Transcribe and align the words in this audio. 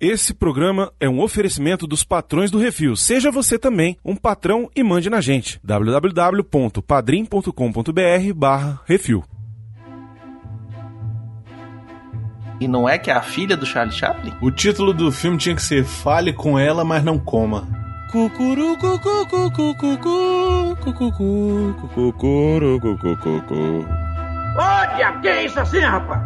Esse 0.00 0.32
programa 0.32 0.90
é 0.98 1.06
um 1.06 1.20
oferecimento 1.20 1.86
dos 1.86 2.02
patrões 2.02 2.50
do 2.50 2.58
Refil. 2.58 2.96
Seja 2.96 3.30
você 3.30 3.58
também 3.58 3.98
um 4.02 4.16
patrão 4.16 4.70
e 4.74 4.82
mande 4.82 5.10
na 5.10 5.20
gente. 5.20 5.60
www.padrim.com.br 5.62 8.32
barra 8.34 8.80
Refil. 8.86 9.22
E 12.58 12.66
não 12.66 12.88
é 12.88 12.96
que 12.96 13.10
é 13.10 13.14
a 13.14 13.20
filha 13.20 13.58
do 13.58 13.66
Charlie 13.66 13.94
Chaplin? 13.94 14.32
O 14.40 14.50
título 14.50 14.94
do 14.94 15.12
filme 15.12 15.36
tinha 15.36 15.54
que 15.54 15.62
ser 15.62 15.84
Fale 15.84 16.32
com 16.32 16.58
ela, 16.58 16.82
mas 16.82 17.04
não 17.04 17.18
coma. 17.18 17.68
Cucuru, 18.10 18.78
cucu, 18.78 19.28
cucu, 19.28 19.74
cucu, 19.74 19.98
cucu, 20.82 21.74
cucuru, 21.94 22.80
cucu, 22.80 23.16
cucu. 23.16 23.86
Ô, 24.56 24.96
diabo, 24.96 25.20
que 25.20 25.28
é 25.28 25.44
isso 25.44 25.60
assim, 25.60 25.80
rapaz? 25.80 26.22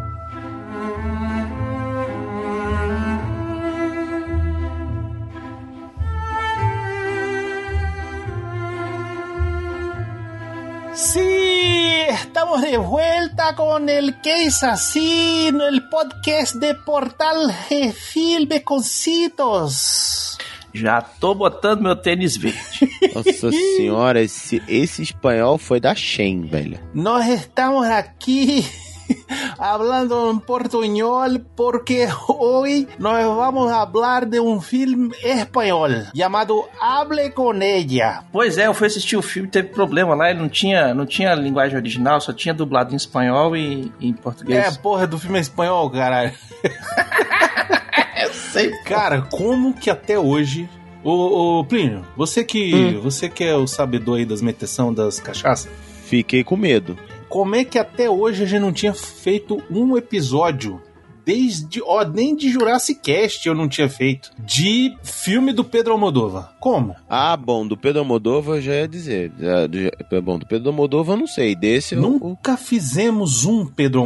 Sí, 10.94 12.04
estamos 12.08 12.62
de 12.62 12.76
vuelta 12.76 13.56
con 13.56 13.88
el 13.88 14.20
que 14.20 14.44
es 14.44 14.62
así, 14.62 15.48
el 15.48 15.88
podcast 15.88 16.54
de 16.54 16.76
Portal 16.76 17.52
Refil 17.68 18.46
Beconcitos. 18.46 20.38
Já 20.72 21.02
tô 21.02 21.34
botando 21.34 21.82
meu 21.82 21.96
tênis 21.96 22.36
verde. 22.36 22.88
Nossa 23.12 23.50
senhora, 23.76 24.20
esse, 24.22 24.62
esse 24.68 25.02
espanhol 25.02 25.58
foi 25.58 25.80
da 25.80 25.96
Shen, 25.96 26.42
velho. 26.42 26.78
Nós 26.94 27.26
estamos 27.26 27.86
aqui 27.86 28.64
hablando 29.58 30.30
en 30.30 30.40
portuñol 30.40 31.44
porque 31.56 32.08
hoy 32.28 32.88
nos 32.98 33.36
vamos 33.36 33.70
a 33.70 33.82
hablar 33.82 34.26
de 34.28 34.40
un 34.40 34.60
film 34.62 35.10
español 35.22 36.06
llamado 36.12 36.68
Hable 36.80 37.32
con 37.32 37.62
ella. 37.62 38.24
Pois 38.32 38.58
é, 38.58 38.66
eu 38.66 38.74
fui 38.74 38.86
assistir 38.86 39.16
o 39.16 39.22
filme 39.22 39.48
teve 39.48 39.68
problema 39.68 40.14
lá, 40.14 40.30
ele 40.30 40.40
não 40.40 40.48
tinha, 40.48 40.92
não 40.94 41.06
tinha 41.06 41.34
linguagem 41.34 41.76
original, 41.76 42.20
só 42.20 42.32
tinha 42.32 42.54
dublado 42.54 42.92
em 42.92 42.96
espanhol 42.96 43.56
e, 43.56 43.92
e 44.00 44.08
em 44.08 44.12
É, 44.12 44.14
português. 44.22 44.76
porra 44.78 45.06
do 45.06 45.18
filme 45.18 45.38
é 45.38 45.40
espanhol, 45.40 45.88
caralho. 45.90 46.32
eu 48.22 48.32
sei. 48.32 48.70
Cara, 48.84 49.22
como 49.22 49.74
que 49.74 49.90
até 49.90 50.18
hoje. 50.18 50.68
Ô, 51.02 51.58
ô 51.60 51.64
Plínio, 51.64 52.04
você 52.16 52.42
que, 52.42 52.92
você 53.02 53.28
que 53.28 53.44
é 53.44 53.54
o 53.54 53.66
sabedor 53.66 54.16
aí 54.18 54.24
das 54.24 54.40
meteção 54.40 54.92
das 54.92 55.20
cachaças, 55.20 55.70
Fiquei 56.06 56.44
com 56.44 56.54
medo. 56.56 56.98
Como 57.34 57.56
é 57.56 57.64
que 57.64 57.80
até 57.80 58.08
hoje 58.08 58.44
a 58.44 58.46
gente 58.46 58.60
não 58.60 58.72
tinha 58.72 58.94
feito 58.94 59.60
um 59.68 59.96
episódio 59.96 60.80
desde, 61.26 61.82
ó, 61.82 62.04
nem 62.04 62.36
de 62.36 62.48
Jurassic 62.48 63.00
Cast 63.00 63.48
eu 63.48 63.54
não 63.56 63.66
tinha 63.68 63.88
feito, 63.88 64.30
de 64.38 64.94
filme 65.02 65.52
do 65.52 65.64
Pedro 65.64 65.92
Almodóvar. 65.94 66.54
Como? 66.60 66.94
Ah, 67.08 67.36
bom, 67.36 67.66
do 67.66 67.76
Pedro 67.76 68.00
Almodóvar 68.02 68.58
eu 68.58 68.62
já 68.62 68.74
ia 68.74 68.86
dizer. 68.86 69.32
Já- 69.36 69.62
já- 69.62 70.20
bom, 70.20 70.38
do 70.38 70.46
Pedro 70.46 70.68
Almodóvar 70.68 71.16
eu 71.16 71.20
não 71.20 71.26
sei. 71.26 71.56
Desse 71.56 71.96
eu. 71.96 72.00
Nunca 72.02 72.56
fizemos 72.56 73.44
um 73.44 73.66
Pedro 73.66 73.98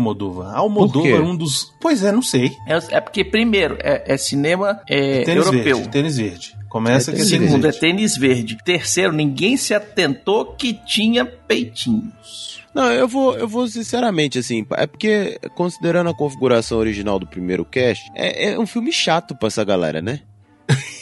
Por 1.03 1.03
quê? 1.03 1.11
é 1.11 1.20
um 1.20 1.37
dos. 1.37 1.70
Pois 1.83 2.03
é, 2.03 2.11
não 2.11 2.23
sei. 2.23 2.53
É, 2.67 2.97
é 2.97 3.01
porque, 3.01 3.23
primeiro, 3.25 3.77
é, 3.81 4.05
é 4.15 4.17
cinema 4.17 4.81
é, 4.89 5.23
tênis 5.25 5.45
europeu. 5.45 5.77
verde. 5.77 5.89
Tênis 5.91 6.17
verde. 6.17 6.57
Começa 6.69 7.11
É 7.11 7.14
que 7.14 7.24
Segundo, 7.24 7.66
é 7.66 7.72
tênis 7.72 8.16
verde. 8.16 8.58
Terceiro, 8.64 9.12
ninguém 9.12 9.56
se 9.56 9.74
atentou 9.74 10.55
que 10.55 10.74
tinha 10.74 11.24
peitinhos. 11.24 12.58
Não, 12.74 12.92
eu 12.92 13.08
vou, 13.08 13.36
eu 13.36 13.48
vou 13.48 13.66
sinceramente, 13.66 14.38
assim, 14.38 14.64
é 14.72 14.86
porque, 14.86 15.39
considerando 15.55 16.11
a 16.11 16.14
configuração 16.14 16.78
original 16.78 17.19
do 17.19 17.27
primeiro 17.27 17.64
cast, 17.64 18.08
é, 18.14 18.52
é 18.52 18.58
um 18.58 18.66
filme 18.66 18.92
chato 18.92 19.34
pra 19.34 19.48
essa 19.48 19.64
galera, 19.64 20.00
né? 20.00 20.20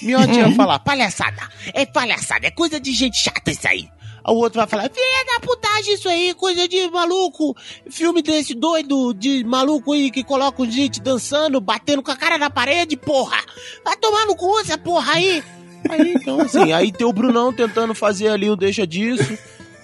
Miotti 0.00 0.38
ia 0.38 0.52
falar, 0.52 0.78
palhaçada, 0.78 1.42
é 1.74 1.84
palhaçada, 1.84 2.46
é 2.46 2.50
coisa 2.50 2.78
de 2.78 2.92
gente 2.92 3.18
chata 3.18 3.50
isso 3.50 3.66
aí. 3.66 3.88
O 4.28 4.34
outro 4.34 4.58
vai 4.58 4.66
falar, 4.66 4.90
filha 4.90 5.24
da 5.34 5.40
putagem 5.40 5.94
isso 5.94 6.08
aí, 6.08 6.34
coisa 6.34 6.66
de 6.66 6.90
maluco, 6.90 7.56
filme 7.88 8.22
desse 8.22 8.54
doido 8.54 9.14
de 9.14 9.44
maluco 9.44 9.92
aí 9.92 10.10
que 10.10 10.24
coloca 10.24 10.68
gente 10.68 11.00
dançando, 11.00 11.60
batendo 11.60 12.02
com 12.02 12.10
a 12.10 12.16
cara 12.16 12.36
na 12.36 12.50
parede, 12.50 12.96
porra. 12.96 13.38
Vai 13.84 13.96
tomar 13.96 14.26
no 14.26 14.34
cu 14.34 14.58
essa 14.58 14.76
porra 14.76 15.12
aí. 15.12 15.44
Aí, 15.88 16.14
então, 16.14 16.40
assim, 16.40 16.72
aí 16.72 16.90
tem 16.92 17.06
o 17.06 17.12
Brunão 17.12 17.52
tentando 17.52 17.94
fazer 17.94 18.28
ali 18.28 18.50
o 18.50 18.56
deixa 18.56 18.86
disso, 18.86 19.38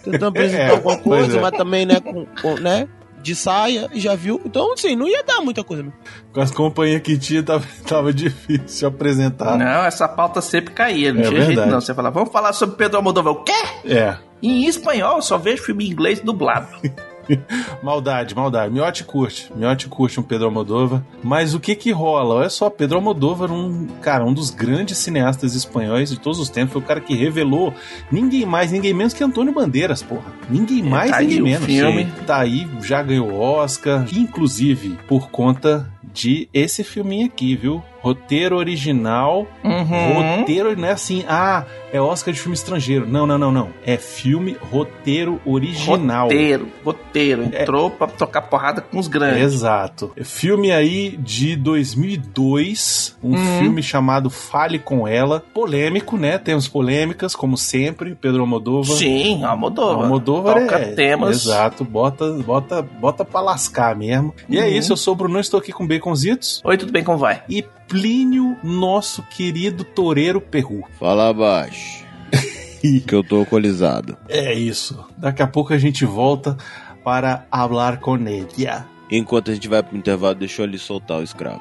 tentando 0.04 0.26
apresentar 0.26 0.62
É, 0.64 0.70
alguma 0.70 0.98
coisa, 0.98 1.38
é. 1.38 1.40
mas 1.40 1.52
também, 1.56 1.86
né, 1.86 2.00
com, 2.00 2.26
com- 2.40 2.54
né, 2.56 2.88
de 3.22 3.36
saia, 3.36 3.88
já 3.94 4.16
viu. 4.16 4.40
Então, 4.44 4.72
assim, 4.72 4.96
não 4.96 5.06
ia 5.06 5.22
dar 5.22 5.40
muita 5.40 5.62
coisa. 5.62 5.84
Não. 5.84 5.92
Com 6.32 6.40
as 6.40 6.50
companhias 6.50 7.00
que 7.02 7.16
tinha, 7.16 7.42
tava, 7.42 7.64
tava 7.86 8.12
difícil 8.12 8.88
apresentar. 8.88 9.56
Não, 9.56 9.84
essa 9.84 10.08
pauta 10.08 10.40
sempre 10.40 10.74
caía, 10.74 11.12
não 11.12 11.20
É 11.20 11.24
tinha 11.24 11.36
jeito 11.36 11.46
verdade. 11.48 11.70
não. 11.70 11.80
Você 11.80 11.94
fala, 11.94 12.10
vamos 12.10 12.32
falar 12.32 12.52
sobre 12.52 12.74
Pedro 12.76 12.96
Almodóvar. 12.96 13.32
O 13.34 13.44
quê? 13.44 13.52
É. 13.84 14.16
Em 14.42 14.66
espanhol, 14.66 15.16
eu 15.16 15.22
só 15.22 15.38
vejo 15.38 15.62
filme 15.62 15.86
em 15.86 15.90
inglês 15.92 16.18
dublado. 16.20 16.66
Maldade, 17.82 18.34
maldade. 18.34 18.72
Miotti 18.72 19.04
curte. 19.04 19.52
Miotti 19.54 19.88
curte 19.88 20.20
um 20.20 20.22
Pedro 20.22 20.46
Almodóvar. 20.46 21.02
Mas 21.22 21.54
o 21.54 21.60
que 21.60 21.74
que 21.74 21.90
rola? 21.90 22.36
Olha 22.36 22.50
só, 22.50 22.70
Pedro 22.70 22.96
Almodóvar, 22.96 23.50
um 23.50 23.86
cara, 24.00 24.24
um 24.24 24.32
dos 24.32 24.50
grandes 24.50 24.98
cineastas 24.98 25.54
espanhóis 25.54 26.10
de 26.10 26.18
todos 26.18 26.38
os 26.38 26.48
tempos, 26.48 26.72
foi 26.72 26.82
o 26.82 26.84
cara 26.84 27.00
que 27.00 27.14
revelou 27.14 27.74
ninguém 28.10 28.46
mais, 28.46 28.70
ninguém 28.72 28.94
menos 28.94 29.12
que 29.12 29.22
Antônio 29.22 29.52
Bandeiras, 29.52 30.02
porra. 30.02 30.32
Ninguém 30.48 30.82
mais, 30.82 31.10
tá 31.10 31.18
aí 31.18 31.26
ninguém 31.26 31.40
o 31.40 31.44
menos. 31.44 31.66
filme. 31.66 32.08
Tá 32.26 32.38
aí, 32.38 32.68
já 32.82 33.02
ganhou 33.02 33.32
Oscar, 33.38 34.06
inclusive 34.12 34.98
por 35.08 35.30
conta 35.30 35.90
de 36.12 36.48
esse 36.52 36.84
filminho 36.84 37.26
aqui, 37.26 37.56
viu? 37.56 37.82
Roteiro 38.02 38.56
original. 38.56 39.46
Uhum. 39.64 40.38
Roteiro 40.40 40.76
não 40.76 40.88
é 40.88 40.92
assim, 40.92 41.24
ah, 41.28 41.64
é 41.92 42.00
Oscar 42.00 42.34
de 42.34 42.40
filme 42.40 42.54
estrangeiro. 42.54 43.06
Não, 43.06 43.26
não, 43.26 43.38
não, 43.38 43.52
não. 43.52 43.68
É 43.86 43.96
filme 43.96 44.56
roteiro 44.72 45.40
original. 45.46 46.24
Roteiro, 46.24 46.68
roteiro. 46.84 47.44
Entrou 47.44 47.90
pra 47.90 48.06
tocar 48.08 48.42
porrada 48.42 48.80
com 48.80 48.98
os 48.98 49.06
grandes. 49.06 49.42
Exato. 49.54 50.10
Filme 50.24 50.72
aí 50.72 51.16
de 51.16 51.54
2002, 51.56 53.16
um 53.22 53.32
Uhum. 53.36 53.58
filme 53.60 53.82
chamado 53.82 54.28
Fale 54.30 54.78
com 54.78 55.06
Ela. 55.06 55.40
Polêmico, 55.54 56.16
né? 56.16 56.38
Temos 56.38 56.66
polêmicas, 56.68 57.34
como 57.36 57.56
sempre. 57.56 58.14
Pedro 58.14 58.40
Almodóvar. 58.40 58.96
Sim, 58.96 59.44
Almodóvar. 59.44 60.04
Almodóvar 60.04 60.60
Toca 60.62 60.76
é. 60.78 60.92
temas. 60.94 61.44
Exato, 61.44 61.84
bota, 61.84 62.30
bota, 62.32 62.82
bota 62.82 63.24
pra 63.24 63.40
lascar 63.40 63.94
mesmo. 63.96 64.34
E 64.48 64.58
é 64.58 64.62
Uhum. 64.62 64.68
isso, 64.68 64.92
eu 64.92 64.96
sou 64.96 65.12
o 65.14 65.16
Bruno, 65.16 65.38
estou 65.38 65.60
aqui 65.60 65.72
com 65.72 65.86
Baconzitos. 65.86 66.60
Oi, 66.64 66.76
tudo 66.76 66.92
bem, 66.92 67.04
como 67.04 67.18
vai? 67.18 67.42
E 67.48 67.64
Plínio, 67.92 68.56
nosso 68.62 69.22
querido 69.24 69.84
toureiro 69.84 70.40
perru. 70.40 70.82
Fala 70.98 71.28
abaixo. 71.28 72.06
que 73.06 73.14
eu 73.14 73.22
tô 73.22 73.40
alcoolizado. 73.40 74.16
É 74.30 74.54
isso. 74.54 75.04
Daqui 75.18 75.42
a 75.42 75.46
pouco 75.46 75.74
a 75.74 75.78
gente 75.78 76.06
volta 76.06 76.56
para 77.04 77.46
falar 77.50 78.00
com 78.00 78.16
ella. 78.16 78.88
Enquanto 79.10 79.50
a 79.50 79.54
gente 79.54 79.68
vai 79.68 79.82
pro 79.82 79.94
intervalo, 79.94 80.34
deixa 80.34 80.62
eu 80.62 80.64
ali 80.64 80.78
soltar 80.78 81.18
o 81.18 81.22
escravo. 81.22 81.60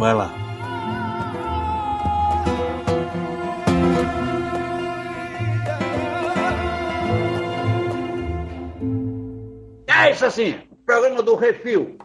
Vai 0.00 0.12
lá. 0.12 0.34
É 9.86 10.10
isso 10.10 10.26
assim, 10.26 10.56
programa 10.84 11.22
do 11.22 11.36
Refil. 11.36 11.96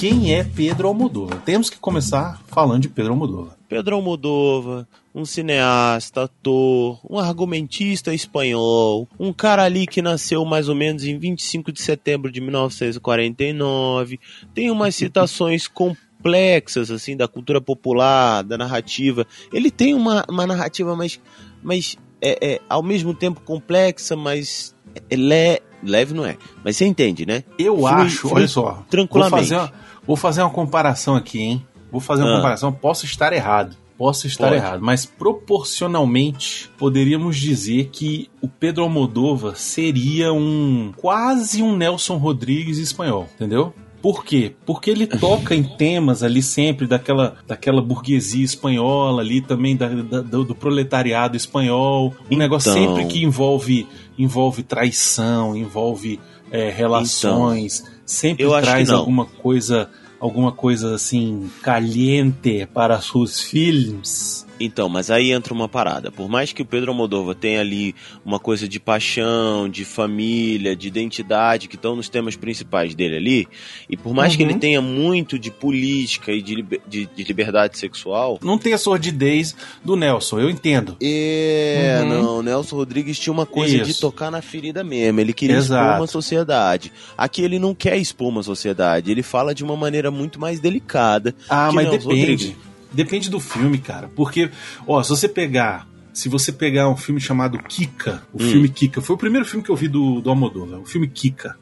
Quem 0.00 0.34
é 0.34 0.42
Pedro 0.42 0.88
Almodóvar? 0.88 1.42
Temos 1.42 1.68
que 1.68 1.76
começar 1.76 2.40
falando 2.46 2.80
de 2.80 2.88
Pedro 2.88 3.12
Almodóvar. 3.12 3.54
Pedro 3.68 3.96
Almodóvar, 3.96 4.86
um 5.14 5.26
cineasta, 5.26 6.22
ator, 6.22 6.98
um 7.06 7.18
argumentista 7.18 8.14
espanhol, 8.14 9.06
um 9.18 9.30
cara 9.30 9.62
ali 9.62 9.86
que 9.86 10.00
nasceu 10.00 10.42
mais 10.46 10.70
ou 10.70 10.74
menos 10.74 11.04
em 11.04 11.18
25 11.18 11.70
de 11.70 11.82
setembro 11.82 12.32
de 12.32 12.40
1949, 12.40 14.18
tem 14.54 14.70
umas 14.70 14.94
citações 14.94 15.68
complexas, 15.68 16.90
assim, 16.90 17.14
da 17.14 17.28
cultura 17.28 17.60
popular, 17.60 18.42
da 18.42 18.56
narrativa. 18.56 19.26
Ele 19.52 19.70
tem 19.70 19.92
uma, 19.92 20.24
uma 20.30 20.46
narrativa 20.46 20.96
mais, 20.96 21.20
mais 21.62 21.98
é, 22.22 22.54
é, 22.54 22.60
ao 22.70 22.82
mesmo 22.82 23.12
tempo 23.12 23.42
complexa, 23.42 24.16
mas 24.16 24.74
é 25.10 25.14
le, 25.14 25.60
leve 25.82 26.14
não 26.14 26.24
é. 26.24 26.38
Mas 26.64 26.78
você 26.78 26.86
entende, 26.86 27.26
né? 27.26 27.44
Eu 27.58 27.76
Flui- 27.76 27.90
acho, 27.92 28.20
flui 28.20 28.32
olha 28.36 28.48
só. 28.48 28.62
Vou 28.72 28.84
tranquilamente. 28.88 29.36
fazer, 29.50 29.56
uma, 29.56 29.89
vou 30.06 30.16
fazer 30.16 30.42
uma 30.42 30.50
comparação 30.50 31.14
aqui, 31.16 31.40
hein? 31.40 31.66
Vou 31.90 32.00
fazer 32.00 32.22
uma 32.22 32.32
Ah. 32.32 32.36
comparação. 32.36 32.72
Posso 32.72 33.04
estar 33.04 33.32
errado. 33.32 33.76
Posso 33.98 34.26
estar 34.26 34.44
Pode. 34.48 34.56
errado, 34.56 34.80
mas 34.82 35.04
proporcionalmente 35.04 36.70
poderíamos 36.78 37.36
dizer 37.36 37.90
que 37.92 38.28
o 38.40 38.48
Pedro 38.48 38.82
Almodóvar 38.84 39.56
seria 39.56 40.32
um 40.32 40.92
quase 40.96 41.62
um 41.62 41.76
Nelson 41.76 42.16
Rodrigues 42.16 42.78
espanhol, 42.78 43.28
entendeu? 43.34 43.74
Por 44.02 44.24
quê? 44.24 44.54
Porque 44.64 44.90
ele 44.90 45.06
toca 45.06 45.54
em 45.54 45.62
temas 45.62 46.22
ali 46.22 46.42
sempre 46.42 46.86
daquela, 46.86 47.36
daquela 47.46 47.82
burguesia 47.82 48.42
espanhola 48.42 49.20
ali, 49.20 49.42
também 49.42 49.76
da, 49.76 49.88
da- 49.88 50.22
do, 50.22 50.44
do 50.44 50.54
proletariado 50.54 51.36
espanhol. 51.36 52.14
Um 52.30 52.36
negócio 52.38 52.72
Então. 52.72 52.96
sempre 52.96 53.12
que 53.12 53.22
envolve, 53.22 53.86
envolve 54.18 54.62
traição, 54.62 55.54
envolve 55.54 56.18
é, 56.50 56.70
relações. 56.70 57.84
Sempre 58.10 58.44
eu 58.44 58.50
traz 58.60 58.90
alguma 58.90 59.24
coisa, 59.24 59.88
alguma 60.18 60.50
coisa 60.50 60.94
assim, 60.96 61.48
caliente 61.62 62.66
para 62.74 63.00
seus 63.00 63.40
filmes. 63.40 64.46
Então, 64.62 64.90
mas 64.90 65.10
aí 65.10 65.32
entra 65.32 65.54
uma 65.54 65.66
parada. 65.68 66.10
Por 66.10 66.28
mais 66.28 66.52
que 66.52 66.60
o 66.60 66.66
Pedro 66.66 66.90
Almodóvar 66.90 67.34
tenha 67.34 67.60
ali 67.60 67.94
uma 68.24 68.38
coisa 68.38 68.68
de 68.68 68.78
paixão, 68.78 69.66
de 69.70 69.86
família, 69.86 70.76
de 70.76 70.86
identidade, 70.86 71.66
que 71.66 71.76
estão 71.76 71.96
nos 71.96 72.10
temas 72.10 72.36
principais 72.36 72.94
dele 72.94 73.16
ali, 73.16 73.48
e 73.88 73.96
por 73.96 74.12
mais 74.12 74.36
que 74.36 74.42
Uhum. 74.42 74.50
ele 74.50 74.58
tenha 74.58 74.82
muito 74.82 75.38
de 75.38 75.50
política 75.50 76.30
e 76.30 76.42
de, 76.42 76.62
de- 76.86 77.06
de 77.06 77.24
liberdade 77.24 77.78
sexual, 77.78 78.38
Não 78.42 78.58
tem 78.58 78.74
a 78.74 78.78
sordidez 78.78 79.56
do 79.82 79.96
Nelson, 79.96 80.38
eu 80.40 80.50
entendo. 80.50 80.96
É, 81.02 82.00
Uhum. 82.02 82.08
não, 82.08 82.38
o 82.38 82.42
Nelson 82.42 82.76
Rodrigues 82.76 83.18
tinha 83.18 83.32
uma 83.32 83.46
coisa 83.46 83.78
de 83.78 83.90
Isso. 83.92 84.00
tocar 84.02 84.30
na 84.30 84.42
ferida 84.42 84.84
mesmo. 84.84 85.20
Ele 85.20 85.32
queria 85.32 85.56
Exato. 85.56 85.82
expor 85.84 86.00
uma 86.00 86.06
sociedade. 86.06 86.92
Aqui 87.16 87.40
ele 87.42 87.58
não 87.58 87.74
quer 87.74 87.96
expor 87.96 88.28
uma 88.28 88.42
sociedade, 88.42 89.10
ele 89.10 89.22
fala 89.22 89.54
de 89.54 89.64
uma 89.64 89.76
maneira 89.76 90.10
muito 90.10 90.38
mais 90.38 90.60
delicada. 90.60 91.34
Ah, 91.48 91.68
que 91.70 91.76
mas 91.76 91.88
Nelson 91.88 92.08
depende. 92.08 92.20
Rodrigues. 92.32 92.69
Depende 92.92 93.30
do 93.30 93.38
filme, 93.40 93.78
cara. 93.78 94.08
Porque, 94.14 94.50
ó, 94.86 95.02
se 95.02 95.10
você 95.10 95.28
pegar. 95.28 95.88
Se 96.12 96.28
você 96.28 96.50
pegar 96.50 96.88
um 96.88 96.96
filme 96.96 97.20
chamado 97.20 97.56
Kika, 97.58 98.22
o 98.32 98.42
Hum. 98.42 98.50
filme 98.50 98.68
Kika, 98.68 99.00
foi 99.00 99.14
o 99.14 99.18
primeiro 99.18 99.46
filme 99.46 99.64
que 99.64 99.70
eu 99.70 99.76
vi 99.76 99.86
do, 99.86 100.20
do 100.20 100.28
Almodóvar, 100.28 100.80
o 100.80 100.84
filme 100.84 101.06
Kika. 101.06 101.56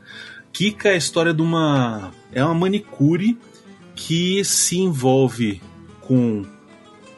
Kika 0.52 0.88
é 0.88 0.92
a 0.92 0.96
história 0.96 1.34
de 1.34 1.42
uma. 1.42 2.10
É 2.32 2.42
uma 2.42 2.54
manicure 2.54 3.38
que 3.94 4.42
se 4.44 4.78
envolve 4.78 5.60
com 6.00 6.46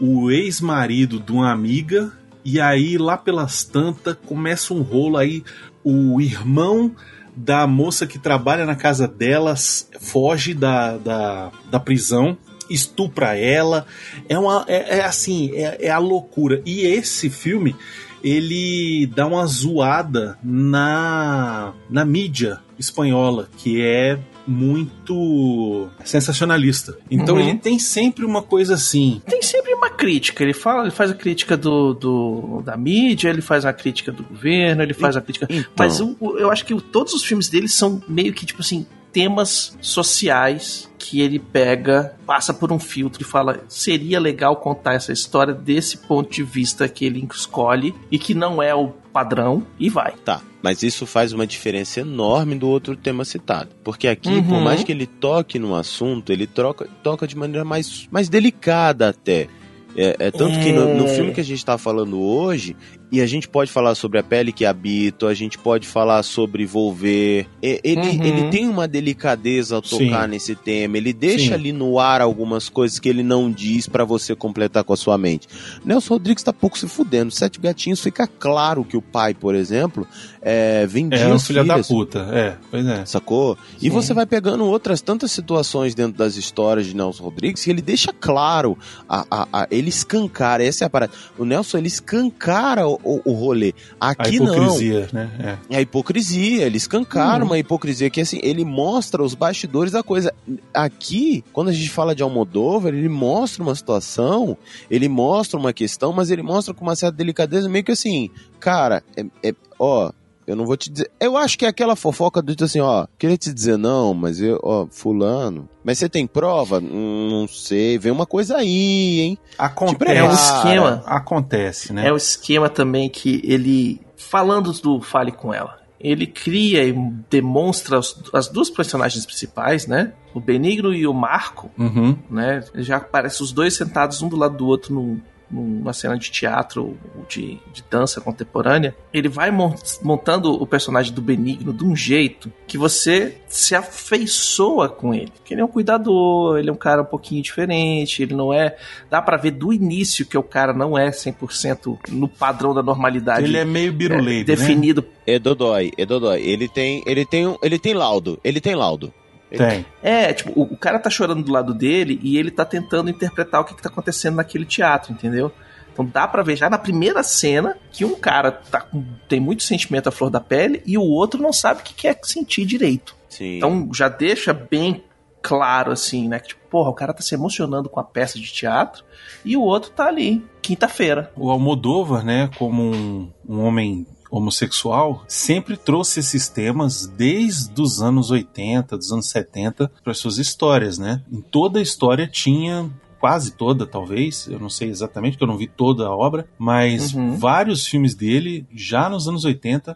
o 0.00 0.30
ex-marido 0.30 1.20
de 1.20 1.30
uma 1.30 1.52
amiga, 1.52 2.12
e 2.44 2.60
aí 2.60 2.98
lá 2.98 3.16
pelas 3.16 3.62
tantas 3.64 4.16
começa 4.26 4.74
um 4.74 4.82
rolo 4.82 5.16
aí. 5.16 5.44
O 5.84 6.20
irmão 6.20 6.94
da 7.36 7.66
moça 7.66 8.06
que 8.08 8.18
trabalha 8.18 8.66
na 8.66 8.74
casa 8.74 9.06
delas 9.06 9.88
foge 10.00 10.52
da, 10.52 10.98
da, 10.98 11.52
da 11.70 11.78
prisão, 11.80 12.36
estupra 12.70 13.36
ela. 13.36 13.84
É 14.28 14.38
uma. 14.38 14.64
É, 14.68 14.98
é 14.98 15.04
assim, 15.04 15.50
é, 15.54 15.86
é 15.86 15.90
a 15.90 15.98
loucura. 15.98 16.62
E 16.64 16.80
esse 16.86 17.28
filme. 17.28 17.74
Ele 18.22 19.06
dá 19.16 19.26
uma 19.26 19.46
zoada 19.46 20.38
na, 20.44 21.72
na 21.88 22.04
mídia 22.04 22.60
espanhola, 22.78 23.48
que 23.56 23.80
é 23.80 24.18
muito 24.46 25.88
sensacionalista. 26.04 26.98
Então 27.10 27.36
Uhum. 27.36 27.40
ele 27.40 27.58
tem 27.58 27.78
sempre 27.78 28.24
uma 28.24 28.42
coisa 28.42 28.74
assim. 28.74 29.22
Tem 29.26 29.40
sempre 29.42 29.72
uma 29.72 29.88
crítica. 29.88 30.42
Ele 30.42 30.52
fala, 30.52 30.82
ele 30.82 30.90
faz 30.90 31.10
a 31.10 31.14
crítica 31.14 31.56
do, 31.56 31.94
do- 31.94 32.62
da 32.64 32.76
mídia, 32.76 33.30
ele 33.30 33.40
faz 33.40 33.64
a 33.64 33.72
crítica 33.72 34.12
do 34.12 34.22
governo, 34.22 34.82
ele 34.82 34.92
faz 34.94 35.16
a 35.16 35.20
crítica. 35.20 35.46
Então, 35.48 35.64
Mas 35.78 36.00
o- 36.00 36.16
eu 36.38 36.50
acho 36.50 36.64
que 36.64 36.78
todos 36.80 37.14
os 37.14 37.24
filmes 37.24 37.48
dele 37.48 37.68
são 37.68 38.02
meio 38.08 38.32
que, 38.34 38.44
tipo 38.44 38.60
assim, 38.60 38.86
temas 39.12 39.76
sociais 39.80 40.88
que 40.98 41.20
ele 41.20 41.38
pega, 41.38 42.14
passa 42.26 42.52
por 42.54 42.70
um 42.72 42.78
filtro 42.78 43.22
e 43.22 43.24
fala: 43.24 43.60
seria 43.68 44.20
legal 44.20 44.56
contar 44.56 44.94
essa 44.94 45.12
história 45.12 45.52
desse 45.54 45.96
ponto 45.98 46.30
de 46.30 46.42
vista 46.42 46.88
que 46.88 47.04
ele 47.04 47.26
escolhe 47.34 47.94
e 48.10 48.18
que 48.18 48.34
não 48.34 48.62
é 48.62 48.74
o 48.74 48.88
padrão, 49.12 49.66
e 49.78 49.88
vai. 49.88 50.12
Tá, 50.24 50.40
mas 50.62 50.84
isso 50.84 51.04
faz 51.04 51.32
uma 51.32 51.44
diferença 51.46 52.00
enorme 52.00 52.54
do 52.54 52.68
outro 52.68 52.94
tema 52.94 53.24
citado. 53.24 53.70
Porque 53.82 54.06
aqui, 54.06 54.28
Uhum. 54.28 54.42
por 54.44 54.60
mais 54.60 54.84
que 54.84 54.92
ele 54.92 55.06
toque 55.06 55.58
no 55.58 55.74
assunto, 55.74 56.30
ele 56.32 56.46
troca, 56.46 56.86
toca 57.02 57.26
de 57.26 57.36
maneira 57.36 57.64
mais, 57.64 58.06
mais 58.10 58.28
delicada 58.28 59.08
até. 59.08 59.48
É, 59.96 60.16
é 60.18 60.30
tanto 60.30 60.58
que 60.60 60.72
no, 60.72 60.94
no 60.94 61.04
É. 61.06 61.14
filme 61.14 61.32
que 61.32 61.40
a 61.40 61.44
gente 61.44 61.64
tá 61.64 61.76
falando 61.76 62.20
hoje, 62.20 62.76
e 63.12 63.20
a 63.20 63.26
gente 63.26 63.48
pode 63.48 63.72
falar 63.72 63.94
sobre 63.96 64.20
a 64.20 64.22
pele 64.22 64.52
que 64.52 64.64
habito, 64.64 65.26
a 65.26 65.34
gente 65.34 65.58
pode 65.58 65.86
falar 65.86 66.22
sobre 66.22 66.64
volver. 66.64 67.46
É, 67.62 67.80
ele, 67.82 68.00
Uhum. 68.00 68.24
ele 68.24 68.50
tem 68.50 68.68
uma 68.68 68.86
delicadeza 68.86 69.74
ao 69.74 69.82
tocar 69.82 70.24
Sim. 70.24 70.30
nesse 70.30 70.54
tema, 70.54 70.96
ele 70.96 71.12
deixa 71.12 71.48
Sim. 71.48 71.54
ali 71.54 71.72
no 71.72 71.98
ar 71.98 72.20
algumas 72.20 72.68
coisas 72.68 72.98
que 73.00 73.08
ele 73.08 73.22
não 73.24 73.50
diz 73.50 73.88
pra 73.88 74.04
você 74.04 74.34
completar 74.36 74.84
com 74.84 74.92
a 74.92 74.96
sua 74.96 75.18
mente. 75.18 75.48
Nelson 75.84 76.14
Rodrigues 76.14 76.44
tá 76.44 76.52
pouco 76.52 76.78
se 76.78 76.86
fudendo. 76.86 77.32
Sete 77.32 77.58
Gatinhos 77.60 78.00
fica 78.00 78.26
claro 78.28 78.84
que 78.84 78.96
o 78.96 79.02
pai, 79.02 79.34
por 79.34 79.54
exemplo, 79.56 80.06
é, 80.40 80.86
vendia 80.86 81.18
É 81.18 81.28
um 81.34 81.38
filho 81.38 81.64
da 81.64 81.78
puta. 81.82 82.20
É, 82.32 82.56
pois 82.70 82.86
é. 82.86 83.04
Sacou? 83.04 83.58
E 83.78 83.82
Sim. 83.82 83.90
você 83.90 84.14
vai 84.14 84.24
pegando 84.26 84.64
outras 84.64 85.00
tantas 85.02 85.32
situações 85.32 85.94
dentro 85.96 86.16
das 86.16 86.36
histórias 86.36 86.86
de 86.86 86.94
Nelson 86.94 87.24
Rodrigues 87.24 87.64
que 87.64 87.70
ele 87.70 87.82
deixa 87.82 88.12
claro, 88.12 88.78
a, 89.08 89.26
a, 89.30 89.48
a- 89.62 89.66
ele 89.80 89.88
escancara, 89.88 90.64
essa 90.64 90.84
é 90.84 90.86
a 90.86 90.90
parada. 90.90 91.12
O 91.36 91.44
Nelson, 91.44 91.78
ele 91.78 91.88
escancara 91.88 92.86
o, 92.86 93.00
o, 93.02 93.20
o 93.24 93.32
rolê. 93.32 93.72
A 94.00 94.10
Aqui 94.10 94.38
não. 94.38 94.54
hipocrisia, 94.54 95.08
né? 95.12 95.58
É. 95.68 95.74
É 95.74 95.78
a 95.78 95.80
hipocrisia, 95.80 96.66
ele 96.66 96.76
escancara 96.76 97.42
Uhum. 97.42 97.50
uma 97.50 97.58
hipocrisia 97.58 98.08
que 98.10 98.20
assim, 98.20 98.38
ele 98.42 98.64
mostra 98.64 99.22
os 99.22 99.34
bastidores 99.34 99.92
da 99.92 100.02
coisa. 100.02 100.32
Aqui, 100.72 101.44
quando 101.52 101.68
a 101.68 101.72
gente 101.72 101.90
fala 101.90 102.14
de 102.14 102.22
Almodóvar, 102.22 102.94
ele 102.94 103.08
mostra 103.08 103.62
uma 103.62 103.74
situação, 103.74 104.56
ele 104.90 105.08
mostra 105.08 105.58
uma 105.58 105.72
questão, 105.72 106.12
mas 106.12 106.30
ele 106.30 106.42
mostra 106.42 106.72
com 106.72 106.82
uma 106.84 106.94
certa 106.96 107.16
delicadeza, 107.16 107.68
meio 107.68 107.84
que 107.84 107.92
assim, 107.92 108.30
cara, 108.58 109.02
é, 109.16 109.24
é- 109.50 109.54
ó, 109.78 110.12
eu 110.50 110.56
não 110.56 110.66
vou 110.66 110.76
te 110.76 110.90
dizer. 110.90 111.10
Eu 111.20 111.36
acho 111.36 111.56
que 111.58 111.64
é 111.64 111.68
aquela 111.68 111.94
fofoca 111.96 112.42
do 112.42 112.52
tipo 112.52 112.64
assim, 112.64 112.80
ó, 112.80 113.06
queria 113.18 113.36
te 113.36 113.52
dizer 113.52 113.76
não, 113.78 114.12
mas 114.14 114.40
eu, 114.40 114.58
ó, 114.62 114.86
fulano. 114.90 115.68
Mas 115.84 115.98
você 115.98 116.08
tem 116.08 116.26
prova? 116.26 116.78
Hum, 116.78 117.28
Não 117.30 117.48
sei, 117.48 117.96
vem 117.98 118.12
uma 118.12 118.26
coisa 118.26 118.56
aí, 118.56 119.20
hein? 119.20 119.38
Acontece. 119.58 120.12
É 120.12 120.22
um 120.24 120.32
esquema. 120.32 121.02
Acontece, 121.06 121.92
né? 121.92 122.06
É 122.08 122.12
o 122.12 122.16
esquema 122.16 122.68
também 122.68 123.08
que 123.08 123.40
ele, 123.44 124.00
falando 124.16 124.72
do 124.72 125.00
Fale 125.00 125.32
com 125.32 125.54
ela, 125.54 125.78
ele 125.98 126.26
cria 126.26 126.82
e 126.84 126.92
demonstra 127.30 127.98
os- 127.98 128.16
as 128.32 128.48
duas 128.48 128.70
personagens 128.70 129.24
principais, 129.26 129.86
né? 129.86 130.12
O 130.34 130.40
Benigno 130.40 130.94
e 130.94 131.06
o 131.06 131.12
Marco, 131.12 131.70
Uhum. 131.78 132.16
né? 132.30 132.62
Já 132.76 132.96
aparecem 132.96 133.44
os 133.44 133.52
dois 133.52 133.74
sentados 133.76 134.22
um 134.22 134.28
do 134.28 134.36
lado 134.36 134.56
do 134.56 134.66
outro 134.66 134.94
num- 134.94 135.20
numa 135.50 135.92
cena 135.92 136.16
de 136.16 136.30
teatro, 136.30 136.96
ou 137.16 137.24
de, 137.28 137.58
de 137.72 137.82
dança 137.90 138.20
contemporânea. 138.20 138.94
Ele 139.12 139.28
vai 139.28 139.50
mon- 139.50 139.74
montando 140.02 140.52
o 140.52 140.66
personagem 140.66 141.12
do 141.12 141.20
Benigno 141.20 141.72
de 141.72 141.84
um 141.84 141.96
jeito 141.96 142.52
que 142.66 142.78
você 142.78 143.36
se 143.48 143.74
afeiçoa 143.74 144.88
com 144.88 145.12
ele. 145.14 145.30
Porque 145.36 145.54
ele 145.54 145.60
é 145.60 145.64
um 145.64 145.68
cuidador, 145.68 146.58
ele 146.58 146.70
é 146.70 146.72
um 146.72 146.76
cara 146.76 147.02
um 147.02 147.06
pouquinho 147.06 147.42
diferente, 147.42 148.22
ele 148.22 148.34
não 148.34 148.52
é. 148.52 148.76
Dá 149.10 149.20
pra 149.20 149.36
ver 149.36 149.50
do 149.52 149.72
início 149.72 150.24
que 150.26 150.38
o 150.38 150.42
cara 150.42 150.72
não 150.72 150.96
é 150.96 151.10
100% 151.10 151.98
no 152.10 152.28
padrão 152.28 152.74
da 152.74 152.82
normalidade. 152.82 153.44
Ele 153.44 153.56
é 153.56 153.64
meio 153.64 153.92
biruleiro, 153.92 154.40
né? 154.48 154.56
definido 154.56 155.04
É 155.26 155.38
Dodói, 155.38 155.92
é 155.96 156.06
Dodói. 156.06 156.40
Ele 156.42 156.68
tem, 156.68 157.02
ele 157.06 157.24
tem, 157.24 157.56
ele 157.62 157.78
tem 157.78 157.94
laudo, 157.94 158.38
ele 158.44 158.60
tem 158.60 158.74
laudo. 158.74 159.12
Tem. 159.58 159.84
É, 160.02 160.32
tipo, 160.32 160.52
o, 160.58 160.62
o 160.74 160.76
cara 160.76 160.98
tá 160.98 161.10
chorando 161.10 161.42
do 161.44 161.52
lado 161.52 161.74
dele 161.74 162.18
e 162.22 162.36
ele 162.38 162.50
tá 162.50 162.64
tentando 162.64 163.10
interpretar 163.10 163.60
o 163.60 163.64
que, 163.64 163.74
que 163.74 163.82
tá 163.82 163.88
acontecendo 163.88 164.36
naquele 164.36 164.64
teatro, 164.64 165.12
entendeu? 165.12 165.50
Então 165.92 166.04
dá 166.06 166.26
pra 166.28 166.42
ver 166.42 166.56
já 166.56 166.70
na 166.70 166.78
primeira 166.78 167.22
cena 167.22 167.76
que 167.90 168.04
um 168.04 168.14
cara 168.14 168.52
tá 168.52 168.80
com- 168.80 169.04
tem 169.28 169.40
muito 169.40 169.62
sentimento 169.64 170.08
à 170.08 170.12
flor 170.12 170.30
da 170.30 170.40
pele 170.40 170.82
e 170.86 170.96
o 170.96 171.02
outro 171.02 171.42
não 171.42 171.52
sabe 171.52 171.80
o 171.80 171.82
que 171.82 171.92
quer 171.94 172.18
sentir 172.22 172.64
direito. 172.64 173.14
Sim. 173.28 173.56
Então 173.56 173.88
já 173.92 174.08
deixa 174.08 174.52
bem 174.52 175.02
claro 175.42 175.90
assim, 175.90 176.28
né? 176.28 176.38
Que 176.38 176.48
tipo, 176.48 176.60
porra, 176.70 176.90
o 176.90 176.94
cara 176.94 177.12
tá 177.12 177.22
se 177.22 177.34
emocionando 177.34 177.88
com 177.88 177.98
a 177.98 178.04
peça 178.04 178.38
de 178.38 178.52
teatro 178.52 179.04
e 179.44 179.56
o 179.56 179.62
outro 179.62 179.90
tá 179.90 180.06
ali, 180.06 180.44
quinta-feira. 180.62 181.32
O 181.36 181.50
Almodóvar, 181.50 182.24
né, 182.24 182.48
como 182.56 182.82
um, 182.82 183.30
um 183.48 183.60
homem 183.64 184.06
homossexual, 184.30 185.24
sempre 185.26 185.76
trouxe 185.76 186.20
esses 186.20 186.48
temas 186.48 187.06
desde 187.06 187.80
os 187.80 188.00
anos 188.00 188.30
80, 188.30 188.96
dos 188.96 189.10
anos 189.12 189.28
70, 189.28 189.90
para 190.04 190.14
suas 190.14 190.38
histórias, 190.38 190.98
né? 190.98 191.22
Em 191.30 191.40
toda 191.40 191.78
a 191.78 191.82
história 191.82 192.26
tinha 192.26 192.88
quase 193.18 193.52
toda, 193.52 193.84
talvez, 193.86 194.46
eu 194.48 194.58
não 194.58 194.70
sei 194.70 194.88
exatamente, 194.88 195.32
porque 195.32 195.44
eu 195.44 195.48
não 195.48 195.58
vi 195.58 195.66
toda 195.66 196.06
a 196.06 196.16
obra, 196.16 196.46
mas 196.58 197.12
Uhum. 197.12 197.36
vários 197.36 197.86
filmes 197.86 198.14
dele, 198.14 198.66
já 198.74 199.10
nos 199.10 199.28
anos 199.28 199.44
80, 199.44 199.94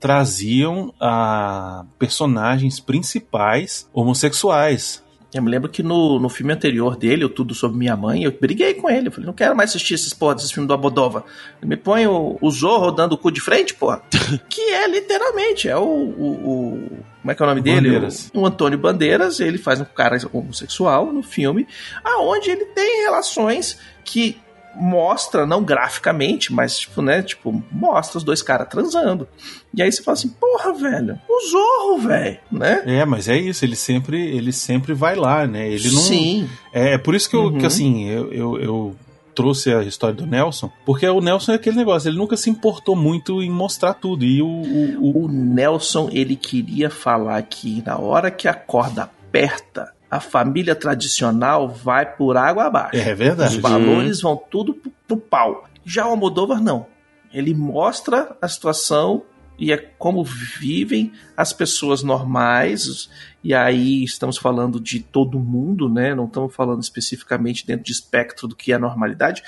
traziam 0.00 0.92
a 1.00 1.84
personagens 1.98 2.80
principais 2.80 3.88
homossexuais. 3.92 5.03
Eu 5.34 5.42
me 5.42 5.50
lembro 5.50 5.68
que 5.68 5.82
no, 5.82 6.18
no 6.20 6.28
filme 6.28 6.52
anterior 6.52 6.96
dele, 6.96 7.24
o 7.24 7.28
Tudo 7.28 7.54
Sobre 7.54 7.76
Minha 7.76 7.96
Mãe, 7.96 8.22
eu 8.22 8.30
briguei 8.32 8.74
com 8.74 8.88
ele. 8.88 9.08
Eu 9.08 9.12
falei, 9.12 9.26
não 9.26 9.34
quero 9.34 9.56
mais 9.56 9.70
assistir 9.70 9.94
esses 9.94 10.14
porra 10.14 10.36
desses 10.36 10.52
filmes 10.52 10.68
do 10.68 10.74
Abodova. 10.74 11.24
Me 11.62 11.76
põe 11.76 12.06
o, 12.06 12.38
o 12.40 12.50
Zorro 12.50 12.92
dando 12.92 13.14
o 13.14 13.18
cu 13.18 13.30
de 13.32 13.40
frente, 13.40 13.74
porra. 13.74 14.00
que 14.48 14.60
é 14.60 14.86
literalmente, 14.88 15.68
é 15.68 15.76
o, 15.76 15.82
o, 15.82 16.30
o- 16.72 16.98
Como 17.20 17.32
é 17.32 17.34
que 17.34 17.42
é 17.42 17.46
o 17.46 17.48
nome 17.48 17.60
dele? 17.60 17.88
Bandeiras. 17.88 18.30
O, 18.32 18.40
o 18.40 18.46
Antônio 18.46 18.78
Bandeiras, 18.78 19.40
ele 19.40 19.58
faz 19.58 19.80
um 19.80 19.84
cara 19.84 20.16
homossexual 20.32 21.12
no 21.12 21.22
filme, 21.22 21.66
aonde 22.04 22.50
ele 22.50 22.66
tem 22.66 23.02
relações 23.02 23.78
que 24.04 24.36
mostra, 24.76 25.46
não 25.46 25.62
graficamente, 25.62 26.52
mas 26.52 26.78
tipo, 26.78 27.00
né, 27.02 27.22
tipo, 27.22 27.62
mostra 27.70 28.18
os 28.18 28.24
dois 28.24 28.42
caras 28.42 28.68
transando. 28.68 29.26
E 29.72 29.82
aí 29.82 29.90
você 29.90 30.02
fala 30.02 30.14
assim, 30.16 30.28
porra, 30.28 30.72
velho, 30.72 31.18
o 31.28 31.40
Zorro, 31.50 31.98
velho, 31.98 32.38
né? 32.50 32.82
É, 32.86 33.04
mas 33.04 33.28
é 33.28 33.36
isso, 33.36 33.64
ele 33.64 33.76
sempre, 33.76 34.20
ele 34.36 34.52
sempre 34.52 34.92
vai 34.94 35.14
lá, 35.16 35.46
né? 35.46 35.68
Ele 35.68 35.90
não. 35.90 36.00
Sim. 36.00 36.48
É, 36.72 36.94
é 36.94 36.98
por 36.98 37.14
isso 37.14 37.28
que, 37.30 37.36
eu, 37.36 37.44
Uhum. 37.44 37.58
que 37.58 37.66
assim, 37.66 38.08
eu, 38.08 38.32
eu, 38.32 38.58
eu 38.60 38.96
trouxe 39.34 39.72
a 39.72 39.82
história 39.82 40.14
do 40.14 40.26
Nelson, 40.26 40.70
porque 40.86 41.08
o 41.08 41.20
Nelson 41.20 41.52
é 41.52 41.54
aquele 41.56 41.76
negócio, 41.76 42.08
ele 42.08 42.16
nunca 42.18 42.36
se 42.36 42.48
importou 42.50 42.94
muito 42.94 43.42
em 43.42 43.50
mostrar 43.50 43.94
tudo. 43.94 44.24
E 44.24 44.40
o. 44.40 44.46
o- 44.46 44.98
o- 45.00 45.24
O 45.24 45.28
Nelson, 45.28 46.08
ele 46.12 46.36
queria 46.36 46.88
falar 46.90 47.40
que 47.42 47.82
na 47.84 47.98
hora 47.98 48.30
que 48.30 48.46
a 48.46 48.54
corda 48.54 49.02
aperta, 49.04 49.92
a 50.10 50.20
família 50.20 50.74
tradicional 50.74 51.68
vai 51.68 52.14
por 52.14 52.36
água 52.36 52.64
abaixo. 52.64 52.96
é 52.96 53.14
verdade. 53.14 53.56
Os 53.56 53.62
valores 53.62 54.20
vão 54.20 54.36
tudo 54.36 54.74
pro, 54.74 54.92
pro 55.06 55.16
pau. 55.16 55.68
Já 55.84 56.06
o 56.06 56.10
Almodóvar 56.10 56.62
não. 56.62 56.86
Ele 57.32 57.52
mostra 57.52 58.36
a 58.40 58.48
situação 58.48 59.24
e 59.58 59.72
é 59.72 59.76
como 59.76 60.24
vivem 60.24 61.12
as 61.36 61.52
pessoas 61.52 62.02
normais. 62.02 63.08
E 63.42 63.54
aí 63.54 64.04
estamos 64.04 64.38
falando 64.38 64.80
de 64.80 65.00
todo 65.00 65.38
mundo, 65.38 65.88
né? 65.88 66.14
Não 66.14 66.26
estamos 66.26 66.54
falando 66.54 66.82
especificamente 66.82 67.66
dentro 67.66 67.84
de 67.84 67.92
espectro 67.92 68.48
do 68.48 68.56
que 68.56 68.72
é 68.72 68.78
normalidade. 68.78 69.42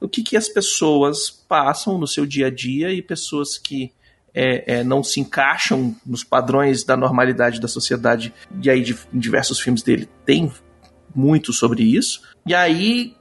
O 0.00 0.08
que, 0.08 0.22
que 0.22 0.36
as 0.36 0.48
pessoas 0.48 1.30
passam 1.30 1.98
no 1.98 2.06
seu 2.06 2.24
dia 2.24 2.46
a 2.46 2.50
dia 2.50 2.92
e 2.92 3.02
pessoas 3.02 3.58
que 3.58 3.92
é, 4.34 4.78
é, 4.80 4.84
não 4.84 5.02
se 5.02 5.20
encaixam 5.20 5.94
nos 6.06 6.22
padrões 6.24 6.84
da 6.84 6.96
normalidade 6.96 7.60
da 7.60 7.68
sociedade. 7.68 8.32
E 8.62 8.70
aí, 8.70 8.82
de, 8.82 8.96
em 9.12 9.18
diversos 9.18 9.58
filmes 9.60 9.82
dele, 9.82 10.08
tem 10.24 10.50
muito 11.14 11.52
sobre 11.52 11.82
isso. 11.82 12.22
E 12.46 12.54
aí, 12.54 13.14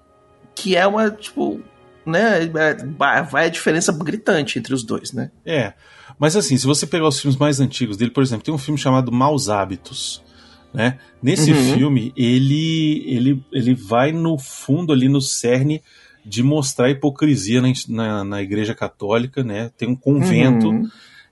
que 0.55 0.75
é 0.75 0.85
uma, 0.85 1.09
tipo, 1.09 1.59
né? 2.05 2.43
é, 2.43 2.73
vai- 2.97 3.23
vai 3.23 3.45
a 3.45 3.49
diferença 3.49 3.91
gritante 3.91 4.59
entre 4.59 4.73
os 4.73 4.83
dois, 4.83 5.11
né? 5.13 5.31
É. 5.45 5.73
Mas 6.17 6.35
assim, 6.35 6.57
se 6.57 6.65
você 6.67 6.85
pegar 6.85 7.07
os 7.07 7.19
filmes 7.19 7.37
mais 7.39 7.59
antigos 7.59 7.95
dele, 7.97 8.11
por 8.11 8.21
exemplo, 8.21 8.43
tem 8.43 8.53
um 8.53 8.57
filme 8.57 8.77
chamado 8.77 9.11
Maus 9.11 9.49
Hábitos. 9.49 10.21
Né? 10.73 10.99
Nesse 11.23 11.51
Uhum. 11.51 11.73
filme, 11.73 12.13
ele, 12.15 13.03
ele, 13.07 13.43
ele 13.51 13.73
vai 13.73 14.11
no 14.11 14.37
fundo 14.37 14.93
ali 14.93 15.09
no 15.09 15.19
cerne 15.21 15.81
de 16.29 16.43
mostrar 16.43 16.85
a 16.85 16.91
hipocrisia 16.91 17.59
na, 17.61 17.73
na, 17.87 18.23
na 18.23 18.41
igreja 18.41 18.75
católica, 18.75 19.43
né? 19.43 19.71
Tem 19.77 19.89
um 19.89 19.95
convento 19.95 20.69
Uhum. 20.69 20.89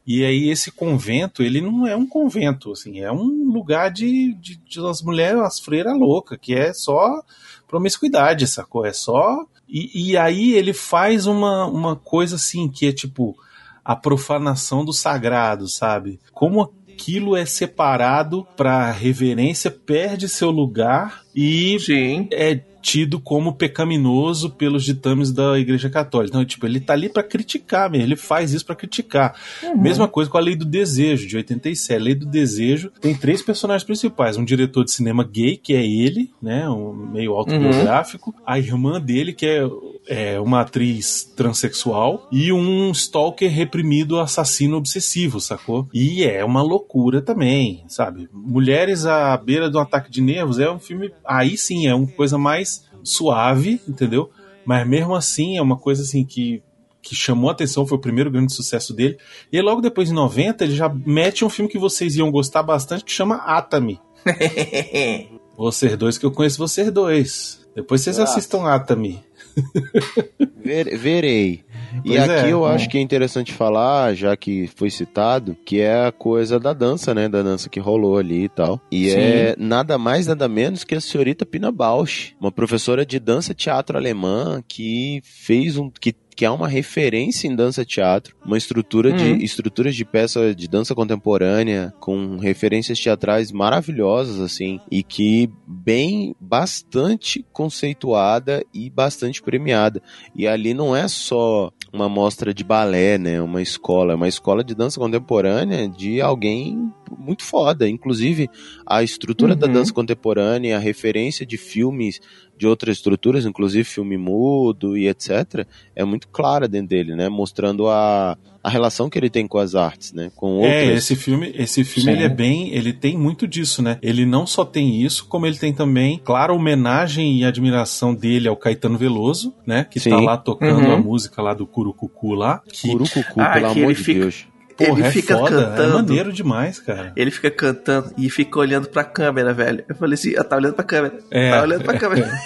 E 0.08 0.24
aí 0.24 0.50
esse 0.50 0.72
convento, 0.72 1.44
ele 1.44 1.60
não 1.60 1.86
é 1.86 1.94
um 1.94 2.08
convento, 2.08 2.72
assim, 2.72 3.01
é 3.01 3.12
um 3.12 3.51
lugar 3.51 3.92
de, 3.92 4.34
de, 4.36 4.56
de 4.56 4.80
as 4.88 5.01
mulheres, 5.01 5.42
as 5.42 5.60
freiras 5.60 6.00
loucas, 6.00 6.39
que 6.42 6.56
é 6.56 6.72
só 6.72 7.22
promiscuidade, 7.68 8.48
sacou? 8.48 8.86
É 8.86 8.94
só. 8.94 9.46
E, 9.68 10.12
e 10.12 10.18
aí 10.18 10.54
ele 10.54 10.72
faz 10.72 11.27
uma, 11.27 11.66
uma 11.66 11.94
coisa 11.98 12.38
assim, 12.38 12.70
que 12.70 12.88
é 12.88 12.94
tipo 12.94 13.36
a 13.84 13.98
profanação 13.98 14.86
do 14.86 14.94
sagrado, 14.94 15.68
sabe? 15.68 16.22
Como 16.32 16.62
aquilo 16.62 17.36
é 17.36 17.46
separado 17.46 18.48
para 18.56 18.89
reverência, 18.92 19.70
perde 19.70 20.30
seu 20.30 20.51
lugar 20.51 21.22
e 21.36 21.77
Sim. 21.82 22.30
é 22.32 22.56
tido 22.88 23.20
como 23.20 23.51
pecaminoso 23.51 24.50
pelos 24.50 24.86
ditames 24.86 25.29
da 25.34 25.60
Igreja 25.60 25.89
Católica. 25.89 26.29
Então, 26.29 26.46
tipo, 26.46 26.65
ele 26.65 26.79
tá 26.79 26.94
ali 26.94 27.10
para 27.10 27.22
criticar 27.22 27.91
mesmo, 27.91 28.06
ele 28.06 28.15
faz 28.15 28.53
isso 28.53 28.65
para 28.65 28.75
criticar. 28.75 29.36
Uhum. 29.62 29.82
Mesma 29.82 30.08
coisa 30.08 30.32
com 30.32 30.38
a 30.38 30.41
Lei 30.41 30.56
do 30.56 30.63
Desejo, 30.63 31.27
de 31.27 31.36
87. 31.36 31.94
A 31.94 32.01
Lei 32.01 32.15
do 32.15 32.25
Desejo 32.25 32.89
tem 33.01 33.13
três 33.13 33.41
personagens 33.41 33.84
principais: 33.84 34.38
um 34.38 34.46
diretor 34.46 34.86
de 34.86 34.91
cinema 34.91 35.25
gay, 35.25 35.58
que 35.58 35.74
é 35.74 35.86
ele, 35.86 36.32
né? 36.41 36.70
Um 36.70 36.94
meio 36.94 37.34
autobiográfico, 37.34 38.34
a 38.46 38.58
irmã 38.58 39.01
dele, 39.01 39.34
que 39.34 39.46
é, 39.46 39.67
é 40.08 40.39
uma 40.39 40.62
atriz 40.62 41.29
transexual, 41.36 42.25
e 42.32 42.53
um 42.53 42.91
stalker 42.91 43.51
reprimido 43.51 44.17
assassino 44.17 44.77
obsessivo, 44.77 45.41
sacou? 45.41 45.89
E 45.94 46.24
é 46.24 46.46
uma 46.46 46.62
loucura 46.62 47.22
também, 47.22 47.84
sabe? 47.89 48.29
Mulheres 48.32 49.06
à 49.06 49.36
beira 49.36 49.70
de 49.70 49.75
um 49.75 49.82
ataque 49.82 50.10
de 50.10 50.22
nervos 50.22 50.58
é 50.58 50.72
um 50.72 50.79
filme. 50.79 51.12
Aí 51.25 51.58
sim, 51.58 51.86
é 51.86 51.94
uma 51.94 52.08
coisa 52.08 52.38
mais 52.38 52.76
suave, 53.10 53.82
entendeu? 53.88 54.30
Mas 54.66 54.88
mesmo 54.88 55.16
assim, 55.16 55.58
é 55.58 55.62
uma 55.62 55.78
coisa 55.78 56.02
assim 56.04 56.24
que 56.26 56.62
que 57.00 57.16
chamou 57.16 57.50
a 57.50 57.54
atenção, 57.54 57.88
foi 57.88 57.98
o 57.98 58.02
primeiro 58.02 58.30
grande 58.30 58.52
sucesso 58.52 58.94
dele. 58.94 59.18
E 59.50 59.56
aí, 59.56 59.64
logo 59.64 59.80
depois, 59.80 60.10
em 60.12 60.14
90, 60.14 60.66
ele 60.66 60.76
já 60.76 60.90
mete 60.90 61.46
um 61.46 61.50
filme 61.50 61.72
que 61.72 61.78
vocês 61.80 62.18
iam 62.18 62.30
gostar 62.30 62.64
bastante, 62.64 63.06
que 63.06 63.12
chama 63.14 63.36
Atami. 63.38 63.98
Vocês 65.58 65.96
dois, 65.98 66.18
que 66.18 66.26
eu 66.26 66.32
conheço 66.32 66.58
vocês 66.60 66.92
dois. 66.92 67.66
Depois 67.76 68.02
vocês 68.02 68.20
Ah. 68.20 68.24
assistam 68.24 68.64
Atami. 68.68 69.24
Ver- 70.64 70.98
verei. 70.98 71.64
E 72.04 72.10
Pois 72.10 72.30
aqui 72.30 72.48
é, 72.48 72.51
eu 72.51 72.60
bom. 72.60 72.66
acho 72.68 72.89
que 72.89 72.98
é 72.98 73.01
interessante 73.01 73.54
falar, 73.54 74.13
já 74.13 74.36
que 74.36 74.70
foi 74.75 74.89
citado, 74.89 75.56
que 75.66 75.80
é 75.80 76.06
a 76.08 76.12
coisa 76.12 76.60
da 76.60 76.74
dança, 76.74 77.13
né? 77.13 77.27
Da 77.30 77.42
dança 77.44 77.70
que 77.70 77.80
rolou 77.80 78.18
ali 78.18 78.46
e 78.46 78.50
tal. 78.50 78.80
E 78.92 79.10
Sim. 79.10 79.18
é 79.18 79.56
nada 79.58 79.98
mais, 79.98 80.27
nada 80.27 80.48
menos 80.48 80.84
que 80.84 80.96
a 80.96 81.01
senhorita 81.01 81.46
Pina 81.46 81.72
Bausch, 81.72 82.34
uma 82.39 82.51
professora 82.51 83.06
de 83.06 83.20
dança 83.20 83.54
teatro 83.54 83.98
alemã 83.98 84.62
que 84.68 85.22
fez 85.24 85.77
um. 85.77 85.89
que 85.89 86.13
que 86.38 86.46
é 86.46 86.51
uma 86.51 86.68
referência 86.68 87.48
em 87.48 87.56
dança 87.56 87.84
teatro, 87.84 88.36
uma 88.46 88.60
estrutura 88.60 89.10
Uhum. 89.10 89.16
de 89.18 89.44
estruturas 89.44 89.96
de 89.96 90.06
peça 90.06 90.54
de 90.54 90.68
dança 90.68 90.94
contemporânea 90.94 91.92
com 92.00 92.38
referências 92.38 93.00
teatrais 93.00 93.51
maravilhosas 93.51 94.39
assim 94.39 94.80
e 94.92 95.01
que 95.01 95.50
bem 95.66 96.36
bastante 96.39 97.44
conceituada 97.51 98.63
e 98.72 98.88
bastante 98.88 99.42
premiada. 99.42 100.00
E 100.36 100.48
ali 100.48 100.75
não 100.75 100.96
é 100.96 101.08
só 101.08 101.72
uma 101.91 102.10
mostra 102.10 102.53
de 102.53 102.63
balé, 102.63 103.17
né? 103.17 103.41
Uma 103.41 103.62
escola, 103.62 104.15
uma 104.15 104.27
escola 104.27 104.63
de 104.63 104.75
dança 104.75 105.00
contemporânea 105.00 105.88
de 105.88 106.22
alguém 106.22 106.91
muito 107.17 107.44
foda. 107.44 107.88
Inclusive, 107.88 108.50
a 108.86 109.01
estrutura 109.03 109.56
da 109.56 109.67
Uhum. 109.67 109.74
dança 109.74 109.94
contemporânea, 109.94 110.75
a 110.77 110.79
referência 110.79 111.46
de 111.46 111.58
filmes 111.58 112.20
de 112.58 112.65
outras 112.67 112.98
estruturas, 112.98 113.46
inclusive 113.46 113.84
filme 113.84 114.17
mudo 114.17 114.98
e 114.98 115.08
etc., 115.08 115.65
é 115.96 116.03
muito 116.03 116.27
clara 116.27 116.67
dentro 116.67 116.89
dele, 116.89 117.15
né? 117.15 117.29
Mostrando 117.29 117.88
a, 117.88 118.38
a 118.68 118.70
relação 118.70 119.10
que 119.10 119.18
ele 119.18 119.30
tem 119.30 119.48
com 119.48 119.58
as 119.58 119.76
artes, 119.76 120.12
né? 120.14 120.30
Com 120.36 120.56
outras. 120.58 120.72
É, 120.74 120.94
esse 120.94 121.16
filme, 121.16 121.54
esse 121.56 121.84
filme 121.84 122.12
Sim. 122.12 122.18
ele 122.18 122.24
é 122.26 122.30
bem, 122.30 122.74
ele 122.74 122.92
tem 122.92 123.18
muito 123.18 123.48
disso, 123.48 123.82
né? 123.82 123.98
Ele 124.02 124.26
não 124.26 124.46
só 124.46 124.66
tem 124.66 125.02
isso, 125.02 125.26
como 125.28 125.46
ele 125.48 125.58
tem 125.58 125.74
também, 125.74 126.20
claro, 126.24 126.54
homenagem 126.54 127.38
e 127.40 127.46
admiração 127.46 128.14
dele 128.14 128.48
ao 128.48 128.56
Caetano 128.58 128.98
Veloso, 128.98 129.54
né? 129.66 129.86
Que 129.90 130.00
tá 130.00 130.18
Sim. 130.18 130.26
lá 130.26 130.36
tocando 130.38 130.86
Uhum. 130.86 130.94
a 130.94 130.98
música 130.98 131.42
lá 131.42 131.54
do 131.54 131.66
Curucucu 131.66 132.34
lá. 132.34 132.62
Que, 132.72 132.90
Curucucu, 132.90 133.40
Ah, 133.42 133.52
pelo 133.54 133.74
que 133.74 133.80
amor 133.80 133.90
ele 133.92 133.94
de 133.96 134.04
fica- 134.04 134.20
Deus. 134.20 134.48
porra, 134.78 134.92
ele 134.92 135.04
é 135.08 135.12
fica 135.12 135.38
foda, 135.38 135.62
é 135.62 135.64
cantando. 135.66 135.94
maneiro 135.94 136.34
demais, 136.34 136.80
cara. 136.80 137.14
Ele 137.16 137.32
fica 137.32 137.50
cantando 137.50 138.12
e 138.18 138.30
fica 138.30 138.60
olhando 138.60 138.90
pra 138.90 139.04
câmera, 139.04 139.54
velho. 139.54 139.84
Eu 139.88 139.96
falei 139.96 140.14
assim, 140.16 140.34
ah, 140.38 140.44
tá 140.44 140.56
olhando 140.58 140.74
pra 140.76 140.84
câmera. 140.84 141.20
É. 141.32 141.52
Tá 141.52 141.62
olhando 141.62 141.84
pra 141.84 141.98
câmera. 141.98 142.30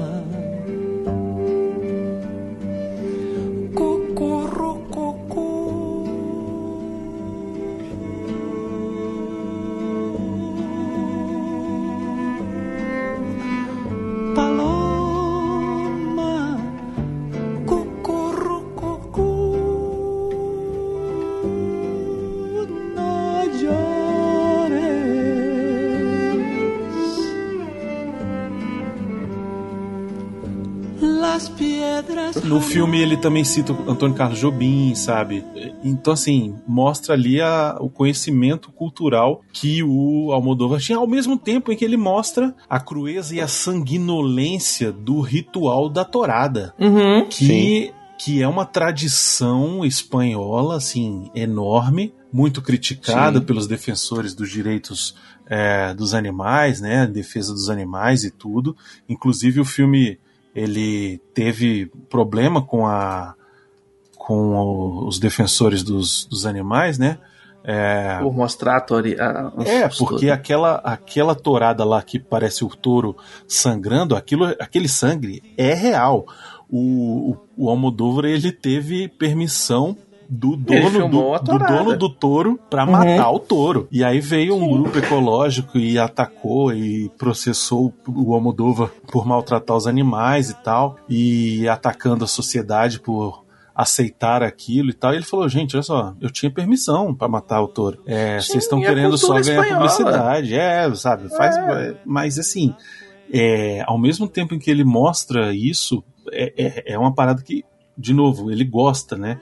No 32.51 32.59
filme 32.61 32.99
ele 32.99 33.15
também 33.15 33.43
cita 33.45 33.71
o 33.71 33.89
Antônio 33.89 34.15
Carlos 34.15 34.37
Jobim, 34.37 34.93
sabe? 34.93 35.43
Então, 35.83 36.11
assim, 36.13 36.53
mostra 36.67 37.13
ali 37.13 37.39
a- 37.41 37.77
o 37.79 37.89
conhecimento 37.89 38.71
cultural 38.71 39.41
que 39.53 39.81
o 39.81 40.31
Almodóvar 40.33 40.81
tinha, 40.81 40.97
ao 40.97 41.07
mesmo 41.07 41.37
tempo 41.37 41.71
em 41.71 41.77
que 41.77 41.85
ele 41.85 41.95
mostra 41.95 42.53
a 42.69 42.77
crueza 42.77 43.33
e 43.33 43.39
a 43.39 43.47
sanguinolência 43.47 44.91
do 44.91 45.21
ritual 45.21 45.87
da 45.89 46.03
torada. 46.03 46.73
Uhum. 46.77 47.25
que, 47.29 47.93
que 48.19 48.41
é 48.41 48.47
uma 48.47 48.65
tradição 48.65 49.85
espanhola, 49.85 50.75
assim, 50.75 51.29
enorme, 51.33 52.13
muito 52.33 52.61
criticada 52.61 53.39
Sim. 53.39 53.45
pelos 53.45 53.65
defensores 53.67 54.33
dos 54.35 54.49
direitos 54.49 55.15
é, 55.47 55.93
dos 55.93 56.13
animais, 56.13 56.79
né, 56.81 57.05
defesa 57.07 57.51
dos 57.53 57.69
animais 57.69 58.23
e 58.23 58.31
tudo. 58.31 58.75
Inclusive 59.09 59.59
o 59.59 59.65
filme 59.65 60.17
ele 60.55 61.19
teve 61.33 61.91
problema 62.09 62.61
com 62.61 62.85
a 62.87 63.35
com 64.17 64.55
o- 64.55 65.07
os 65.07 65.17
defensores 65.19 65.81
dos, 65.83 66.25
dos 66.25 66.45
animais, 66.45 66.97
né? 66.99 67.17
É, 67.63 68.17
Por 68.21 68.33
mostrar 68.33 68.77
a 68.77 68.81
tori- 68.81 69.19
a- 69.19 69.51
é, 69.65 69.87
porque 69.89 70.29
aquela, 70.29 70.75
aquela 70.77 71.35
tourada 71.35 71.83
lá 71.83 72.01
que 72.01 72.19
parece 72.19 72.63
o 72.63 72.69
touro 72.69 73.15
sangrando, 73.47 74.15
aquilo, 74.15 74.45
aquele 74.59 74.87
sangue 74.87 75.43
é 75.57 75.73
real. 75.73 76.25
O, 76.69 77.31
o, 77.31 77.37
o 77.65 77.69
Almodóvar, 77.69 78.25
ele 78.25 78.51
teve 78.51 79.07
permissão 79.07 79.95
do 80.33 80.55
dono 80.55 81.09
do, 81.09 81.39
do 81.39 81.57
dono 81.59 81.97
do 81.97 82.09
touro 82.09 82.57
pra 82.69 82.85
Uhum. 82.85 82.91
matar 82.91 83.29
o 83.31 83.37
touro. 83.39 83.87
E 83.91 84.01
aí 84.01 84.21
veio 84.21 84.55
um 84.55 84.81
grupo 84.81 84.97
ecológico 84.97 85.77
e 85.77 85.99
atacou 85.99 86.73
e 86.73 87.09
processou 87.17 87.93
o 88.07 88.33
Almodóvar 88.33 88.89
por 89.11 89.25
maltratar 89.27 89.75
os 89.75 89.87
animais 89.87 90.49
e 90.49 90.55
tal, 90.63 90.95
e 91.09 91.67
atacando 91.67 92.23
a 92.23 92.27
sociedade 92.27 92.97
por 93.01 93.43
aceitar 93.75 94.41
aquilo 94.41 94.89
e 94.91 94.93
tal. 94.93 95.11
E 95.11 95.17
ele 95.17 95.25
falou: 95.25 95.49
gente, 95.49 95.75
olha 95.75 95.83
só, 95.83 96.13
eu 96.21 96.29
tinha 96.29 96.49
permissão 96.49 97.13
pra 97.13 97.27
matar 97.27 97.61
o 97.61 97.67
touro. 97.67 98.01
É, 98.05 98.39
vocês 98.39 98.63
estão 98.63 98.79
querendo 98.79 99.17
só 99.17 99.33
ganhar 99.33 99.41
espanhola. 99.41 99.73
publicidade. 99.89 100.55
É, 100.55 100.95
sabe? 100.95 101.27
Faz, 101.35 101.55
Mas 102.05 102.39
assim, 102.39 102.73
é, 103.33 103.83
ao 103.85 103.97
mesmo 103.99 104.29
tempo 104.29 104.53
em 104.55 104.59
que 104.59 104.71
ele 104.71 104.85
mostra 104.85 105.53
isso, 105.53 106.01
é, 106.31 106.53
é, 106.87 106.93
é 106.93 106.97
uma 106.97 107.13
parada 107.13 107.41
que, 107.41 107.65
de 107.97 108.13
novo, 108.13 108.49
ele 108.49 108.63
gosta, 108.63 109.17
né? 109.17 109.39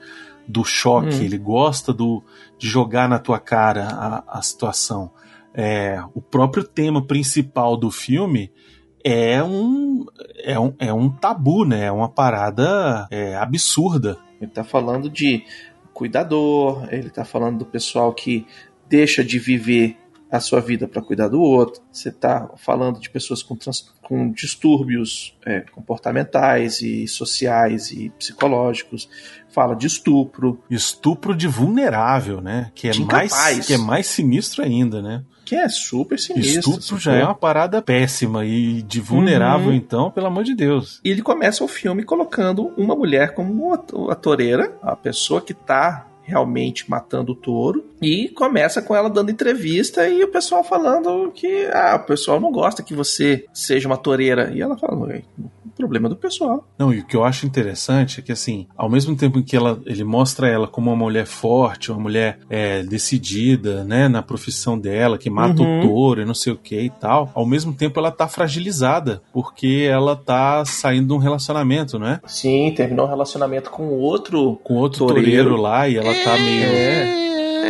Do 0.50 0.64
choque, 0.64 1.14
Hum. 1.16 1.22
ele 1.22 1.38
gosta 1.38 1.92
do, 1.92 2.22
de 2.58 2.66
jogar 2.66 3.08
na 3.08 3.18
tua 3.18 3.38
cara 3.38 3.86
a, 3.86 4.38
a 4.38 4.42
situação. 4.42 5.12
É, 5.54 6.02
o 6.14 6.20
próprio 6.20 6.64
tema 6.64 7.06
principal 7.06 7.76
do 7.76 7.90
filme 7.90 8.50
é 9.04 9.42
um, 9.42 10.04
é 10.44 10.58
um, 10.58 10.74
é 10.78 10.92
um 10.92 11.08
tabu, 11.08 11.64
né? 11.64 11.84
É 11.84 11.92
uma 11.92 12.08
parada 12.08 13.06
é, 13.10 13.36
absurda. 13.36 14.18
Ele 14.40 14.50
tá 14.50 14.64
falando 14.64 15.08
de 15.08 15.44
cuidador, 15.92 16.86
ele 16.90 17.10
tá 17.10 17.24
falando 17.24 17.58
do 17.58 17.66
pessoal 17.66 18.12
que 18.12 18.46
deixa 18.88 19.22
de 19.22 19.38
viver 19.38 19.96
a 20.30 20.38
sua 20.40 20.60
vida 20.60 20.86
para 20.86 21.02
cuidar 21.02 21.28
do 21.28 21.40
outro. 21.40 21.82
Você 21.90 22.10
tá 22.10 22.48
falando 22.56 23.00
de 23.00 23.10
pessoas 23.10 23.42
com, 23.42 23.56
trans- 23.56 23.92
com 24.02 24.30
distúrbios 24.30 25.36
é, 25.44 25.60
comportamentais 25.72 26.80
e 26.82 27.06
sociais 27.08 27.90
e 27.90 28.10
psicológicos. 28.18 29.08
Fala 29.48 29.74
de 29.74 29.86
estupro, 29.86 30.60
Estupro 30.70 31.34
de 31.34 31.48
vulnerável, 31.48 32.40
né? 32.40 32.70
Que 32.74 32.88
é, 32.88 32.94
mais, 33.00 33.32
incapaz. 33.32 33.66
que 33.66 33.74
é 33.74 33.78
mais 33.78 34.06
sinistro 34.06 34.62
ainda, 34.62 35.02
né? 35.02 35.24
que 35.44 35.56
é 35.56 35.68
super 35.68 36.16
sinistro. 36.16 36.70
Estupro 36.78 36.96
já 37.02 37.12
é 37.16 37.24
uma 37.24 37.34
parada 37.34 37.82
péssima 37.82 38.44
e 38.46 38.82
de 38.82 39.00
vulnerável, 39.00 39.70
Uhum. 39.70 39.74
então, 39.74 40.08
pelo 40.08 40.28
amor 40.28 40.44
de 40.44 40.54
Deus. 40.54 41.00
E 41.04 41.10
ele 41.10 41.22
começa 41.22 41.64
o 41.64 41.66
filme 41.66 42.04
colocando 42.04 42.72
uma 42.76 42.94
mulher 42.94 43.34
como 43.34 43.74
a 44.08 44.14
toureira, 44.14 44.78
a 44.80 44.94
pessoa 44.94 45.40
que 45.40 45.52
tá 45.52 46.06
realmente 46.30 46.88
matando 46.88 47.32
o 47.32 47.34
touro, 47.34 47.84
e 48.00 48.28
começa 48.28 48.80
com 48.80 48.94
ela 48.94 49.10
dando 49.10 49.30
entrevista 49.30 50.08
e 50.08 50.22
o 50.24 50.28
pessoal 50.28 50.64
falando 50.64 51.30
que 51.34 51.66
ah, 51.72 52.00
o 52.02 52.06
pessoal 52.06 52.40
não 52.40 52.50
gosta 52.50 52.82
que 52.82 52.94
você 52.94 53.44
seja 53.52 53.88
uma 53.88 53.96
toureira. 53.96 54.50
E 54.54 54.62
ela 54.62 54.78
fala, 54.78 54.96
"Ué, 55.06 55.22
o 55.38 55.59
problema 55.80 56.08
do 56.08 56.16
pessoal. 56.16 56.66
Não, 56.78 56.92
e 56.94 57.00
o 57.00 57.04
que 57.06 57.16
eu 57.16 57.24
acho 57.24 57.46
interessante 57.46 58.20
é 58.20 58.22
que, 58.22 58.30
assim, 58.32 58.66
ao 58.76 58.88
mesmo 58.88 59.16
tempo 59.16 59.38
em 59.38 59.42
que 59.42 59.56
ela, 59.56 59.80
ele 59.86 60.04
mostra 60.04 60.46
ela 60.48 60.68
como 60.68 60.90
uma 60.90 60.96
mulher 61.04 61.26
forte, 61.26 61.90
uma 61.90 62.00
mulher 62.00 62.38
é, 62.48 62.82
decidida, 62.82 63.82
né, 63.84 64.08
na 64.08 64.22
profissão 64.22 64.78
dela, 64.78 65.18
que 65.18 65.28
mata 65.28 65.60
Uhum. 65.62 65.80
o 65.80 65.82
touro 65.82 66.22
e 66.22 66.24
não 66.24 66.34
sei 66.34 66.52
o 66.52 66.56
que 66.56 66.80
e 66.80 66.90
tal, 66.90 67.30
ao 67.34 67.44
mesmo 67.46 67.72
tempo 67.72 67.98
ela 67.98 68.10
tá 68.10 68.28
fragilizada, 68.28 69.22
porque 69.32 69.86
ela 69.90 70.14
tá 70.14 70.64
saindo 70.64 71.08
de 71.08 71.12
um 71.14 71.18
relacionamento, 71.18 71.98
né? 71.98 72.20
Sim, 72.26 72.72
terminou 72.76 73.06
um 73.06 73.08
relacionamento 73.08 73.70
com 73.70 73.88
outro. 73.88 74.58
Com 74.62 74.74
outro 74.74 75.06
Toureiro. 75.06 75.24
toureiro 75.44 75.56
lá 75.60 75.88
e 75.88 75.96
ela 75.96 76.12
tá 76.24 76.34
meio. 76.38 76.64
É, 76.64 77.20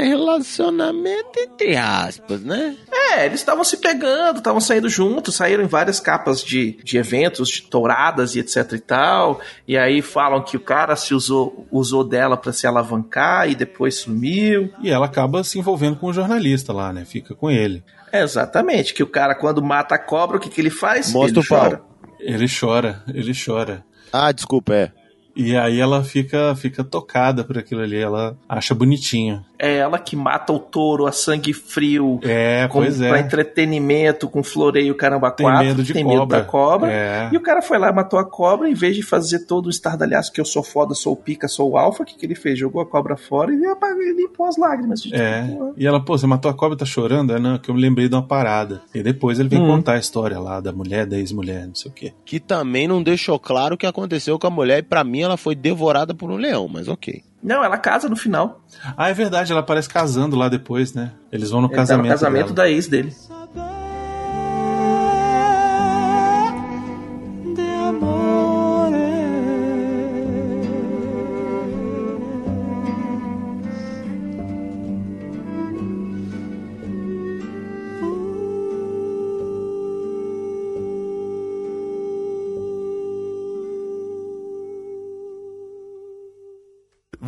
relacionamento 0.01 1.39
entre 1.39 1.77
aspas, 1.77 2.41
né? 2.41 2.77
É, 2.93 3.27
eles 3.27 3.41
estavam 3.41 3.65
se 3.65 3.77
pegando, 3.77 4.39
estavam 4.39 4.61
saindo 4.61 4.89
juntos, 4.89 5.35
saíram 5.35 5.65
em 5.65 5.69
várias 5.69 6.01
capas 6.01 6.43
de, 6.43 6.79
de 6.85 6.99
eventos, 6.99 7.49
de 7.49 7.63
touradas 7.63 8.35
e 8.35 8.41
etc 8.41 8.73
e 8.73 8.79
tal. 8.79 9.41
E 9.67 9.77
aí 9.77 10.03
falam 10.03 10.43
que 10.43 10.57
o 10.57 10.61
cara 10.61 10.97
se 10.97 11.15
usou, 11.15 11.67
usou 11.71 12.05
dela 12.05 12.37
pra 12.37 12.53
se 12.53 12.67
alavancar 12.67 13.49
e 13.51 13.55
depois 13.55 13.97
sumiu. 13.97 14.73
E 14.83 14.91
ela 14.91 15.07
acaba 15.07 15.43
se 15.45 15.59
envolvendo 15.59 15.97
com 15.97 16.07
o 16.07 16.13
jornalista 16.13 16.73
lá, 16.73 16.93
né? 16.93 17.05
Fica 17.05 17.35
com 17.35 17.51
ele. 17.51 17.83
É, 18.13 18.23
exatamente, 18.23 18.93
que 18.93 19.03
o 19.03 19.07
cara 19.07 19.35
quando 19.35 19.63
mata 19.63 19.95
a 19.95 19.99
cobra, 19.99 20.37
o 20.37 20.41
que, 20.41 20.51
que 20.51 20.61
ele 20.61 20.71
faz? 20.71 21.13
Mostra 21.13 21.41
ele 21.41 21.47
o 21.47 21.49
pau. 21.49 21.61
chora. 21.61 21.83
Ele 22.19 22.47
chora, 22.49 23.03
ele 23.15 23.33
chora. 23.33 23.85
Ah, 24.13 24.33
desculpa, 24.33 24.75
é. 24.75 24.93
E 25.35 25.57
aí 25.57 25.79
ela 25.79 26.03
fica, 26.03 26.55
fica 26.57 26.83
tocada 26.83 27.45
por 27.45 27.57
aquilo 27.57 27.81
ali, 27.81 27.97
ela 27.97 28.37
acha 28.49 28.75
bonitinho. 28.75 29.45
É 29.63 29.77
ela 29.77 29.99
que 29.99 30.17
mata 30.17 30.53
o 30.53 30.59
touro 30.59 31.07
a 31.07 31.13
sangue 31.13 31.53
frio. 31.53 32.19
É, 32.23 32.67
Com, 32.69 32.79
pois 32.81 32.97
Pra 32.99 33.19
é. 33.19 33.21
entretenimento, 33.21 34.29
com 34.29 34.43
floreio, 34.43 34.95
caramba, 34.95 35.31
Tem 35.31 35.45
quatro, 35.47 35.65
medo 35.67 35.83
de 35.83 35.93
tem 35.93 36.03
medo 36.05 36.21
cobra. 36.21 36.39
da 36.39 36.45
cobra. 36.45 36.91
É. 36.93 37.29
E 37.33 37.37
o 37.37 37.41
cara 37.41 37.61
foi 37.61 37.79
lá 37.79 37.91
e 37.91 37.93
matou 37.95 38.19
a 38.19 38.25
cobra, 38.25 38.69
em 38.69 38.75
vez 38.75 38.97
de 38.97 39.03
fazer 39.03 39.41
todo 39.47 39.67
o 39.67 39.71
estardalhaço 39.71 40.33
que 40.33 40.41
eu 40.41 40.45
sou 40.45 40.63
foda, 40.63 40.95
sou 40.95 41.13
o 41.13 41.17
pica, 41.17 41.47
sou 41.49 41.71
o 41.73 41.77
alfa, 41.77 42.03
o 42.03 42.07
que, 42.07 42.17
que 42.17 42.25
ele 42.25 42.35
fez? 42.35 42.59
Jogou 42.59 42.81
a 42.81 42.87
cobra 42.87 43.17
fora 43.17 43.53
e 43.53 43.57
limpou 44.17 44.47
as 44.47 44.57
lágrimas. 44.57 45.03
De 45.03 45.15
É. 45.15 45.45
E 45.77 45.87
ela, 45.87 46.01
pô, 46.03 46.17
você 46.17 46.27
matou 46.27 46.51
a 46.51 46.55
cobra 46.55 46.75
e 46.75 46.79
tá 46.79 46.87
chorando? 46.87 47.35
É, 47.35 47.39
não, 47.39 47.59
que 47.59 47.71
eu 47.71 47.75
me 47.75 47.81
lembrei 47.81 48.09
de 48.09 48.15
uma 48.15 48.23
parada. 48.27 48.83
E 48.95 49.03
depois 49.03 49.39
ele 49.39 49.49
vem 49.49 49.61
Hum. 49.61 49.67
contar 49.67 49.95
a 49.95 49.99
história 49.99 50.39
lá 50.39 50.61
da 50.61 50.73
mulher, 50.73 51.05
da 51.07 51.19
ex-mulher, 51.19 51.67
não 51.67 51.75
sei 51.75 51.91
o 51.91 51.95
quê. 51.95 52.13
Que 52.25 52.41
também 52.41 52.89
não 52.89 53.03
deixou 53.03 53.39
claro 53.39 53.75
o 53.75 53.79
que 53.79 53.87
aconteceu 53.87 54.39
com 54.39 54.47
a 54.47 54.51
mulher 54.51 54.79
e 54.79 54.83
pra 54.83 55.05
mim 55.05 55.21
ela 55.21 55.37
foi 55.37 55.55
devorada 55.55 56.15
por 56.15 56.31
um 56.31 56.37
leão, 56.37 56.67
mas 56.69 56.89
ok. 56.89 57.23
Não, 57.43 57.65
ela 57.65 57.79
casa 57.79 58.09
no 58.09 58.17
final. 58.17 58.61
Ah, 58.97 59.09
é 59.09 59.15
verdade, 59.15 59.51
ela 59.51 59.61
aparece 59.63 59.89
casando 59.89 60.37
lá 60.37 60.49
depois, 60.49 60.93
né? 60.93 61.13
Eles 61.33 61.51
vão 61.51 61.61
no 61.63 61.67
Ele 61.69 61.75
tá 61.75 61.81
casamento. 61.83 62.05
no 62.07 62.11
casamento 62.13 62.53
dela. 62.53 62.69
da 62.69 62.71
ex 62.71 62.87
dele. 62.87 63.15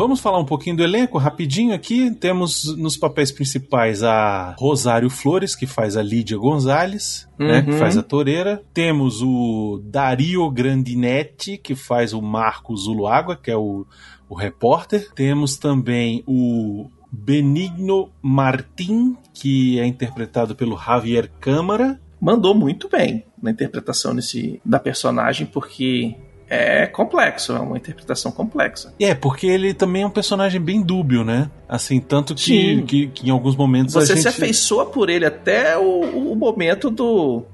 Vamos 0.00 0.18
falar 0.20 0.38
um 0.38 0.46
pouquinho 0.46 0.76
do 0.76 0.82
elenco, 0.82 1.18
rapidinho 1.18 1.74
aqui. 1.74 2.10
Temos 2.10 2.74
nos 2.78 2.96
papéis 2.96 3.30
principais 3.30 4.02
a 4.02 4.56
Rosário 4.58 5.10
Flores, 5.10 5.54
que 5.54 5.66
faz 5.66 5.94
a 5.94 6.02
Lídia 6.02 6.38
Gonzalez, 6.38 7.28
né, 7.38 7.58
Uhum. 7.58 7.64
que 7.66 7.72
faz 7.72 7.98
a 7.98 8.02
Toureira. 8.02 8.62
Temos 8.72 9.20
o 9.20 9.78
Dario 9.84 10.50
Grandinetti, 10.50 11.58
que 11.58 11.74
faz 11.74 12.14
o 12.14 12.22
Marcos 12.22 12.84
Zuluaga, 12.84 13.36
que 13.36 13.50
é 13.50 13.56
o, 13.58 13.84
o 14.26 14.34
repórter. 14.34 15.12
Temos 15.14 15.58
também 15.58 16.24
o 16.26 16.88
Benigno 17.12 18.08
Martin, 18.22 19.18
que 19.34 19.78
é 19.78 19.84
interpretado 19.84 20.54
pelo 20.54 20.78
Javier 20.78 21.30
Câmara. 21.38 22.00
Mandou 22.18 22.54
muito 22.54 22.88
bem 22.88 23.26
na 23.42 23.50
interpretação 23.50 24.14
desse, 24.14 24.62
da 24.64 24.78
personagem, 24.78 25.46
porque 25.46 26.16
é 26.50 26.86
complexo, 26.88 27.52
é 27.52 27.60
uma 27.60 27.76
interpretação 27.76 28.32
complexa. 28.32 28.92
É, 28.98 29.14
porque 29.14 29.46
ele 29.46 29.72
também 29.72 30.02
é 30.02 30.06
um 30.06 30.10
personagem 30.10 30.60
bem 30.60 30.82
dúbio, 30.82 31.24
né? 31.24 31.48
Assim, 31.68 32.00
tanto 32.00 32.34
que, 32.34 32.82
que, 32.82 33.06
que 33.06 33.28
em 33.28 33.30
alguns 33.30 33.54
momentos 33.54 33.94
Você 33.94 34.14
gente... 34.14 34.22
se 34.22 34.28
afeiçoa 34.28 34.86
por 34.86 35.08
ele 35.08 35.24
até 35.24 35.78
o, 35.78 36.32
o 36.32 36.34
momento 36.34 36.90
do, 36.90 37.44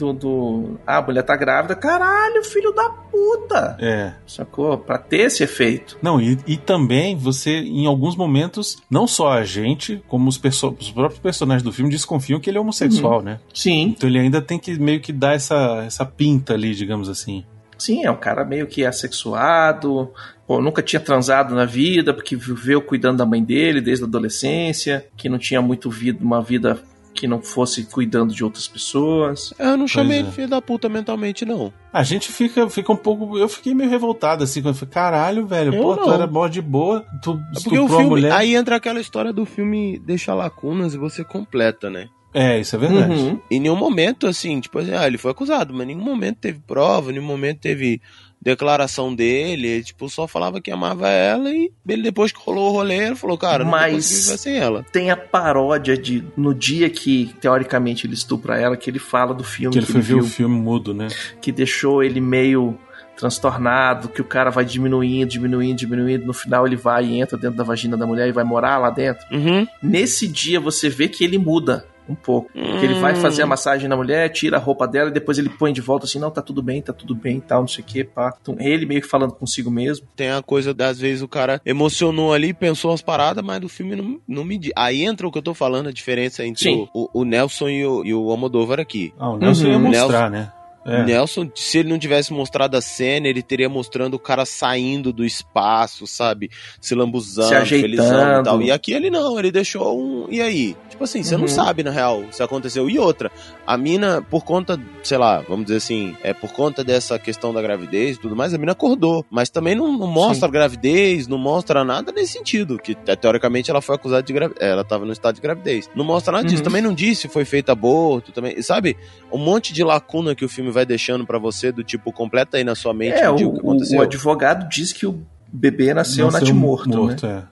do, 0.00 0.12
do. 0.14 0.80
Ah, 0.86 0.96
a 0.96 1.02
mulher 1.02 1.22
tá 1.22 1.36
grávida. 1.36 1.76
Caralho, 1.76 2.42
filho 2.42 2.72
da 2.72 2.88
puta! 2.88 3.76
É. 3.78 4.14
Sacou? 4.26 4.78
Pra 4.78 4.96
ter 4.96 5.26
esse 5.26 5.42
efeito. 5.42 5.98
Não, 6.00 6.18
e, 6.20 6.38
e 6.46 6.56
também 6.56 7.14
você, 7.16 7.58
em 7.58 7.86
alguns 7.86 8.16
momentos, 8.16 8.78
não 8.90 9.06
só 9.06 9.32
a 9.32 9.44
gente, 9.44 10.02
como 10.08 10.28
os, 10.28 10.40
os 10.42 10.90
próprios 10.90 11.20
personagens 11.20 11.62
do 11.62 11.72
filme 11.72 11.90
desconfiam 11.90 12.40
que 12.40 12.48
ele 12.48 12.56
é 12.56 12.60
homossexual, 12.60 13.20
né? 13.22 13.38
Sim, 13.52 13.94
Então 13.96 14.08
ele 14.08 14.18
ainda 14.18 14.40
tem 14.40 14.58
que 14.58 14.78
meio 14.78 15.00
que 15.00 15.12
dar 15.12 15.34
essa, 15.34 15.84
essa 15.86 16.06
pinta 16.06 16.54
ali, 16.54 16.74
digamos 16.74 17.08
assim. 17.08 17.44
Sim, 17.80 18.04
é 18.04 18.10
um 18.10 18.16
cara 18.16 18.44
meio 18.44 18.66
que 18.66 18.84
assexuado, 18.84 20.12
pô, 20.46 20.60
nunca 20.60 20.82
tinha 20.82 21.00
transado 21.00 21.54
na 21.54 21.64
vida, 21.64 22.12
porque 22.12 22.36
viveu 22.36 22.82
cuidando 22.82 23.18
da 23.18 23.26
mãe 23.26 23.42
dele 23.42 23.80
desde 23.80 24.04
a 24.04 24.06
adolescência, 24.06 25.06
que 25.16 25.28
não 25.28 25.38
tinha 25.38 25.62
muito 25.62 25.90
vida, 25.90 26.22
uma 26.22 26.42
vida 26.42 26.78
que 27.12 27.26
não 27.26 27.42
fosse 27.42 27.84
cuidando 27.84 28.32
de 28.32 28.44
outras 28.44 28.68
pessoas. 28.68 29.52
Eu 29.58 29.76
não 29.76 29.86
chamei 29.86 30.18
é. 30.18 30.20
ele 30.20 30.30
filho 30.30 30.48
da 30.48 30.62
puta 30.62 30.88
mentalmente, 30.88 31.44
não. 31.44 31.72
A 31.92 32.02
gente 32.02 32.30
fica, 32.30 32.68
fica 32.70 32.92
um 32.92 32.96
pouco. 32.96 33.36
Eu 33.36 33.48
fiquei 33.48 33.74
meio 33.74 33.90
revoltado 33.90 34.44
assim 34.44 34.62
quando 34.62 34.74
eu 34.74 34.78
falei, 34.78 34.94
caralho, 34.94 35.46
velho, 35.46 35.74
Eu 35.74 35.82
pô, 35.82 35.96
tu 35.96 36.06
não. 36.06 36.14
era 36.14 36.26
mó 36.26 36.46
de 36.48 36.62
boa, 36.62 37.04
tu 37.22 37.40
É 37.56 37.62
porque 37.62 37.78
o 37.78 37.88
filme. 37.88 38.06
mulher. 38.06 38.32
Aí 38.32 38.54
entra 38.54 38.76
aquela 38.76 39.00
história 39.00 39.32
do 39.32 39.44
filme 39.44 39.98
deixa 39.98 40.34
lacunas 40.34 40.94
e 40.94 40.98
você 40.98 41.24
completa, 41.24 41.90
né? 41.90 42.08
É, 42.32 42.60
isso 42.60 42.76
é 42.76 42.78
verdade. 42.78 43.12
Uhum. 43.12 43.40
Em 43.50 43.60
nenhum 43.60 43.76
momento, 43.76 44.26
assim, 44.26 44.60
tipo 44.60 44.78
assim, 44.78 44.94
ah, 44.94 45.06
ele 45.06 45.18
foi 45.18 45.30
acusado, 45.32 45.72
mas 45.74 45.82
em 45.82 45.94
nenhum 45.94 46.04
momento 46.04 46.38
teve 46.38 46.60
prova, 46.66 47.10
em 47.10 47.14
nenhum 47.14 47.26
momento 47.26 47.58
teve 47.58 48.00
declaração 48.40 49.14
dele. 49.14 49.66
Ele, 49.66 49.84
tipo, 49.84 50.08
só 50.08 50.26
falava 50.26 50.60
que 50.60 50.70
amava 50.70 51.08
ela 51.08 51.50
e 51.50 51.70
ele, 51.86 52.02
depois 52.02 52.32
que 52.32 52.38
rolou 52.40 52.70
o 52.70 52.72
rolê, 52.72 53.06
ele 53.08 53.16
falou, 53.16 53.36
cara, 53.36 53.64
não 53.64 53.70
Mas- 53.70 54.04
sem 54.06 54.56
ela. 54.56 54.84
Tem 54.92 55.10
a 55.10 55.16
paródia 55.16 55.96
de 55.96 56.24
no 56.36 56.54
dia 56.54 56.88
que, 56.88 57.34
teoricamente, 57.40 58.06
ele 58.06 58.14
estupra 58.14 58.58
ela, 58.58 58.76
que 58.76 58.88
ele 58.88 58.98
fala 58.98 59.34
do 59.34 59.44
filme 59.44 59.72
Que 59.72 59.78
ele 59.80 59.86
que 59.86 59.92
foi 59.92 60.00
ele 60.00 60.06
ver 60.08 60.14
viu, 60.14 60.24
o 60.24 60.28
filme 60.28 60.54
mudo, 60.54 60.94
né? 60.94 61.08
que 61.40 61.52
deixou 61.52 62.02
ele 62.02 62.20
meio 62.20 62.78
transtornado, 63.16 64.08
que 64.08 64.22
o 64.22 64.24
cara 64.24 64.48
vai 64.50 64.64
diminuindo, 64.64 65.28
diminuindo, 65.28 65.76
diminuindo, 65.76 66.24
no 66.24 66.32
final 66.32 66.66
ele 66.66 66.76
vai 66.76 67.04
e 67.04 67.20
entra 67.20 67.36
dentro 67.36 67.56
da 67.58 67.62
vagina 67.64 67.94
da 67.94 68.06
mulher 68.06 68.26
e 68.26 68.32
vai 68.32 68.44
morar 68.44 68.78
lá 68.78 68.88
dentro. 68.88 69.26
Uhum. 69.30 69.66
Nesse 69.82 70.26
dia 70.26 70.58
você 70.58 70.88
vê 70.88 71.06
que 71.06 71.22
ele 71.22 71.36
muda 71.36 71.84
um 72.10 72.14
pouco. 72.14 72.50
Que 72.52 72.84
ele 72.84 72.94
vai 72.94 73.14
fazer 73.14 73.42
a 73.42 73.46
massagem 73.46 73.88
na 73.88 73.96
mulher, 73.96 74.28
tira 74.30 74.56
a 74.56 74.60
roupa 74.60 74.86
dela 74.86 75.10
e 75.10 75.12
depois 75.12 75.38
ele 75.38 75.48
põe 75.48 75.72
de 75.72 75.80
volta 75.80 76.04
assim, 76.06 76.18
não, 76.18 76.30
tá 76.30 76.42
tudo 76.42 76.62
bem, 76.62 76.80
tá 76.82 76.92
tudo 76.92 77.14
bem 77.14 77.38
e 77.38 77.40
tal, 77.40 77.60
não 77.60 77.68
sei 77.68 77.82
o 77.84 77.86
que, 77.86 78.04
pá. 78.04 78.34
Então, 78.40 78.56
ele 78.58 78.86
meio 78.86 79.00
que 79.00 79.06
falando 79.08 79.32
consigo 79.32 79.70
mesmo. 79.70 80.06
Tem 80.16 80.30
a 80.30 80.42
coisa 80.42 80.72
das 80.74 80.98
vezes 80.98 81.22
o 81.22 81.28
cara 81.28 81.60
emocionou 81.64 82.32
ali, 82.32 82.52
pensou 82.52 82.90
umas 82.90 83.02
paradas, 83.02 83.44
mas 83.44 83.60
do 83.60 83.68
filme 83.68 83.94
não, 83.96 84.20
não 84.26 84.44
me 84.44 84.58
diz. 84.58 84.72
Aí 84.76 85.02
entra 85.02 85.26
o 85.26 85.32
que 85.32 85.38
eu 85.38 85.42
tô 85.42 85.54
falando, 85.54 85.88
a 85.88 85.92
diferença 85.92 86.44
entre 86.44 86.68
o, 86.70 86.88
o- 86.94 87.20
o 87.20 87.24
Nelson 87.24 87.68
e 87.68 87.84
o, 87.86 88.04
e 88.04 88.12
o 88.14 88.30
Almodóvar 88.30 88.80
aqui. 88.80 89.12
Ah, 89.18 89.30
o 89.30 89.36
Nelson 89.38 89.64
Uhum. 89.66 89.72
ia 89.72 89.78
mostrar, 89.78 90.30
né? 90.30 90.52
É. 90.84 91.04
Nelson, 91.04 91.50
se 91.54 91.78
ele 91.78 91.90
não 91.90 91.98
tivesse 91.98 92.32
mostrado 92.32 92.76
a 92.76 92.80
cena, 92.80 93.28
ele 93.28 93.42
teria 93.42 93.68
mostrando 93.68 94.14
o 94.14 94.18
cara 94.18 94.46
saindo 94.46 95.12
do 95.12 95.24
espaço, 95.24 96.06
sabe? 96.06 96.50
Se 96.80 96.94
lambuzando, 96.94 97.48
Se 97.48 97.54
ajeitando. 97.54 97.96
felizão 97.96 98.40
e 98.40 98.42
tal. 98.42 98.62
E 98.62 98.70
aqui 98.72 98.92
ele 98.92 99.10
não, 99.10 99.38
ele 99.38 99.50
deixou 99.52 100.00
um. 100.00 100.26
E 100.30 100.40
aí? 100.40 100.74
Tipo 100.88 101.04
assim, 101.04 101.22
você 101.22 101.34
Uhum. 101.34 101.42
não 101.42 101.48
sabe, 101.48 101.82
na 101.82 101.90
real, 101.90 102.24
se 102.30 102.42
aconteceu. 102.42 102.88
E 102.88 102.98
outra, 102.98 103.30
a 103.66 103.76
mina, 103.76 104.22
por 104.22 104.44
conta, 104.44 104.80
sei 105.02 105.18
lá, 105.18 105.40
vamos 105.48 105.64
dizer 105.66 105.76
assim, 105.78 106.16
é 106.22 106.32
por 106.32 106.50
conta 106.52 106.82
dessa 106.82 107.18
questão 107.18 107.52
da 107.52 107.60
gravidez 107.62 108.16
e 108.16 108.20
tudo 108.20 108.34
mais, 108.34 108.52
a 108.54 108.58
mina 108.58 108.72
acordou. 108.72 109.24
Mas 109.30 109.50
também 109.50 109.74
não, 109.74 109.96
não 109.96 110.06
mostra 110.06 110.48
a 110.48 110.50
gravidez, 110.50 111.26
não 111.28 111.38
mostra 111.38 111.84
nada 111.84 112.10
nesse 112.12 112.32
sentido. 112.32 112.78
Que 112.78 112.94
te- 112.94 113.16
teoricamente 113.16 113.70
ela 113.70 113.80
foi 113.82 113.96
acusada 113.96 114.22
de 114.22 114.32
gravidez. 114.32 114.62
Ela 114.66 114.84
tava 114.84 115.04
no 115.04 115.12
estado 115.12 115.34
de 115.34 115.40
gravidez. 115.42 115.90
Não 115.94 116.04
mostra 116.04 116.32
nada 116.32 116.44
disso. 116.44 116.58
Uhum. 116.58 116.64
Também 116.64 116.82
não 116.82 116.94
disse 116.94 117.22
se 117.22 117.28
foi 117.28 117.44
feito 117.44 117.70
aborto, 117.70 118.32
também. 118.32 118.60
Sabe? 118.62 118.96
Um 119.32 119.38
monte 119.38 119.72
de 119.72 119.82
lacuna 119.84 120.34
que 120.34 120.44
o 120.44 120.48
filme 120.48 120.69
vai 120.70 120.86
deixando 120.86 121.26
pra 121.26 121.38
você, 121.38 121.70
do 121.72 121.82
tipo, 121.84 122.12
completa 122.12 122.56
aí 122.56 122.64
na 122.64 122.74
sua 122.74 122.92
mente 122.94 123.18
É, 123.18 123.28
o, 123.30 123.34
o 123.34 123.36
que 123.36 123.44
aconteceu. 123.60 123.98
o 123.98 124.02
advogado 124.02 124.68
diz 124.68 124.92
que 124.92 125.06
o 125.06 125.24
bebê 125.52 125.92
nasceu, 125.94 126.26
Nasceu 126.26 126.40
natimorto, 126.40 126.88
né? 126.90 126.96
morto, 126.96 127.26
é. 127.26 127.42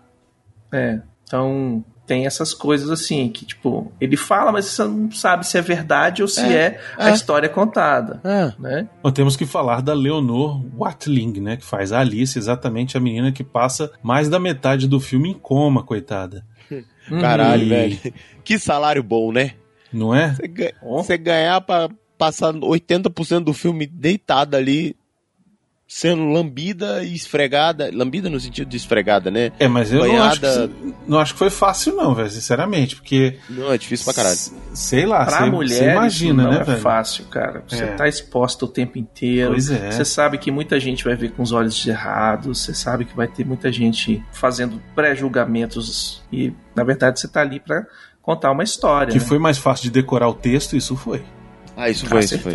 É, 0.72 1.00
então 1.24 1.84
tem 2.06 2.24
essas 2.26 2.54
coisas 2.54 2.88
assim, 2.90 3.28
que 3.28 3.44
tipo, 3.44 3.92
ele 4.00 4.16
fala, 4.16 4.50
mas 4.50 4.64
você 4.64 4.82
não 4.84 5.10
sabe 5.10 5.46
se 5.46 5.58
é 5.58 5.60
verdade 5.60 6.22
ou 6.22 6.28
se 6.28 6.40
é, 6.40 6.80
a 6.96 7.10
é. 7.10 7.12
história 7.12 7.48
contada, 7.50 8.18
É. 8.24 8.52
né? 8.58 8.88
Nós 9.04 9.12
temos 9.12 9.36
que 9.36 9.44
falar 9.44 9.82
da 9.82 9.92
Leonor 9.92 10.64
Watling, 10.74 11.40
né? 11.40 11.56
Que 11.58 11.64
faz 11.66 11.92
a 11.92 12.00
Alice, 12.00 12.38
exatamente 12.38 12.96
a 12.96 13.00
menina 13.00 13.30
que 13.30 13.44
passa 13.44 13.90
mais 14.02 14.28
da 14.28 14.38
metade 14.40 14.88
do 14.88 14.98
filme 15.00 15.30
em 15.30 15.34
coma, 15.34 15.82
coitada. 15.82 16.44
Caralho, 17.20 17.62
E- 17.64 17.68
velho. 17.68 17.98
Que 18.44 18.58
salário 18.58 19.02
bom, 19.02 19.30
né? 19.32 19.52
Não 19.92 20.14
é? 20.14 20.34
Você 20.34 20.48
ga- 20.48 20.72
Ó. 20.82 21.02
você 21.02 21.16
ganhar 21.18 21.60
pra 21.62 21.88
passar 22.18 22.52
80% 22.52 23.44
do 23.44 23.52
filme 23.54 23.86
deitada 23.86 24.56
ali, 24.56 24.94
sendo 25.90 26.24
lambida 26.30 27.02
e 27.02 27.14
esfregada. 27.14 27.90
Lambida 27.94 28.28
no 28.28 28.38
sentido 28.38 28.68
de 28.68 28.76
esfregada, 28.76 29.30
né? 29.30 29.52
É, 29.58 29.66
mas 29.66 29.90
eu 29.90 30.06
não 30.06 30.22
acho, 30.22 30.40
que, 30.40 30.70
não 31.06 31.18
acho 31.18 31.32
que 31.32 31.38
foi 31.38 31.48
fácil, 31.48 31.94
não, 31.96 32.14
velho, 32.14 32.28
sinceramente, 32.28 32.96
porque. 32.96 33.38
Não, 33.48 33.72
é 33.72 33.78
difícil 33.78 34.04
pra 34.04 34.12
caralho. 34.12 34.34
s- 34.34 34.52
Sei 34.74 35.06
lá, 35.06 35.24
Pra 35.24 35.40
você, 35.44 35.50
mulher, 35.50 35.74
você 35.78 35.90
imagina, 35.92 36.42
não 36.42 36.50
né, 36.50 36.60
é 36.60 36.64
velho? 36.64 36.78
fácil, 36.80 37.24
cara. 37.26 37.64
Você 37.66 37.84
É. 37.84 37.86
tá 37.94 38.06
exposto 38.06 38.66
o 38.66 38.68
tempo 38.68 38.98
inteiro. 38.98 39.52
Pois 39.52 39.70
é. 39.70 39.90
Você 39.90 40.04
sabe 40.04 40.36
que 40.36 40.50
muita 40.50 40.78
gente 40.78 41.04
vai 41.04 41.14
ver 41.16 41.30
com 41.32 41.42
os 41.42 41.52
olhos 41.52 41.86
errados. 41.86 42.58
Você 42.64 42.74
sabe 42.74 43.06
que 43.06 43.16
vai 43.16 43.26
ter 43.26 43.46
muita 43.46 43.72
gente 43.72 44.22
fazendo 44.30 44.82
pré-julgamentos. 44.94 46.22
E, 46.30 46.52
na 46.76 46.84
verdade, 46.84 47.18
você 47.18 47.28
tá 47.28 47.40
ali 47.40 47.60
pra 47.60 47.86
contar 48.20 48.50
uma 48.52 48.62
história. 48.62 49.10
Que 49.12 49.18
né? 49.18 49.24
foi 49.24 49.38
mais 49.38 49.56
fácil 49.56 49.84
de 49.84 49.90
decorar 49.90 50.28
o 50.28 50.34
texto, 50.34 50.76
isso 50.76 50.94
foi. 50.96 51.24
Ah, 51.80 51.88
isso 51.88 52.06
foi, 52.06 52.18
isso 52.20 52.38
foi. 52.40 52.52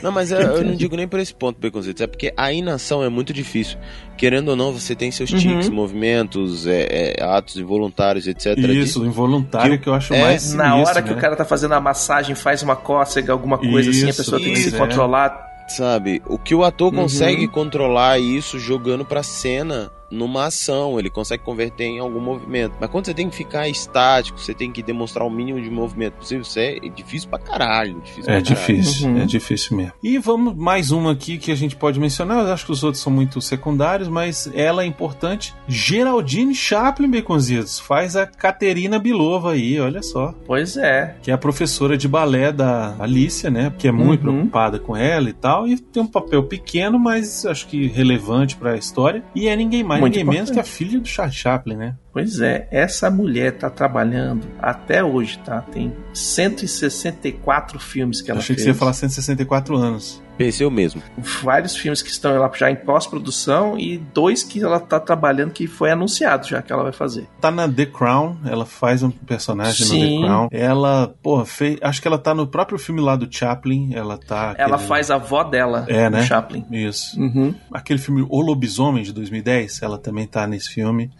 Não, 0.00 0.12
mas 0.12 0.30
é, 0.30 0.40
eu 0.42 0.62
não 0.64 0.76
digo 0.76 0.94
nem 0.96 1.08
por 1.08 1.18
esse 1.18 1.34
ponto, 1.34 1.60
Baconzitos, 1.60 2.00
é 2.00 2.06
porque 2.06 2.32
a 2.36 2.52
inação 2.52 3.02
é 3.02 3.08
muito 3.08 3.32
difícil. 3.32 3.76
Querendo 4.16 4.50
ou 4.50 4.56
não, 4.56 4.72
você 4.72 4.94
tem 4.94 5.10
seus 5.10 5.30
Uhum. 5.32 5.38
tics, 5.38 5.68
movimentos, 5.68 6.68
é, 6.68 7.14
é, 7.18 7.22
atos 7.24 7.56
involuntários, 7.56 8.28
etc. 8.28 8.56
Isso, 8.58 9.02
o 9.02 9.06
involuntário 9.06 9.76
que, 9.80 9.88
eu 9.88 9.94
acho 9.94 10.14
é, 10.14 10.20
mais 10.22 10.54
Na 10.54 10.70
sinistro, 10.70 10.88
hora 10.88 11.02
que 11.02 11.10
né? 11.10 11.16
o 11.16 11.20
cara 11.20 11.34
tá 11.34 11.44
fazendo 11.44 11.72
a 11.74 11.80
massagem, 11.80 12.36
faz 12.36 12.62
uma 12.62 12.76
cócega, 12.76 13.32
alguma 13.32 13.58
coisa 13.58 13.90
assim, 13.90 14.06
a 14.06 14.10
Isso, 14.10 14.18
pessoa 14.18 14.40
tem 14.40 14.52
que 14.52 14.60
isso, 14.60 14.70
se 14.70 14.76
é. 14.76 14.78
controlar. 14.78 15.48
Sabe? 15.68 16.22
O 16.26 16.38
que 16.38 16.54
o 16.54 16.62
ator 16.64 16.92
Uhum. 16.92 17.00
consegue 17.02 17.48
controlar 17.48 18.18
isso 18.20 18.58
jogando 18.58 19.04
pra 19.04 19.22
cena 19.24 19.90
numa 20.10 20.46
ação, 20.46 20.98
ele 20.98 21.10
consegue 21.10 21.42
converter 21.44 21.84
em 21.84 21.98
algum 21.98 22.20
movimento. 22.20 22.74
Mas 22.80 22.90
quando 22.90 23.06
você 23.06 23.14
tem 23.14 23.28
que 23.30 23.36
ficar 23.36 23.68
estático, 23.68 24.38
você 24.38 24.52
tem 24.54 24.70
que 24.72 24.82
demonstrar 24.82 25.26
o 25.26 25.30
mínimo 25.30 25.60
de 25.60 25.70
movimento 25.70 26.14
possível, 26.14 26.42
isso 26.42 26.58
é 26.58 26.78
difícil 26.94 27.28
pra 27.28 27.38
caralho. 27.38 28.00
Difícil 28.00 28.22
É 28.32 28.40
pra 28.40 28.42
caralho. 28.42 28.42
difícil, 28.76 29.08
Uhum. 29.10 29.22
é 29.22 29.24
difícil 29.26 29.76
mesmo. 29.76 29.92
E 30.02 30.18
vamos 30.18 30.54
mais 30.56 30.90
uma 30.90 31.12
aqui 31.12 31.38
que 31.38 31.50
a 31.52 31.54
gente 31.54 31.76
pode 31.76 31.98
mencionar. 32.00 32.44
Eu 32.46 32.52
acho 32.52 32.66
que 32.66 32.72
os 32.72 32.82
outros 32.82 33.02
são 33.02 33.12
muito 33.12 33.40
secundários, 33.40 34.08
mas 34.08 34.50
ela 34.54 34.82
é 34.82 34.86
importante. 34.86 35.54
Geraldine 35.68 36.54
Chaplin, 36.54 37.10
Baconzitos, 37.10 37.78
faz 37.78 38.16
a 38.16 38.26
Caterina 38.26 38.98
Bilova 38.98 39.52
aí, 39.52 39.78
olha 39.80 40.02
só. 40.02 40.34
Pois 40.46 40.76
é. 40.76 41.16
Que 41.22 41.30
é 41.30 41.34
a 41.34 41.38
professora 41.38 41.96
de 41.96 42.06
balé 42.08 42.52
da 42.52 42.94
Alicia, 42.98 43.50
né? 43.50 43.72
Que 43.78 43.88
é 43.88 43.92
muito 43.92 44.26
Uhum. 44.26 44.34
preocupada 44.36 44.78
com 44.78 44.96
ela 44.96 45.28
e 45.28 45.32
tal. 45.32 45.66
E 45.66 45.76
tem 45.78 46.02
um 46.02 46.06
papel 46.06 46.42
pequeno, 46.44 46.98
mas 46.98 47.44
acho 47.46 47.66
que 47.66 47.86
relevante 47.88 48.56
pra 48.56 48.76
história. 48.76 49.22
E 49.34 49.48
é 49.48 49.56
ninguém 49.56 49.82
mais, 49.82 49.99
Que 50.08 50.18
a 50.58 50.60
importante. 50.60 50.70
filha 50.70 51.00
do 51.00 51.06
Charles 51.06 51.34
Chaplin, 51.34 51.76
né? 51.76 51.96
Pois 52.12 52.40
é, 52.40 52.66
essa 52.70 53.10
mulher 53.10 53.52
tá 53.58 53.68
trabalhando 53.68 54.46
até 54.58 55.02
hoje, 55.04 55.38
tá? 55.44 55.60
Tem 55.62 55.92
164 56.12 57.78
filmes 57.78 58.20
que 58.22 58.30
ela 58.30 58.40
Achei 58.40 58.54
que 58.56 58.62
fez. 58.62 58.64
você 58.64 58.70
ia 58.70 58.78
falar 58.78 58.92
164 58.92 59.76
anos. 59.76 60.22
Pensei 60.44 60.64
eu 60.64 60.70
mesmo. 60.70 61.02
Vários 61.42 61.76
filmes 61.76 62.00
que 62.00 62.08
estão 62.10 62.38
lá 62.38 62.50
já 62.56 62.70
em 62.70 62.76
pós-produção 62.76 63.78
e 63.78 63.98
dois 63.98 64.42
que 64.42 64.62
ela 64.62 64.80
tá 64.80 64.98
trabalhando 64.98 65.52
que 65.52 65.66
foi 65.66 65.90
anunciado 65.90 66.46
já 66.48 66.62
que 66.62 66.72
ela 66.72 66.82
vai 66.82 66.92
fazer. 66.92 67.28
Tá 67.40 67.50
na 67.50 67.68
The 67.68 67.84
Crown, 67.86 68.38
ela 68.46 68.64
faz 68.64 69.02
um 69.02 69.10
personagem 69.10 69.80
no 69.86 69.92
Sim. 69.92 70.20
The 70.20 70.26
Crown. 70.26 70.48
Ela, 70.50 71.14
porra, 71.22 71.44
fez, 71.44 71.78
acho 71.82 72.00
que 72.00 72.08
ela 72.08 72.18
tá 72.18 72.34
no 72.34 72.46
próprio 72.46 72.78
filme 72.78 73.00
lá 73.02 73.16
do 73.16 73.28
Chaplin, 73.30 73.90
ela 73.94 74.16
tá... 74.16 74.54
Ela 74.56 74.76
aquele- 74.76 74.88
faz 74.88 75.10
a 75.10 75.16
avó 75.16 75.42
dela, 75.44 75.84
É, 75.88 76.08
no 76.08 76.16
né? 76.16 76.22
Chaplin. 76.24 76.64
Isso. 76.70 77.20
Uhum. 77.20 77.54
Aquele 77.72 77.98
filme 77.98 78.24
O 78.28 78.40
Lobisomem, 78.40 79.02
de 79.02 79.12
2010, 79.12 79.82
ela 79.82 79.98
também 79.98 80.26
tá 80.26 80.46
nesse 80.46 80.70
filme. 80.70 81.10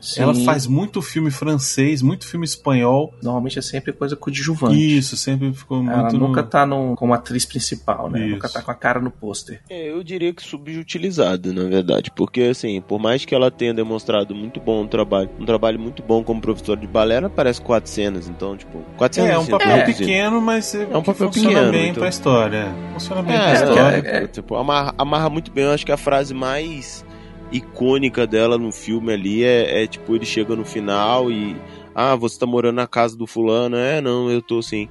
Sim. 0.00 0.22
Ela 0.22 0.34
faz 0.34 0.66
muito 0.66 1.02
filme 1.02 1.30
francês, 1.30 2.02
muito 2.02 2.26
filme 2.26 2.44
espanhol. 2.44 3.12
Normalmente 3.22 3.58
é 3.58 3.62
sempre 3.62 3.92
coisa 3.92 4.14
coadjuvante. 4.16 4.96
Isso, 4.98 5.16
sempre 5.16 5.52
ficou 5.52 5.82
Ela 5.82 6.02
muito... 6.02 6.18
no- 6.18 6.28
nunca 6.28 6.42
tá 6.42 6.64
num, 6.64 6.94
como 6.94 7.12
atriz 7.14 7.44
principal, 7.44 8.08
né? 8.10 8.20
Isso. 8.20 8.34
Nunca 8.34 8.48
tá 8.48 8.62
com 8.62 8.70
a 8.70 8.74
cara 8.74 9.00
no 9.00 9.10
pôster. 9.10 9.60
É, 9.68 9.90
eu 9.90 10.02
diria 10.04 10.32
que 10.32 10.42
subutilizado, 10.42 11.52
na 11.52 11.64
verdade, 11.64 12.10
porque 12.14 12.42
assim, 12.42 12.80
por 12.80 12.98
mais 12.98 13.24
que 13.24 13.34
ela 13.34 13.50
tenha 13.50 13.74
demonstrado 13.74 14.34
muito 14.34 14.60
bom 14.60 14.86
trabalho, 14.86 15.28
um 15.38 15.44
trabalho 15.44 15.78
muito 15.78 16.02
bom 16.02 16.22
como 16.22 16.40
professora 16.40 16.78
de 16.80 16.86
balé, 16.86 17.16
ela 17.16 17.26
aparece 17.26 17.60
quatro 17.60 17.90
cenas, 17.90 18.28
então, 18.28 18.56
tipo, 18.56 18.78
quatro 18.96 19.16
cenas 19.16 19.30
É, 19.30 19.34
é 19.34 19.38
um 19.38 19.42
assim, 19.42 19.50
papel 19.50 19.68
traduzindo. 19.68 19.98
pequeno, 19.98 20.40
mas 20.40 20.74
é 20.74 20.78
um 20.78 20.86
que 20.86 20.92
papel 20.92 21.14
funciona 21.32 21.48
pequeno, 21.48 21.70
bem 21.72 21.88
então. 21.90 22.00
pra 22.00 22.08
história. 22.08 22.66
Funciona 22.92 23.22
bem 23.22 23.36
pra 23.36 23.50
É, 23.50 23.54
história. 23.54 24.02
é, 24.08 24.16
é, 24.24 24.26
tipo, 24.28 24.54
amarra, 24.56 24.94
amarra 24.96 25.28
muito 25.30 25.50
bem. 25.50 25.64
Eu 25.64 25.72
acho 25.72 25.84
que 25.84 25.92
a 25.92 25.96
frase 25.96 26.32
mais 26.34 27.04
icônica 27.50 28.26
dela 28.26 28.58
no 28.58 28.70
filme 28.72 29.12
ali 29.12 29.44
é, 29.44 29.82
é, 29.82 29.86
tipo, 29.86 30.14
ele 30.14 30.26
chega 30.26 30.54
no 30.54 30.64
final 30.64 31.30
e. 31.30 31.56
Ah, 31.94 32.14
você 32.14 32.38
tá 32.38 32.46
morando 32.46 32.76
na 32.76 32.86
casa 32.86 33.16
do 33.16 33.26
fulano? 33.26 33.76
É, 33.76 34.00
não, 34.00 34.30
eu 34.30 34.40
tô 34.40 34.58
assim. 34.58 34.88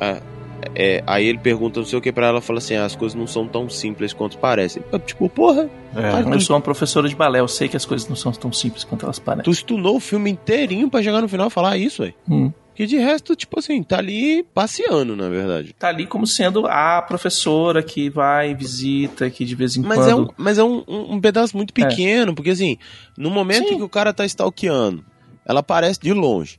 Ah, 0.00 0.20
é, 0.74 1.02
aí 1.06 1.26
ele 1.26 1.38
pergunta 1.38 1.80
não 1.80 1.86
sei 1.86 1.98
o 1.98 2.02
que 2.02 2.12
pra 2.12 2.26
ela 2.26 2.40
fala 2.40 2.58
assim: 2.58 2.74
ah, 2.74 2.84
as 2.84 2.94
coisas 2.94 3.18
não 3.18 3.26
são 3.26 3.46
tão 3.46 3.68
simples 3.68 4.12
quanto 4.12 4.38
parecem. 4.38 4.82
Eu, 4.92 4.98
Tipo, 4.98 5.28
porra, 5.28 5.70
É. 5.96 6.34
Eu 6.34 6.40
sou 6.40 6.54
uma 6.54 6.62
professora 6.62 7.08
de 7.08 7.16
balé, 7.16 7.40
eu 7.40 7.48
sei 7.48 7.68
que 7.68 7.76
as 7.76 7.84
coisas 7.84 8.08
não 8.08 8.16
são 8.16 8.32
tão 8.32 8.52
simples 8.52 8.84
quanto 8.84 9.04
elas 9.04 9.18
parecem. 9.18 9.44
tu 9.44 9.50
estunou 9.50 9.96
o 9.96 10.00
filme 10.00 10.30
inteirinho 10.30 10.88
pra 10.88 11.02
chegar 11.02 11.20
no 11.20 11.28
final 11.28 11.48
e 11.48 11.50
falar 11.50 11.76
isso, 11.76 12.02
aí. 12.02 12.14
Hum. 12.28 12.52
Que 12.74 12.86
de 12.86 12.96
resto, 12.96 13.36
tipo 13.36 13.58
assim, 13.58 13.82
tá 13.82 13.98
ali 13.98 14.42
passeando, 14.54 15.14
na 15.14 15.28
verdade. 15.28 15.74
Tá 15.78 15.88
ali 15.88 16.06
como 16.06 16.26
sendo 16.26 16.66
a 16.66 17.02
professora 17.02 17.82
que 17.82 18.08
vai, 18.08 18.54
visita, 18.54 19.28
que 19.28 19.44
de 19.44 19.54
vez 19.54 19.76
em 19.76 19.82
Mas 19.82 19.98
quando. 19.98 20.10
é, 20.10 20.14
um, 20.14 20.28
mas 20.36 20.58
é 20.58 20.64
um, 20.64 20.82
um- 20.88 21.14
um 21.14 21.20
pedaço 21.20 21.56
muito 21.56 21.74
pequeno, 21.74 22.34
porque 22.34 22.50
assim, 22.50 22.78
no 23.18 23.28
momento 23.30 23.68
Sim. 23.68 23.74
em 23.74 23.76
que 23.76 23.82
o 23.82 23.88
cara 23.88 24.14
tá 24.14 24.24
stalkeando, 24.24 25.04
ela 25.44 25.60
aparece 25.60 26.00
de 26.00 26.12
longe. 26.12 26.58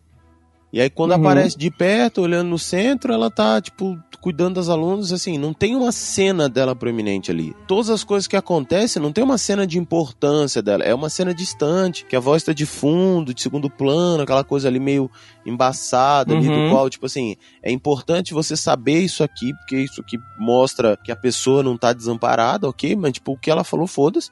E 0.74 0.80
aí 0.80 0.90
quando 0.90 1.12
Uhum. 1.12 1.18
aparece 1.18 1.58
de 1.58 1.70
perto, 1.70 2.22
olhando 2.22 2.48
no 2.50 2.58
centro, 2.60 3.12
ela 3.14 3.30
tá, 3.30 3.60
tipo, 3.60 4.00
cuidando 4.22 4.56
das 4.56 4.70
alunas, 4.70 5.12
assim, 5.12 5.38
não 5.38 5.54
tem 5.54 5.76
uma 5.76 5.92
cena 5.92 6.48
dela 6.48 6.74
proeminente 6.76 7.30
ali. 7.30 7.54
Todas 7.68 7.90
as 7.90 8.04
coisas 8.04 8.26
que 8.28 8.38
acontecem, 8.38 9.02
não 9.02 9.12
tem 9.12 9.24
uma 9.24 9.38
cena 9.38 9.68
de 9.68 9.78
importância 9.80 10.62
dela, 10.62 10.84
é 10.84 10.94
uma 10.96 11.10
cena 11.10 11.34
distante, 11.34 12.06
que 12.06 12.16
a 12.16 12.20
voz 12.20 12.44
tá 12.44 12.54
de 12.54 12.66
fundo, 12.66 13.34
de 13.34 13.42
segundo 13.42 13.70
plano, 13.70 14.24
aquela 14.24 14.44
coisa 14.44 14.68
ali 14.70 14.80
meio 14.80 15.10
embaçada, 15.46 16.34
ali, 16.36 16.48
do 16.48 16.54
Uhum. 16.54 16.70
qual, 16.70 16.90
tipo 16.90 17.06
assim, 17.06 17.36
é 17.62 17.72
importante 17.72 18.34
você 18.34 18.56
saber 18.56 19.00
isso 19.00 19.24
aqui, 19.24 19.54
porque 19.56 19.76
isso 19.78 20.00
aqui 20.02 20.18
mostra 20.40 20.98
que 21.04 21.12
a 21.12 21.16
pessoa 21.16 21.62
não 21.62 21.78
tá 21.78 21.92
desamparada, 21.94 22.70
ok? 22.70 22.96
Mas, 22.96 23.14
tipo, 23.14 23.34
o 23.34 23.38
que 23.38 23.52
ela 23.52 23.64
falou, 23.64 23.88
foda-se. 23.88 24.30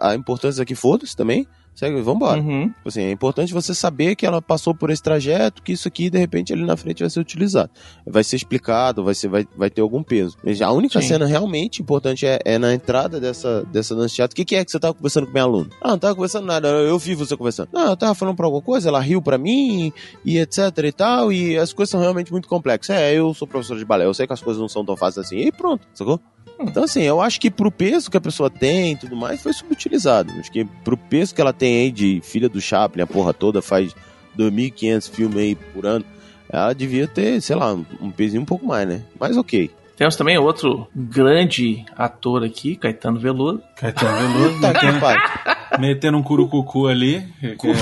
A 0.00 0.14
importância 0.14 0.62
aqui, 0.62 0.74
foda-se 0.74 1.14
também. 1.16 1.46
Segue, 1.78 2.00
vambora. 2.00 2.40
Uhum. 2.40 2.70
Tipo 2.70 2.88
Assim, 2.88 3.02
é 3.02 3.10
importante 3.12 3.54
você 3.54 3.72
saber 3.72 4.16
que 4.16 4.26
ela 4.26 4.42
passou 4.42 4.74
por 4.74 4.90
esse 4.90 5.00
trajeto, 5.00 5.62
que 5.62 5.70
isso 5.70 5.86
aqui, 5.86 6.10
de 6.10 6.18
repente, 6.18 6.52
ali 6.52 6.64
na 6.64 6.76
frente 6.76 7.04
vai 7.04 7.08
ser 7.08 7.20
utilizado. 7.20 7.70
Vai 8.04 8.24
ser 8.24 8.34
explicado, 8.34 9.04
vai, 9.04 9.14
ser, 9.14 9.28
vai, 9.28 9.46
vai 9.56 9.70
ter 9.70 9.80
algum 9.80 10.02
peso. 10.02 10.36
Mas 10.42 10.60
a 10.60 10.72
única 10.72 11.00
Sim. 11.00 11.06
cena 11.06 11.26
realmente 11.26 11.80
importante 11.80 12.26
é, 12.26 12.40
é 12.44 12.58
na 12.58 12.74
entrada 12.74 13.20
dessa, 13.20 13.62
dessa 13.66 13.94
dança 13.94 14.08
de 14.08 14.14
teatro. 14.16 14.34
O 14.34 14.36
que, 14.36 14.44
que 14.44 14.56
é 14.56 14.64
que 14.64 14.72
você 14.72 14.80
tava 14.80 14.92
conversando 14.92 15.26
com 15.26 15.32
minha 15.32 15.44
aluna? 15.44 15.70
Ah, 15.80 15.90
não 15.90 15.98
tava 16.00 16.16
conversando 16.16 16.46
nada, 16.46 16.66
eu 16.66 16.98
vi 16.98 17.14
você 17.14 17.36
conversando. 17.36 17.68
Não, 17.72 17.90
eu 17.90 17.96
tava 17.96 18.12
falando 18.12 18.34
pra 18.34 18.46
alguma 18.46 18.62
coisa, 18.62 18.88
ela 18.88 18.98
riu 18.98 19.22
pra 19.22 19.38
mim, 19.38 19.92
e 20.24 20.36
etc 20.36 20.76
e 20.82 20.90
tal, 20.90 21.32
e 21.32 21.56
as 21.56 21.72
coisas 21.72 21.92
são 21.92 22.00
realmente 22.00 22.32
muito 22.32 22.48
complexas. 22.48 22.96
É, 22.96 23.14
eu 23.14 23.32
sou 23.34 23.46
professor 23.46 23.78
de 23.78 23.84
balé, 23.84 24.04
eu 24.04 24.14
sei 24.14 24.26
que 24.26 24.32
as 24.32 24.42
coisas 24.42 24.60
não 24.60 24.68
são 24.68 24.84
tão 24.84 24.96
fáceis 24.96 25.26
assim, 25.26 25.36
e 25.36 25.52
pronto, 25.52 25.86
sacou? 25.94 26.20
Então, 26.60 26.84
assim, 26.84 27.02
eu 27.02 27.20
acho 27.20 27.40
que 27.40 27.50
pro 27.50 27.70
peso 27.70 28.10
que 28.10 28.16
a 28.16 28.20
pessoa 28.20 28.50
tem 28.50 28.92
e 28.92 28.96
tudo 28.96 29.14
mais, 29.16 29.40
foi 29.42 29.52
subutilizado. 29.52 30.32
Acho 30.38 30.50
que 30.50 30.64
pro 30.64 30.96
peso 30.96 31.34
que 31.34 31.40
ela 31.40 31.52
tem 31.52 31.82
aí 31.82 31.90
de 31.90 32.20
filha 32.22 32.48
do 32.48 32.60
Chaplin, 32.60 33.02
a 33.02 33.06
porra 33.06 33.32
toda, 33.32 33.62
faz 33.62 33.94
2.500 34.36 35.10
filmes 35.10 35.38
aí 35.38 35.54
por 35.54 35.86
ano, 35.86 36.04
ela 36.48 36.72
devia 36.72 37.06
ter, 37.06 37.40
sei 37.40 37.56
lá, 37.56 37.72
um 38.00 38.10
pezinho 38.10 38.42
um 38.42 38.46
pouco 38.46 38.66
mais, 38.66 38.88
né? 38.88 39.02
Mas 39.18 39.36
ok. 39.36 39.70
Temos 39.96 40.14
também 40.14 40.38
outro 40.38 40.86
grande 40.94 41.84
ator 41.96 42.44
aqui, 42.44 42.76
Caetano 42.76 43.18
Veloso. 43.18 43.60
Caetano 43.76 44.16
Veloso, 44.32 44.60
Tá 44.62 44.70
aqui, 44.70 44.86
metendo, 44.86 45.80
metendo 45.80 46.18
um 46.18 46.22
curucucu 46.22 46.86
ali. 46.86 47.26
que- 47.40 47.56
que 47.56 47.68
é- 47.68 47.74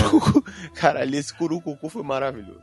Caralho, 0.75 1.15
esse 1.15 1.33
curucucu 1.35 1.89
foi 1.91 2.03
maravilhoso. 2.03 2.61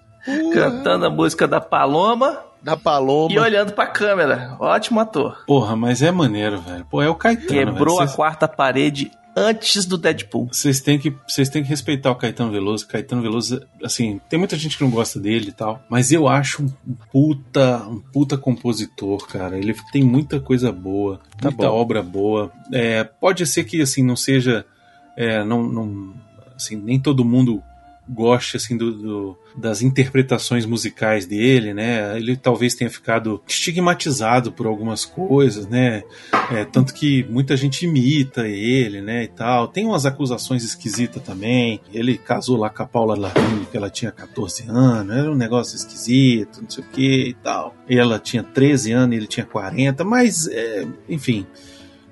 Cantando 0.53 1.05
a 1.05 1.09
música 1.09 1.47
da 1.47 1.59
Paloma 1.61 2.39
Da 2.61 2.77
Paloma. 2.77 3.33
e 3.33 3.39
olhando 3.39 3.73
pra 3.73 3.85
câmera. 3.87 4.55
Ótimo 4.59 4.99
ator. 4.99 5.43
Porra, 5.45 5.75
mas 5.75 6.01
é 6.01 6.11
maneiro, 6.11 6.59
velho. 6.61 6.85
Pô, 6.89 7.01
é 7.01 7.09
o 7.09 7.15
Caetano. 7.15 7.47
Quebrou 7.47 7.97
velho. 7.97 8.09
a 8.09 8.13
quarta 8.13 8.47
parede 8.47 9.11
antes 9.35 9.85
do 9.85 9.97
Deadpool. 9.97 10.47
Vocês 10.51 10.79
têm 10.79 10.99
que 10.99 11.11
vocês 11.27 11.49
têm 11.49 11.63
que 11.63 11.69
respeitar 11.69 12.11
o 12.11 12.15
Caetano 12.15 12.51
Veloso. 12.51 12.87
Caetano 12.87 13.21
Veloso, 13.21 13.61
assim, 13.83 14.21
tem 14.29 14.37
muita 14.37 14.55
gente 14.55 14.77
que 14.77 14.83
não 14.83 14.91
gosta 14.91 15.19
dele 15.19 15.49
e 15.49 15.51
tal, 15.51 15.81
mas 15.89 16.11
eu 16.11 16.27
acho 16.27 16.61
um 16.63 16.69
puta, 17.11 17.77
um 17.87 17.99
puta 17.99 18.37
compositor, 18.37 19.27
cara. 19.27 19.57
Ele 19.57 19.75
tem 19.91 20.03
muita 20.03 20.39
coisa 20.39 20.71
boa, 20.71 21.19
Tá 21.41 21.49
muita 21.49 21.67
bom. 21.67 21.73
obra 21.75 22.03
boa. 22.03 22.51
É, 22.71 23.03
pode 23.03 23.45
ser 23.47 23.63
que 23.63 23.81
assim 23.81 24.03
não 24.03 24.15
seja, 24.15 24.65
é, 25.17 25.43
não, 25.43 25.63
não, 25.63 26.13
assim, 26.55 26.75
nem 26.75 26.99
todo 26.99 27.25
mundo 27.25 27.61
goste 28.07 28.57
assim 28.57 28.75
do, 28.77 28.91
do- 28.91 29.37
das 29.55 29.81
interpretações 29.81 30.65
musicais 30.65 31.25
dele, 31.25 31.73
né? 31.73 32.17
Ele 32.17 32.35
talvez 32.35 32.73
tenha 32.75 32.89
ficado 32.89 33.41
estigmatizado 33.47 34.51
por 34.51 34.65
algumas 34.65 35.05
coisas, 35.05 35.67
né? 35.67 36.03
É, 36.51 36.65
tanto 36.65 36.93
que 36.93 37.23
muita 37.29 37.55
gente 37.55 37.85
imita 37.85 38.47
ele, 38.47 38.99
né, 39.01 39.23
e 39.23 39.27
tal. 39.27 39.67
Tem 39.67 39.85
umas 39.85 40.05
acusações 40.05 40.63
esquisitas 40.63 41.21
também. 41.23 41.79
Ele 41.93 42.17
casou 42.17 42.57
lá 42.57 42.69
com 42.69 42.83
a 42.83 42.85
Paula 42.87 43.15
Lavigne, 43.17 43.65
que 43.69 43.77
ela 43.77 43.89
tinha 43.89 44.11
14 44.11 44.65
anos, 44.67 45.15
era 45.15 45.31
um 45.31 45.35
negócio 45.35 45.75
esquisito, 45.75 46.61
não 46.61 46.69
sei 46.69 46.83
o 46.83 46.87
que 46.87 47.27
e 47.29 47.33
tal. 47.35 47.75
Ela 47.87 48.19
tinha 48.19 48.43
13 48.43 48.91
anos 48.91 49.15
ele 49.15 49.27
tinha 49.27 49.45
40, 49.45 50.03
mas, 50.03 50.47
é, 50.47 50.85
enfim. 51.07 51.45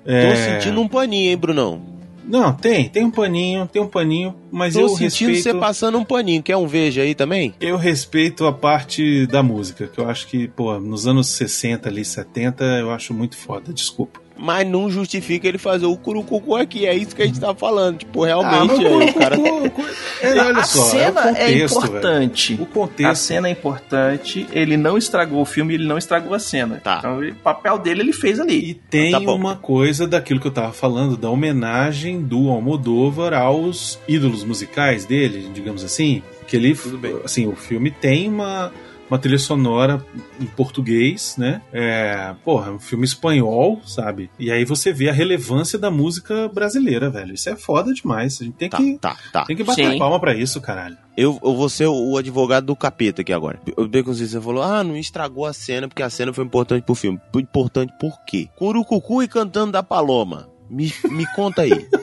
Tô 0.04 0.10
É, 0.10 0.36
sentindo 0.60 0.80
um 0.80 0.88
paninho, 0.88 1.30
hein, 1.30 1.36
Brunão? 1.36 1.91
Não, 2.24 2.52
tem, 2.52 2.88
tem 2.88 3.04
um 3.04 3.10
paninho, 3.10 3.66
tem 3.66 3.82
um 3.82 3.88
paninho, 3.88 4.34
mas 4.50 4.74
Tô 4.74 4.80
eu 4.80 4.88
sentindo 4.90 5.30
respeito... 5.30 5.42
você 5.42 5.54
passando 5.54 5.98
um 5.98 6.04
paninho. 6.04 6.42
Quer 6.42 6.56
um 6.56 6.66
veja 6.66 7.02
aí 7.02 7.14
também? 7.14 7.54
Eu 7.60 7.76
respeito 7.76 8.46
a 8.46 8.52
parte 8.52 9.26
da 9.26 9.42
música, 9.42 9.86
que 9.86 9.98
eu 9.98 10.08
acho 10.08 10.26
que, 10.26 10.48
pô, 10.48 10.78
nos 10.78 11.06
anos 11.06 11.28
60 11.28 11.88
ali, 11.88 12.04
70, 12.04 12.64
eu 12.64 12.90
acho 12.90 13.12
muito 13.12 13.36
foda, 13.36 13.72
desculpa. 13.72 14.20
Mas 14.44 14.66
não 14.66 14.90
justifica 14.90 15.46
ele 15.46 15.56
fazer 15.56 15.86
o 15.86 15.96
curucucu 15.96 16.56
aqui. 16.56 16.84
É 16.84 16.92
isso 16.96 17.14
que 17.14 17.22
a 17.22 17.26
gente 17.26 17.38
tá 17.38 17.54
falando. 17.54 17.98
Tipo, 17.98 18.24
Ah, 18.24 18.26
realmente, 18.26 18.84
o 18.84 18.98
aí 18.98 19.10
o 19.10 19.14
cara. 19.14 19.36
Curucucu- 19.36 19.82
É, 20.22 20.40
olha 20.40 20.58
a 20.60 20.64
só, 20.64 20.82
cena 20.82 21.20
é, 21.20 21.32
o 21.32 21.34
contexto, 21.34 21.38
é 21.38 21.46
velho. 21.46 21.64
importante. 21.64 22.54
O 22.54 22.62
A 22.62 22.66
contexto. 22.66 23.22
cena 23.22 23.48
é 23.48 23.50
importante. 23.52 24.46
Ele 24.52 24.76
não 24.76 24.96
estragou 24.98 25.40
o 25.40 25.44
filme, 25.44 25.74
ele 25.74 25.86
não 25.86 25.96
estragou 25.98 26.34
a 26.34 26.38
cena. 26.38 26.80
Tá. 26.82 26.98
Então, 26.98 27.20
o 27.20 27.34
papel 27.36 27.78
dele 27.78 28.00
ele 28.02 28.12
fez 28.12 28.38
ali. 28.40 28.70
E 28.70 28.74
tem 28.74 29.12
Tá 29.12 29.20
bom. 29.20 29.34
uma 29.36 29.56
coisa 29.56 30.06
daquilo 30.06 30.38
que 30.40 30.46
eu 30.46 30.52
tava 30.52 30.72
falando, 30.72 31.16
da 31.16 31.28
homenagem 31.30 32.20
do 32.22 32.48
Almodóvar 32.50 33.34
aos 33.34 33.98
ídolos 34.08 34.44
musicais 34.44 35.04
dele, 35.04 35.48
digamos 35.54 35.84
assim. 35.84 36.22
Que 36.46 36.56
ele, 36.56 36.74
Tudo 36.74 36.98
bem. 36.98 37.16
assim, 37.24 37.46
o 37.46 37.54
filme 37.56 37.90
tem 37.90 38.28
uma, 38.28 38.72
uma 39.12 39.18
trilha 39.18 39.38
sonora 39.38 40.02
em 40.40 40.46
português, 40.46 41.34
né? 41.36 41.60
É, 41.70 42.34
porra, 42.42 42.70
é 42.70 42.72
um 42.72 42.78
filme 42.78 43.04
espanhol, 43.04 43.78
sabe? 43.84 44.30
E 44.38 44.50
aí 44.50 44.64
você 44.64 44.90
vê 44.90 45.10
a 45.10 45.12
relevância 45.12 45.78
da 45.78 45.90
música 45.90 46.48
brasileira, 46.48 47.10
velho. 47.10 47.34
Isso 47.34 47.50
é 47.50 47.54
foda 47.56 47.92
demais. 47.92 48.40
A 48.40 48.44
gente 48.44 48.54
tem 48.54 48.70
Tá, 48.70 48.78
que, 48.78 48.98
tá, 48.98 49.16
tá. 49.30 49.44
tem 49.44 49.54
que 49.54 49.62
bater 49.64 49.92
Sim. 49.92 49.98
palma 49.98 50.18
pra 50.18 50.34
isso, 50.34 50.58
caralho. 50.62 50.96
Eu, 51.14 51.38
eu 51.44 51.54
vou 51.54 51.68
ser 51.68 51.88
o 51.88 52.16
advogado 52.16 52.64
do 52.64 52.74
capeta 52.74 53.20
aqui 53.20 53.34
agora. 53.34 53.60
O 53.76 53.86
Baconzinho, 53.86 54.30
você 54.30 54.40
falou, 54.40 54.62
ah, 54.62 54.82
não 54.82 54.96
estragou 54.96 55.44
a 55.44 55.52
cena 55.52 55.86
porque 55.88 56.02
a 56.02 56.08
cena 56.08 56.32
foi 56.32 56.44
importante 56.44 56.82
pro 56.84 56.94
filme. 56.94 57.20
Importante 57.36 57.92
por 58.00 58.18
quê? 58.24 58.48
Curucucu 58.56 59.22
e 59.22 59.28
cantando 59.28 59.72
da 59.72 59.82
Paloma. 59.82 60.48
Me, 60.70 60.90
me 61.10 61.26
conta 61.34 61.62
aí. 61.62 61.86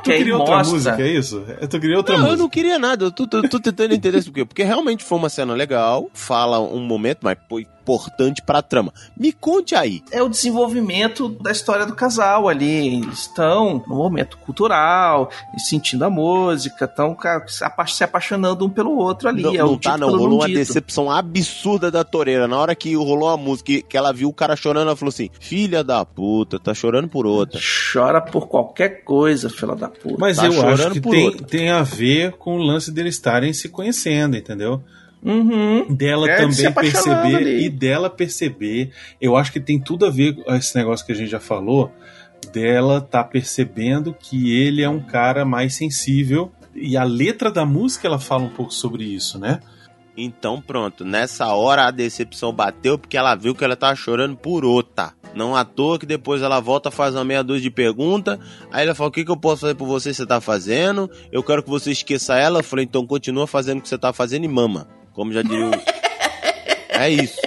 Tu 0.00 0.04
porque 0.04 0.18
queria 0.18 0.36
outra 0.36 0.56
mostra. 0.56 0.74
música, 0.74 1.02
é 1.02 1.08
isso? 1.08 1.44
Eu 1.60 1.68
tu 1.68 1.80
queria 1.80 1.96
outra 1.96 2.14
não, 2.14 2.20
eu 2.20 2.24
música. 2.26 2.42
não 2.42 2.50
queria 2.50 2.78
nada. 2.78 3.04
Eu 3.04 3.12
tô, 3.12 3.26
tô- 3.26 3.42
tô 3.42 3.60
tentando 3.60 3.94
entender 3.94 4.18
isso 4.18 4.28
por 4.30 4.34
quê. 4.34 4.44
Porque 4.44 4.62
realmente 4.62 5.04
foi 5.04 5.18
uma 5.18 5.28
cena 5.28 5.54
legal, 5.54 6.08
fala 6.14 6.58
um 6.60 6.80
momento, 6.80 7.18
mas 7.22 7.36
foi 7.48 7.66
importante 7.94 8.42
pra 8.42 8.62
trama. 8.62 8.92
Me 9.16 9.32
conte 9.32 9.74
aí. 9.74 10.02
é 10.10 10.22
o 10.22 10.28
desenvolvimento 10.28 11.28
da 11.28 11.50
história 11.50 11.84
do 11.86 11.94
casal 11.94 12.48
ali. 12.48 12.96
Eles 13.00 13.20
estão 13.20 13.82
no 13.86 13.96
momento 13.96 14.36
cultural, 14.38 15.30
sentindo 15.58 16.04
a 16.04 16.10
música, 16.10 16.84
estão 16.84 17.16
se 17.46 17.64
apa- 17.64 17.86
se 17.86 18.04
apaixonando 18.04 18.64
um 18.64 18.70
pelo 18.70 18.96
outro 18.96 19.28
ali. 19.28 19.42
não 19.42 19.54
é 19.54 19.58
não 19.58 19.72
o 19.74 19.78
tá, 19.78 19.96
não. 19.96 20.10
Rolou 20.10 20.38
uma 20.38 20.46
dito. 20.46 20.58
decepção 20.58 21.10
absurda 21.10 21.90
da 21.90 22.04
Toreira. 22.04 22.46
Na 22.48 22.58
hora 22.58 22.74
que 22.74 22.94
rolou 22.94 23.28
a 23.28 23.36
música 23.36 23.66
que- 23.66 23.82
que 23.82 23.96
ela 23.96 24.12
viu 24.12 24.28
o 24.28 24.32
cara 24.32 24.56
chorando, 24.56 24.86
ela 24.88 24.96
falou 24.96 25.10
assim: 25.10 25.30
Filha 25.40 25.82
da 25.84 26.04
puta, 26.04 26.58
tá 26.58 26.74
chorando 26.74 27.08
por 27.08 27.26
outra. 27.26 27.60
Chora 27.92 28.20
por 28.20 28.48
qualquer 28.48 29.02
coisa, 29.04 29.48
filha 29.50 29.74
da 29.74 29.88
puta. 29.88 30.16
Mas 30.18 30.36
Tá 30.36 30.46
eu 30.46 30.66
acho 30.68 30.90
que 30.92 31.00
por 31.00 31.10
tem, 31.10 31.24
outra. 31.26 31.46
tem 31.46 31.70
a 31.70 31.82
ver 31.82 32.32
com 32.32 32.56
o 32.56 32.62
lance 32.62 32.90
deles 32.90 33.14
estarem 33.14 33.52
se 33.52 33.68
conhecendo, 33.68 34.36
entendeu? 34.36 34.82
Uhum. 35.22 35.94
Dela 35.94 36.28
É, 36.30 36.36
também 36.36 36.72
perceber 36.72 37.36
ali. 37.36 37.64
e 37.66 37.68
dela 37.68 38.08
perceber. 38.08 38.90
Eu 39.20 39.36
acho 39.36 39.52
que 39.52 39.60
tem 39.60 39.78
tudo 39.78 40.06
a 40.06 40.10
ver 40.10 40.34
com 40.34 40.52
esse 40.54 40.74
negócio 40.76 41.04
que 41.04 41.12
a 41.12 41.14
gente 41.14 41.30
já 41.30 41.40
falou. 41.40 41.92
Dela 42.52 43.00
tá 43.00 43.22
percebendo 43.22 44.14
que 44.18 44.56
ele 44.58 44.82
é 44.82 44.88
um 44.88 45.00
cara 45.00 45.44
mais 45.44 45.74
sensível. 45.74 46.50
E 46.74 46.96
a 46.96 47.04
letra 47.04 47.50
da 47.50 47.66
música 47.66 48.06
ela 48.08 48.18
fala 48.18 48.44
um 48.44 48.48
pouco 48.48 48.72
sobre 48.72 49.04
isso, 49.04 49.38
né? 49.38 49.60
Então 50.16 50.60
pronto, 50.60 51.04
nessa 51.04 51.46
hora 51.54 51.86
a 51.86 51.90
decepção 51.90 52.52
bateu 52.52 52.98
porque 52.98 53.16
ela 53.16 53.34
viu 53.34 53.54
que 53.54 53.64
ela 53.64 53.76
tava 53.76 53.94
chorando 53.94 54.36
por 54.36 54.64
outra. 54.64 55.12
Não 55.34 55.54
à 55.54 55.64
toa 55.64 55.98
que 55.98 56.06
depois 56.06 56.42
ela 56.42 56.58
volta, 56.60 56.90
faz 56.90 57.14
uma 57.14 57.24
meia 57.24 57.42
dúzia 57.44 57.62
de 57.62 57.70
pergunta. 57.70 58.38
Aí 58.72 58.84
ela 58.84 58.94
fala: 58.94 59.08
O 59.08 59.12
que, 59.12 59.24
que 59.24 59.30
eu 59.30 59.36
posso 59.36 59.60
fazer 59.60 59.74
por 59.76 59.86
você? 59.86 60.12
Você 60.12 60.26
tá 60.26 60.40
fazendo? 60.40 61.08
Eu 61.30 61.42
quero 61.42 61.62
que 61.62 61.70
você 61.70 61.92
esqueça 61.92 62.36
ela. 62.36 62.58
Eu 62.58 62.64
falei: 62.64 62.84
Então 62.84 63.06
continua 63.06 63.46
fazendo 63.46 63.78
o 63.78 63.82
que 63.82 63.88
você 63.88 63.96
tá 63.98 64.12
fazendo 64.12 64.44
e 64.44 64.48
mama. 64.48 64.88
Como 65.12 65.32
já 65.32 65.42
diria 65.42 65.66
o. 65.66 65.70
É 66.90 67.10
isso. 67.10 67.40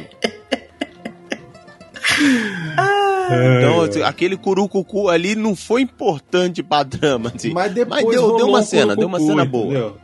Então, 3.59 3.81
assim, 3.81 4.01
aquele 4.01 4.37
curucucu 4.37 5.09
ali 5.09 5.35
não 5.35 5.55
foi 5.55 5.81
importante 5.81 6.61
pra 6.61 6.85
trama. 6.85 7.31
Assim. 7.33 7.51
Mas 7.51 7.73
depois 7.73 8.03
Mas 8.03 8.15
deu- 8.15 8.37
deu 8.37 8.47
uma 8.47 8.59
um 8.59 8.63
cena, 8.63 8.95
deu 8.95 9.07
uma 9.07 9.19
cena 9.19 9.45
boa. 9.45 9.65
entendeu? 9.65 9.97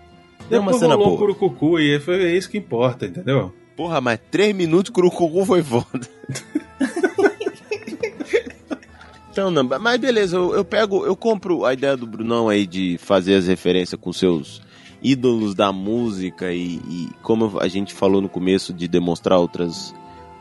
Deu 0.49 0.59
uma 0.61 0.71
Depois 0.71 0.79
cena 0.81 0.95
rolou 0.95 1.13
um 1.13 1.17
boa. 1.17 1.35
curucucu 1.35 1.79
e 1.79 1.99
foi 1.99 2.23
é 2.23 2.35
isso 2.35 2.49
que 2.49 2.57
importa, 2.57 3.05
entendeu? 3.05 3.53
Porra, 3.75 4.01
mas 4.01 4.19
três 4.31 4.55
minutos 4.55 4.91
curucucu 4.91 5.45
foi 5.45 5.61
foda. 5.61 6.07
então, 9.31 9.51
não, 9.51 9.63
mas 9.63 9.99
beleza, 9.99 10.35
eu, 10.35 10.55
eu 10.55 10.65
pego, 10.65 11.05
eu 11.05 11.15
compro 11.15 11.65
a 11.65 11.73
ideia 11.73 11.95
do 11.95 12.07
Brunão 12.07 12.49
aí 12.49 12.65
de 12.65 12.97
fazer 12.97 13.35
as 13.35 13.47
referências 13.47 13.99
com 13.99 14.11
seus 14.11 14.61
ídolos 15.01 15.55
da 15.55 15.71
música 15.71 16.51
e, 16.51 16.75
e 16.89 17.09
como 17.21 17.59
a 17.59 17.67
gente 17.67 17.93
falou 17.93 18.21
no 18.21 18.29
começo 18.29 18.73
de 18.73 18.87
demonstrar 18.87 19.39
outras 19.39 19.93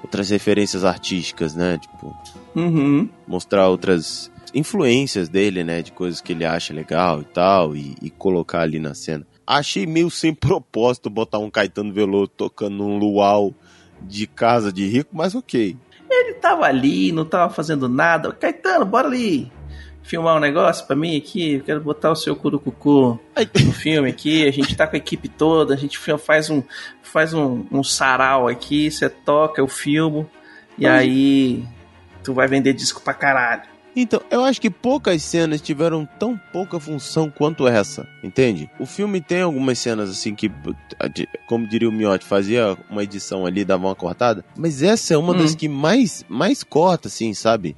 outras 0.03 0.31
referências 0.31 0.85
artísticas, 0.85 1.55
né? 1.55 1.79
Tipo, 1.79 2.17
Uhum. 2.55 3.09
mostrar 3.27 3.69
outras 3.69 4.31
influências 4.55 5.29
dele, 5.29 5.65
né? 5.65 5.83
De 5.83 5.93
coisas 5.93 6.21
que 6.21 6.33
ele 6.33 6.45
acha 6.45 6.73
legal 6.73 7.21
e 7.21 7.25
tal, 7.25 7.77
e, 7.77 7.95
e 8.01 8.09
colocar 8.11 8.61
ali 8.61 8.79
na 8.79 8.95
cena. 8.95 9.27
Achei 9.47 9.87
meio 9.87 10.11
sem 10.11 10.33
propósito 10.35 11.11
botar 11.11 11.39
um 11.39 11.51
Caetano 11.51 11.93
Veloso 11.93 12.29
tocando 12.29 12.77
num 12.77 12.99
luau 12.99 13.53
de 14.01 14.27
casa 14.27 14.73
de 14.73 14.87
rico, 14.87 15.11
mas 15.13 15.35
ok. 15.35 15.77
Ele 16.11 16.35
tava 16.35 16.65
ali, 16.65 17.13
não 17.13 17.25
tava 17.25 17.53
fazendo 17.53 17.89
nada. 17.89 18.33
Caetano, 18.33 18.85
bora 18.87 19.09
ali 19.09 19.51
filmar 20.09 20.37
um 20.37 20.41
negócio 20.41 20.87
pra 20.87 20.97
mim 20.97 21.17
aqui. 21.19 21.55
Eu 21.55 21.61
quero 21.63 21.81
botar 21.83 22.11
o 22.11 22.17
seu 22.17 22.35
curucucu 22.35 23.21
no 23.65 23.73
filme 23.73 24.09
aqui. 24.09 24.49
A 24.49 24.51
gente 24.51 24.75
tá 24.75 24.87
com 24.87 24.97
a 24.97 24.99
equipe 24.99 25.29
toda, 25.29 25.75
a 25.75 25.77
gente 25.77 25.99
faz 26.19 26.49
um, 26.49 26.63
faz 27.03 27.35
um, 27.35 27.65
um 27.71 27.85
sarau 27.85 28.49
aqui, 28.49 28.91
você 28.91 29.09
toca, 29.11 29.61
eu 29.61 29.69
filmo. 29.69 30.29
E 30.79 30.87
aí 30.87 31.63
tu 32.25 32.33
vai 32.33 32.49
vender 32.49 32.73
disco 32.73 33.03
pra 33.03 33.13
caralho. 33.13 33.63
Então, 33.97 34.21
eu 34.31 34.45
acho 34.45 34.61
que 34.61 34.71
poucas 34.71 35.23
cenas 35.25 35.61
tiveram 35.61 36.07
tão 36.21 36.41
pouca 36.53 36.79
função 36.79 37.29
quanto 37.29 37.67
essa, 37.67 38.07
entende? 38.23 38.71
O 38.79 38.87
filme 38.87 39.21
tem 39.21 39.43
algumas 39.43 39.79
cenas 39.81 40.09
assim 40.09 40.37
que, 40.37 40.49
como 41.49 41.67
diria 41.67 41.89
o 41.89 41.93
Miotti, 41.93 42.25
fazia 42.25 42.79
uma 42.89 43.03
edição 43.03 43.45
ali, 43.45 43.65
dava 43.65 43.87
uma 43.87 43.97
cortada, 43.97 44.45
mas 44.57 44.85
essa 44.85 45.15
é 45.15 45.17
uma 45.17 45.33
Hum. 45.35 45.39
das 45.39 45.55
que 45.57 45.69
mais, 45.69 46.25
mais 46.29 46.63
corta, 46.63 47.09
assim, 47.09 47.35
sabe? 47.35 47.75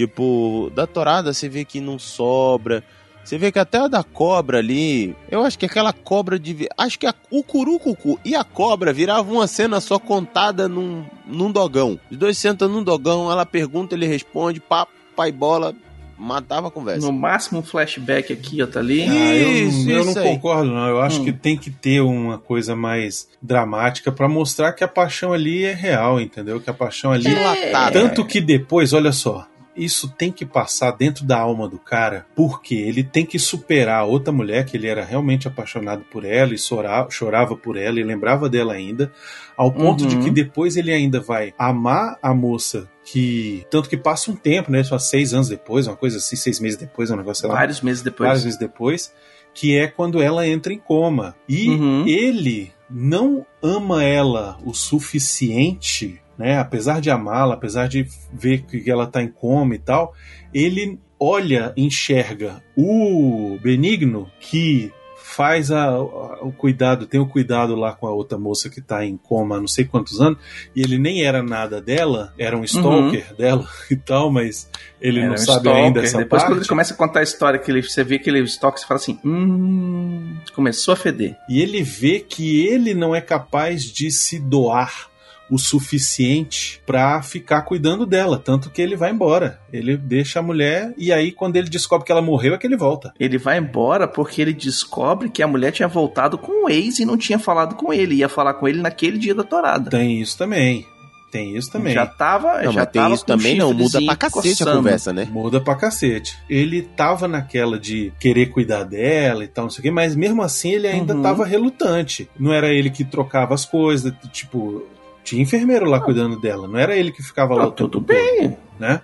Tipo, 0.00 0.70
da 0.74 0.86
torada 0.86 1.32
você 1.32 1.48
vê 1.48 1.64
que 1.64 1.80
não 1.80 1.98
sobra. 1.98 2.84
Você 3.24 3.38
vê 3.38 3.50
que 3.50 3.58
até 3.58 3.78
a 3.78 3.88
da 3.88 4.04
cobra 4.04 4.58
ali, 4.58 5.16
eu 5.30 5.42
acho 5.42 5.58
que 5.58 5.64
aquela 5.64 5.90
cobra 5.90 6.38
de. 6.38 6.68
Acho 6.76 6.98
que 6.98 7.06
a- 7.06 7.14
o 7.30 7.42
curucucu 7.42 8.20
e 8.22 8.34
a 8.36 8.44
cobra 8.44 8.92
viravam 8.92 9.36
uma 9.36 9.46
cena 9.46 9.80
só 9.80 9.98
contada 9.98 10.68
num, 10.68 11.02
num 11.26 11.50
dogão. 11.50 11.98
Os 12.10 12.16
dois 12.18 12.36
sentam 12.36 12.68
num 12.68 12.82
dogão, 12.84 13.30
ela 13.32 13.46
pergunta, 13.46 13.94
ele 13.94 14.06
responde, 14.06 14.60
pá, 14.60 14.86
pai 15.16 15.32
bola, 15.32 15.74
matava 16.18 16.68
a 16.68 16.70
conversa. 16.70 17.06
No 17.06 17.12
máximo 17.12 17.60
um 17.60 17.62
flashback 17.62 18.32
aqui, 18.34 18.60
outro 18.60 18.78
ali. 18.80 19.02
Ah, 19.02 19.34
eu, 19.34 19.50
Isso, 19.68 19.90
eu 19.90 20.04
não 20.04 20.16
aí. 20.22 20.28
concordo, 20.34 20.70
não. 20.70 20.86
Eu 20.86 21.00
acho 21.00 21.22
Hum. 21.22 21.24
que 21.24 21.32
tem 21.32 21.56
que 21.56 21.70
ter 21.70 22.02
uma 22.02 22.36
coisa 22.38 22.76
mais 22.76 23.26
dramática 23.42 24.12
pra 24.12 24.28
mostrar 24.28 24.72
que 24.74 24.84
a 24.84 24.88
paixão 24.88 25.32
ali 25.32 25.64
é 25.64 25.72
real, 25.72 26.20
entendeu? 26.20 26.60
Que 26.60 26.68
a 26.68 26.74
paixão 26.74 27.10
ali. 27.12 27.24
Dilatada. 27.24 27.90
Tanto 27.98 28.24
que 28.26 28.42
depois, 28.42 28.92
olha 28.92 29.10
só. 29.10 29.48
Isso 29.76 30.08
tem 30.08 30.32
que 30.32 30.46
passar 30.46 30.90
dentro 30.92 31.24
da 31.24 31.38
alma 31.38 31.68
do 31.68 31.78
cara, 31.78 32.24
porque 32.34 32.74
ele 32.74 33.04
tem 33.04 33.26
que 33.26 33.38
superar 33.38 34.04
outra 34.06 34.32
mulher 34.32 34.64
que 34.64 34.76
ele 34.76 34.86
era 34.86 35.04
realmente 35.04 35.46
apaixonado 35.46 36.02
por 36.10 36.24
ela 36.24 36.54
e 36.54 36.58
chorava, 36.58 37.10
chorava 37.10 37.56
por 37.56 37.76
ela 37.76 38.00
e 38.00 38.02
lembrava 38.04 38.48
dela 38.48 38.72
ainda, 38.72 39.12
ao 39.56 39.70
ponto 39.70 40.02
Uhum. 40.04 40.08
de 40.08 40.16
que 40.18 40.30
depois 40.30 40.76
ele 40.76 40.92
ainda 40.92 41.20
vai 41.20 41.52
amar 41.58 42.18
a 42.22 42.32
moça 42.34 42.88
que. 43.04 43.64
Tanto 43.70 43.88
que 43.88 43.96
passa 43.96 44.30
um 44.30 44.34
tempo, 44.36 44.70
né? 44.72 44.82
Só 44.82 44.98
seis 44.98 45.32
anos 45.34 45.48
depois, 45.48 45.86
uma 45.86 45.96
coisa 45.96 46.18
assim, 46.18 46.36
seis 46.36 46.58
meses 46.58 46.78
depois, 46.78 47.10
um 47.10 47.16
negócio 47.16 47.42
sei 47.42 47.50
lá 47.50 47.56
Vários 47.56 47.80
meses 47.80 48.02
depois. 48.02 48.26
várias 48.28 48.44
vezes 48.44 48.58
depois, 48.58 49.12
que 49.54 49.76
é 49.76 49.86
quando 49.86 50.20
ela 50.20 50.46
entra 50.46 50.72
em 50.72 50.78
coma. 50.78 51.34
E 51.48 51.68
Uhum. 51.70 52.06
ele 52.06 52.72
não 52.90 53.44
ama 53.62 54.02
ela 54.04 54.58
o 54.64 54.72
suficiente, 54.74 56.20
né? 56.38 56.58
Apesar 56.58 57.00
de 57.00 57.10
amá-la, 57.10 57.54
apesar 57.54 57.88
de 57.88 58.06
ver 58.32 58.62
que 58.62 58.90
ela 58.90 59.06
tá 59.06 59.22
em 59.22 59.28
coma 59.28 59.74
e 59.74 59.78
tal, 59.78 60.14
ele 60.52 60.98
olha, 61.18 61.72
enxerga 61.76 62.62
o 62.76 63.58
Benigno 63.62 64.30
que 64.40 64.92
faz 65.18 65.70
a- 65.72 65.88
a- 65.88 66.38
o 66.42 66.52
cuidado, 66.52 67.04
tem 67.06 67.18
o 67.20 67.26
cuidado 67.26 67.74
lá 67.74 67.92
com 67.92 68.06
a 68.06 68.10
outra 68.12 68.38
moça 68.38 68.70
que 68.70 68.80
tá 68.80 69.04
em 69.04 69.16
coma 69.16 69.56
há 69.56 69.60
não 69.60 69.66
sei 69.66 69.84
quantos 69.84 70.20
anos, 70.20 70.38
e 70.74 70.80
ele 70.80 70.98
nem 70.98 71.24
era 71.24 71.42
nada 71.42 71.80
dela, 71.80 72.32
era 72.38 72.56
um 72.56 72.62
stalker 72.64 73.34
dela 73.34 73.66
e 73.90 73.96
tal, 73.96 74.30
mas 74.30 74.70
ele 75.00 75.18
Era 75.18 75.28
não 75.28 75.34
um 75.34 75.38
sabe 75.38 75.58
stalker. 75.68 75.84
ainda 75.84 76.00
essa 76.00 76.18
Depois, 76.18 76.42
parte. 76.42 76.52
quando 76.52 76.60
ele 76.60 76.68
começa 76.68 76.94
a 76.94 76.96
contar 76.96 77.20
a 77.20 77.22
história, 77.24 77.58
que 77.58 77.70
ele, 77.70 77.82
você 77.82 78.04
vê 78.04 78.18
que 78.18 78.30
ele 78.30 78.40
estoque, 78.40 78.78
você 78.80 78.86
fala 78.86 79.00
assim: 79.00 79.18
hum. 79.24 80.36
Começou 80.54 80.94
a 80.94 80.96
feder. 80.96 81.36
E 81.48 81.60
ele 81.60 81.82
vê 81.82 82.20
que 82.20 82.64
ele 82.66 82.94
não 82.94 83.14
é 83.14 83.20
capaz 83.20 83.84
de 83.84 84.10
se 84.10 84.38
doar 84.38 85.08
o 85.50 85.58
suficiente 85.58 86.80
pra 86.84 87.22
ficar 87.22 87.62
cuidando 87.62 88.04
dela, 88.06 88.38
tanto 88.38 88.70
que 88.70 88.82
ele 88.82 88.96
vai 88.96 89.10
embora. 89.12 89.60
Ele 89.72 89.96
deixa 89.96 90.40
a 90.40 90.42
mulher 90.42 90.92
e 90.96 91.12
aí 91.12 91.30
quando 91.32 91.56
ele 91.56 91.68
descobre 91.68 92.04
que 92.06 92.12
ela 92.12 92.22
morreu 92.22 92.54
é 92.54 92.58
que 92.58 92.66
ele 92.66 92.76
volta. 92.76 93.12
Ele 93.18 93.38
vai 93.38 93.58
embora 93.58 94.08
porque 94.08 94.42
ele 94.42 94.52
descobre 94.52 95.28
que 95.30 95.42
a 95.42 95.46
mulher 95.48 95.72
tinha 95.72 95.88
voltado 95.88 96.36
com 96.38 96.66
o 96.66 96.68
ex 96.70 96.98
e 96.98 97.04
não 97.04 97.16
tinha 97.16 97.38
falado 97.38 97.74
com 97.76 97.92
ele. 97.92 98.16
Ia 98.16 98.28
falar 98.28 98.54
com 98.54 98.66
ele 98.66 98.80
naquele 98.80 99.18
dia 99.18 99.34
da 99.34 99.44
torada. 99.44 99.90
Tem 99.90 100.20
isso 100.20 100.36
também. 100.36 100.86
Tem 101.30 101.56
isso 101.56 101.70
também. 101.70 101.92
Já 101.92 102.06
tava. 102.06 102.62
Não, 102.62 102.72
já 102.72 102.80
mas 102.82 102.90
tem 102.92 103.02
tava 103.02 103.14
isso 103.14 103.24
também, 103.26 103.56
não. 103.58 103.74
Muda 103.74 104.00
pra 104.00 104.16
cacete 104.16 104.48
a 104.62 104.66
coçando. 104.66 104.76
conversa, 104.76 105.12
né? 105.12 105.28
Muda 105.30 105.60
pra 105.60 105.74
cacete. 105.74 106.36
Ele 106.48 106.82
tava 106.82 107.26
naquela 107.28 107.78
de 107.78 108.12
querer 108.18 108.46
cuidar 108.46 108.84
dela 108.84 109.44
e 109.44 109.48
tal, 109.48 109.64
não 109.64 109.70
sei 109.70 109.80
o 109.80 109.82
quê, 109.82 109.90
mas 109.90 110.14
mesmo 110.14 110.40
assim 110.42 110.70
ele 110.72 110.86
ainda 110.86 111.14
Uhum. 111.14 111.22
tava 111.22 111.44
relutante. 111.44 112.28
Não 112.38 112.52
era 112.52 112.68
ele 112.72 112.90
que 112.90 113.04
trocava 113.04 113.54
as 113.54 113.64
coisas, 113.64 114.12
tipo, 114.32 114.84
tinha 115.26 115.42
enfermeiro 115.42 115.86
lá 115.86 116.00
cuidando 116.00 116.40
dela, 116.40 116.68
não 116.68 116.78
era 116.78 116.96
ele 116.96 117.10
que 117.10 117.22
ficava 117.22 117.54
lá 117.54 117.66
o 117.66 117.72
tempo 117.72 117.90
tudo 117.90 118.06
todo, 118.06 118.06
bem. 118.06 118.56
né? 118.78 119.02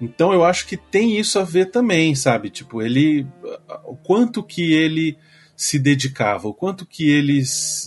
Então 0.00 0.32
eu 0.32 0.44
acho 0.44 0.66
que 0.66 0.76
tem 0.76 1.16
isso 1.16 1.38
a 1.38 1.44
ver 1.44 1.70
também, 1.70 2.12
sabe? 2.16 2.50
Tipo, 2.50 2.82
ele. 2.82 3.24
O 3.84 3.94
quanto 3.94 4.42
que 4.42 4.72
ele 4.74 5.16
se 5.56 5.78
dedicava, 5.78 6.48
o 6.48 6.54
quanto 6.54 6.84
que 6.84 7.08
ele 7.08 7.40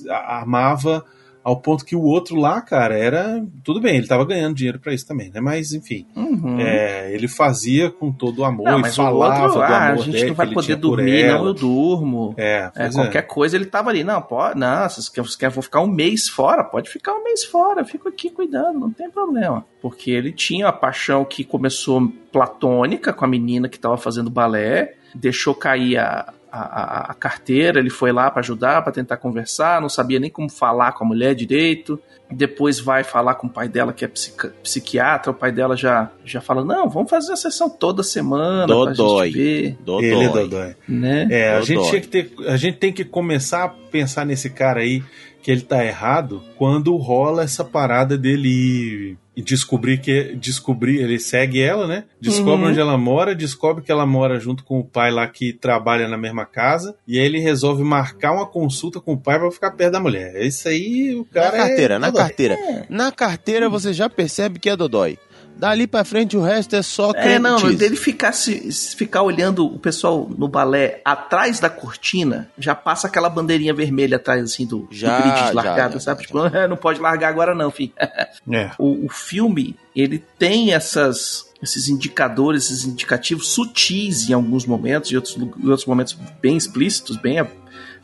amava 0.09 1.03
ao 1.45 1.58
ponto 1.58 1.86
que 1.86 1.95
o 1.95 2.01
outro 2.01 2.36
lá, 2.36 2.60
cara, 2.60 2.97
era. 2.97 3.45
Tudo 3.63 3.79
bem, 3.79 3.97
ele 3.97 4.08
tava 4.08 4.25
ganhando 4.25 4.55
dinheiro 4.55 4.79
pra 4.79 4.91
isso 4.91 5.08
também, 5.08 5.29
né? 5.29 5.39
Mas 5.39 5.73
enfim. 5.73 6.08
Uhum. 6.15 6.60
É, 6.60 7.13
ele 7.13 7.27
fazia 7.27 7.91
com 7.91 8.12
todo 8.12 8.39
o 8.39 8.45
amor 8.45 8.65
Não, 8.65 8.79
e 8.79 8.81
mas 8.81 8.97
o 8.97 9.03
falava 9.03 9.43
outro, 9.43 9.60
do 9.60 9.62
ah, 9.62 9.67
a 9.67 9.89
amor 9.91 10.03
gente 10.05 10.13
dele 10.13 10.27
não 10.29 10.36
vai 10.36 10.47
poder 10.47 10.75
dormir, 10.75 11.27
não, 11.27 11.45
eu 11.45 11.53
durmo. 11.53 12.34
É, 12.36 12.71
É, 12.75 12.84
pois 12.86 12.95
qualquer 12.95 13.21
coisa 13.27 13.55
ele 13.55 13.65
tava 13.65 13.91
ali. 13.91 14.03
Não, 14.03 14.19
pode, 14.23 14.60
não, 14.60 14.88
querem, 14.88 14.89
vocês 14.89 15.36
querem, 15.36 15.53
vou 15.53 15.62
ficar 15.62 15.81
um 15.81 15.88
mês 15.88 16.27
fora? 16.27 16.63
Pode 16.63 16.89
ficar 16.89 17.13
um 17.13 17.23
mês 17.23 17.43
fora, 17.43 17.86
fico 17.86 18.10
aqui 18.10 18.31
cuidando, 18.31 18.79
não 18.79 18.91
tem 18.91 19.12
problema. 19.12 19.63
Porque 19.84 20.10
ele 20.10 20.31
tinha 20.31 20.69
a 20.69 20.73
paixão 20.73 21.23
que 21.23 21.43
começou 21.43 22.12
platônica 22.31 23.13
com 23.13 23.23
a 23.23 23.27
menina 23.27 23.69
que 23.69 23.77
tava 23.77 23.97
fazendo 23.97 24.31
balé, 24.31 24.95
deixou 25.13 25.53
cair 25.53 25.99
a, 25.99 26.34
a, 26.63 26.81
a- 27.07 27.11
a 27.11 27.13
carteira, 27.13 27.79
ele 27.79 27.89
foi 27.89 28.11
lá 28.11 28.29
pra 28.31 28.39
ajudar, 28.41 28.81
pra 28.81 28.91
tentar 28.91 29.17
conversar, 29.17 29.81
não 29.81 29.89
sabia 29.89 30.19
nem 30.19 30.29
como 30.29 30.49
falar 30.49 30.91
com 30.93 31.03
a 31.03 31.07
mulher 31.07 31.35
direito. 31.35 31.99
Depois 32.31 32.79
vai 32.79 33.03
falar 33.03 33.35
com 33.35 33.45
o 33.45 33.49
pai 33.49 33.67
dela, 33.69 33.93
que 33.93 34.03
é 34.03 34.07
psica- 34.07 34.53
psiquiatra, 34.63 35.31
o 35.31 35.35
pai 35.35 35.51
dela 35.51 35.75
já, 35.77 36.09
já 36.23 36.41
fala: 36.41 36.63
Não, 36.65 36.89
vamos 36.89 37.09
fazer 37.09 37.33
a 37.33 37.35
sessão 37.35 37.69
toda 37.69 38.01
semana 38.01 38.65
pra 38.65 38.75
Dodói. 38.75 39.27
gente 39.27 39.37
ver. 39.37 39.77
Dodói. 39.85 40.05
Ele 40.05 40.23
é 40.23 40.29
dodói. 40.29 40.75
Né? 40.87 41.27
É, 41.29 41.49
a 41.55 41.61
gente, 41.61 41.87
tinha 41.89 42.01
que 42.01 42.07
ter, 42.07 42.33
a 42.47 42.57
gente 42.57 42.77
tem 42.77 42.91
que 42.91 43.05
começar 43.05 43.63
a 43.65 43.69
pensar 43.69 44.25
nesse 44.25 44.49
cara 44.49 44.79
aí 44.79 45.03
que 45.43 45.51
ele 45.51 45.61
tá 45.61 45.85
errado 45.85 46.41
quando 46.57 46.95
rola 46.97 47.43
essa 47.43 47.63
parada 47.63 48.17
dele 48.17 48.49
ir 48.49 49.17
e 49.36 49.41
descobrir 49.41 49.98
que 50.00 50.36
descobrir 50.36 51.00
ele 51.02 51.19
segue 51.19 51.62
ela, 51.62 51.86
né? 51.88 52.06
Descobre 52.21 52.63
Uhum. 52.65 52.69
onde 52.71 52.80
ela 52.80 52.98
mora, 52.98 53.36
descobre 53.36 53.84
que 53.84 53.91
ela 53.91 54.06
mora 54.06 54.39
junto 54.39 54.63
com 54.63 54.80
o 54.80 54.84
pai 54.84 55.12
lá 55.12 55.28
que 55.28 55.52
trabalha 55.52 56.08
na 56.08 56.17
mesma 56.17 56.45
casa 56.45 56.95
e 57.08 57.19
aí 57.19 57.26
ele 57.26 57.39
resolve 57.39 57.84
marcar 57.84 58.32
uma 58.34 58.45
consulta 58.45 59.00
com 59.02 59.13
o 59.13 59.17
pai 59.17 59.38
pra 59.39 59.52
ficar 59.52 59.71
perto 59.71 59.91
da 59.93 60.00
mulher. 60.00 60.41
Isso 60.45 60.67
aí 60.67 61.13
o 61.15 61.19
Na 61.34 61.41
cara 61.41 61.58
carteira, 61.58 61.95
é 61.95 62.00
na 62.00 62.08
dodói. 62.10 62.21
carteira. 62.24 62.58
Na 62.89 63.12
carteira 63.12 63.69
você 63.69 63.91
já 63.93 64.10
percebe 64.10 64.60
que 64.60 64.69
é 64.69 64.76
Dodói. 64.76 65.17
Dali 65.57 65.87
pra 65.87 66.03
frente 66.03 66.35
o 66.35 66.41
resto 66.41 66.75
é 66.75 66.81
só 66.81 67.11
É, 67.15 67.39
não, 67.39 67.73
dele 67.73 67.95
ficar, 67.95 68.33
se, 68.33 68.71
ficar 68.95 69.21
olhando 69.21 69.65
o 69.65 69.79
pessoal 69.79 70.29
no 70.37 70.47
balé 70.47 71.01
atrás 71.05 71.59
da 71.59 71.69
cortina, 71.69 72.49
já 72.57 72.75
passa 72.75 73.07
aquela 73.07 73.29
bandeirinha 73.29 73.73
vermelha 73.73 74.17
atrás, 74.17 74.43
assim, 74.43 74.65
do, 74.65 74.79
do 74.79 74.87
Já, 74.93 75.19
grid 75.21 75.33
de 75.33 75.39
já, 75.47 75.51
largada, 75.53 75.93
já, 75.93 75.99
sabe? 75.99 76.21
já, 76.21 76.27
tipo, 76.27 76.39
"Ah, 76.39 76.67
não 76.67 76.77
pode 76.77 76.99
largar 76.99 77.29
agora 77.29 77.55
não, 77.55 77.71
filho. 77.71 77.93
É. 78.51 78.69
O, 78.77 79.05
o 79.05 79.09
filme, 79.09 79.75
ele 79.95 80.23
tem 80.37 80.73
essas, 80.73 81.47
esses 81.63 81.89
indicadores, 81.89 82.65
esses 82.65 82.85
indicativos 82.85 83.49
sutis 83.49 84.29
em 84.29 84.33
alguns 84.33 84.65
momentos, 84.67 85.09
e 85.11 85.15
outros, 85.15 85.35
em 85.35 85.67
outros 85.67 85.85
momentos 85.85 86.15
bem 86.41 86.55
explícitos, 86.55 87.17
bem 87.17 87.39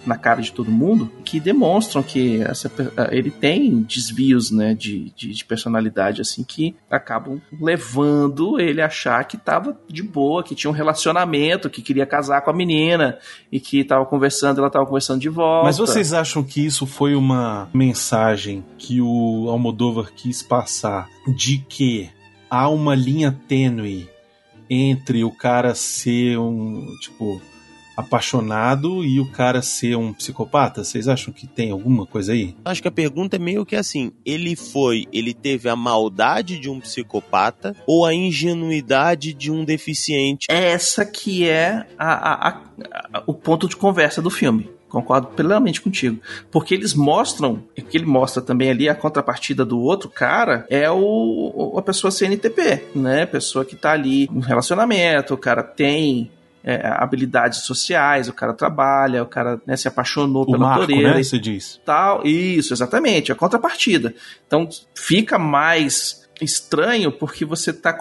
na 0.05 0.17
cara 0.17 0.41
de 0.41 0.51
todo 0.51 0.71
mundo, 0.71 1.11
que 1.23 1.39
demonstram 1.39 2.01
que 2.01 2.41
essa, 2.43 2.69
pe- 2.69 2.89
ele 3.11 3.29
tem 3.29 3.81
desvios 3.83 4.49
né, 4.51 4.73
de, 4.73 5.11
de, 5.15 5.31
de 5.33 5.45
personalidade 5.45 6.21
assim 6.21 6.43
que 6.43 6.75
acabam 6.89 7.39
levando 7.59 8.59
ele 8.59 8.81
a 8.81 8.87
achar 8.87 9.23
que 9.25 9.37
tava 9.37 9.77
de 9.87 10.03
boa, 10.03 10.43
que 10.43 10.55
tinha 10.55 10.69
um 10.69 10.73
relacionamento, 10.73 11.69
que 11.69 11.81
queria 11.81 12.05
casar 12.05 12.41
com 12.41 12.49
a 12.49 12.53
menina 12.53 13.17
e 13.51 13.59
que 13.59 13.83
tava 13.83 14.05
conversando, 14.05 14.59
ela 14.59 14.69
tava 14.69 14.85
conversando 14.85 15.19
de 15.21 15.29
volta. 15.29 15.65
Mas 15.65 15.77
vocês 15.77 16.13
acham 16.13 16.43
que 16.43 16.65
isso 16.65 16.85
foi 16.85 17.15
uma 17.15 17.69
mensagem 17.73 18.63
que 18.77 18.99
o 19.01 19.47
Almodóvar 19.49 20.11
quis 20.15 20.41
passar 20.41 21.07
de 21.37 21.59
que 21.59 22.09
há 22.49 22.67
uma 22.69 22.95
linha 22.95 23.37
tênue 23.47 24.09
entre 24.69 25.23
o 25.23 25.31
cara 25.31 25.75
ser 25.75 26.37
um, 26.39 26.85
tipo, 27.01 27.41
apaixonado 27.97 29.03
e 29.03 29.19
o 29.19 29.25
cara 29.25 29.61
ser 29.61 29.95
um 29.95 30.13
psicopata? 30.13 30.83
Vocês 30.83 31.07
acham 31.07 31.33
que 31.33 31.47
tem 31.47 31.71
alguma 31.71 32.05
coisa 32.05 32.33
aí? 32.33 32.55
Acho 32.65 32.81
que 32.81 32.87
a 32.87 32.91
pergunta 32.91 33.35
é 33.35 33.39
meio 33.39 33.65
que 33.65 33.75
assim: 33.75 34.11
ele 34.25 34.55
foi, 34.55 35.07
ele 35.11 35.33
teve 35.33 35.69
a 35.69 35.75
maldade 35.75 36.59
de 36.59 36.69
um 36.69 36.79
psicopata 36.79 37.75
ou 37.85 38.05
a 38.05 38.13
ingenuidade 38.13 39.33
de 39.33 39.51
um 39.51 39.63
deficiente? 39.65 40.47
Essa 40.49 41.05
que 41.05 41.47
é 41.47 41.85
a- 41.97 42.13
a- 42.13 42.49
a- 42.49 42.61
a- 43.13 43.23
o 43.25 43.33
ponto 43.33 43.67
de 43.67 43.75
conversa 43.75 44.21
do 44.21 44.29
filme. 44.29 44.69
Concordo 44.89 45.27
plenamente 45.27 45.79
contigo. 45.79 46.19
Porque 46.51 46.73
eles 46.73 46.93
mostram, 46.93 47.63
e 47.77 47.81
que 47.81 47.95
ele 47.95 48.05
mostra 48.05 48.41
também 48.41 48.69
ali, 48.69 48.89
a 48.89 48.95
contrapartida 48.95 49.63
do 49.63 49.79
outro 49.79 50.09
cara 50.09 50.65
é 50.69 50.91
o, 50.91 50.97
o- 51.75 51.79
a 51.79 51.81
pessoa 51.81 52.11
CNTP, 52.11 52.83
né? 52.93 53.23
A 53.23 53.27
pessoa 53.27 53.63
que 53.63 53.77
tá 53.77 53.93
ali 53.93 54.27
no 54.29 54.41
relacionamento, 54.41 55.33
o 55.33 55.37
cara 55.37 55.63
tem 55.63 56.29
é, 56.63 56.79
habilidades 56.85 57.59
sociais, 57.59 58.27
o 58.27 58.33
cara 58.33 58.53
trabalha, 58.53 59.23
o 59.23 59.25
cara 59.25 59.61
né, 59.65 59.75
se 59.75 59.87
apaixonou 59.87 60.43
O 60.43 60.45
pela 60.45 60.59
Marco, 60.59 60.85
toureira 60.85 61.15
né? 61.15 61.23
Você 61.23 61.39
diz. 61.39 61.79
tal. 61.85 62.25
Isso, 62.25 62.73
exatamente, 62.73 63.31
a 63.31 63.35
contrapartida. 63.35 64.13
Então 64.45 64.67
fica 64.93 65.39
mais 65.39 66.20
estranho 66.41 67.11
porque 67.11 67.45
você 67.45 67.71
tá 67.71 67.93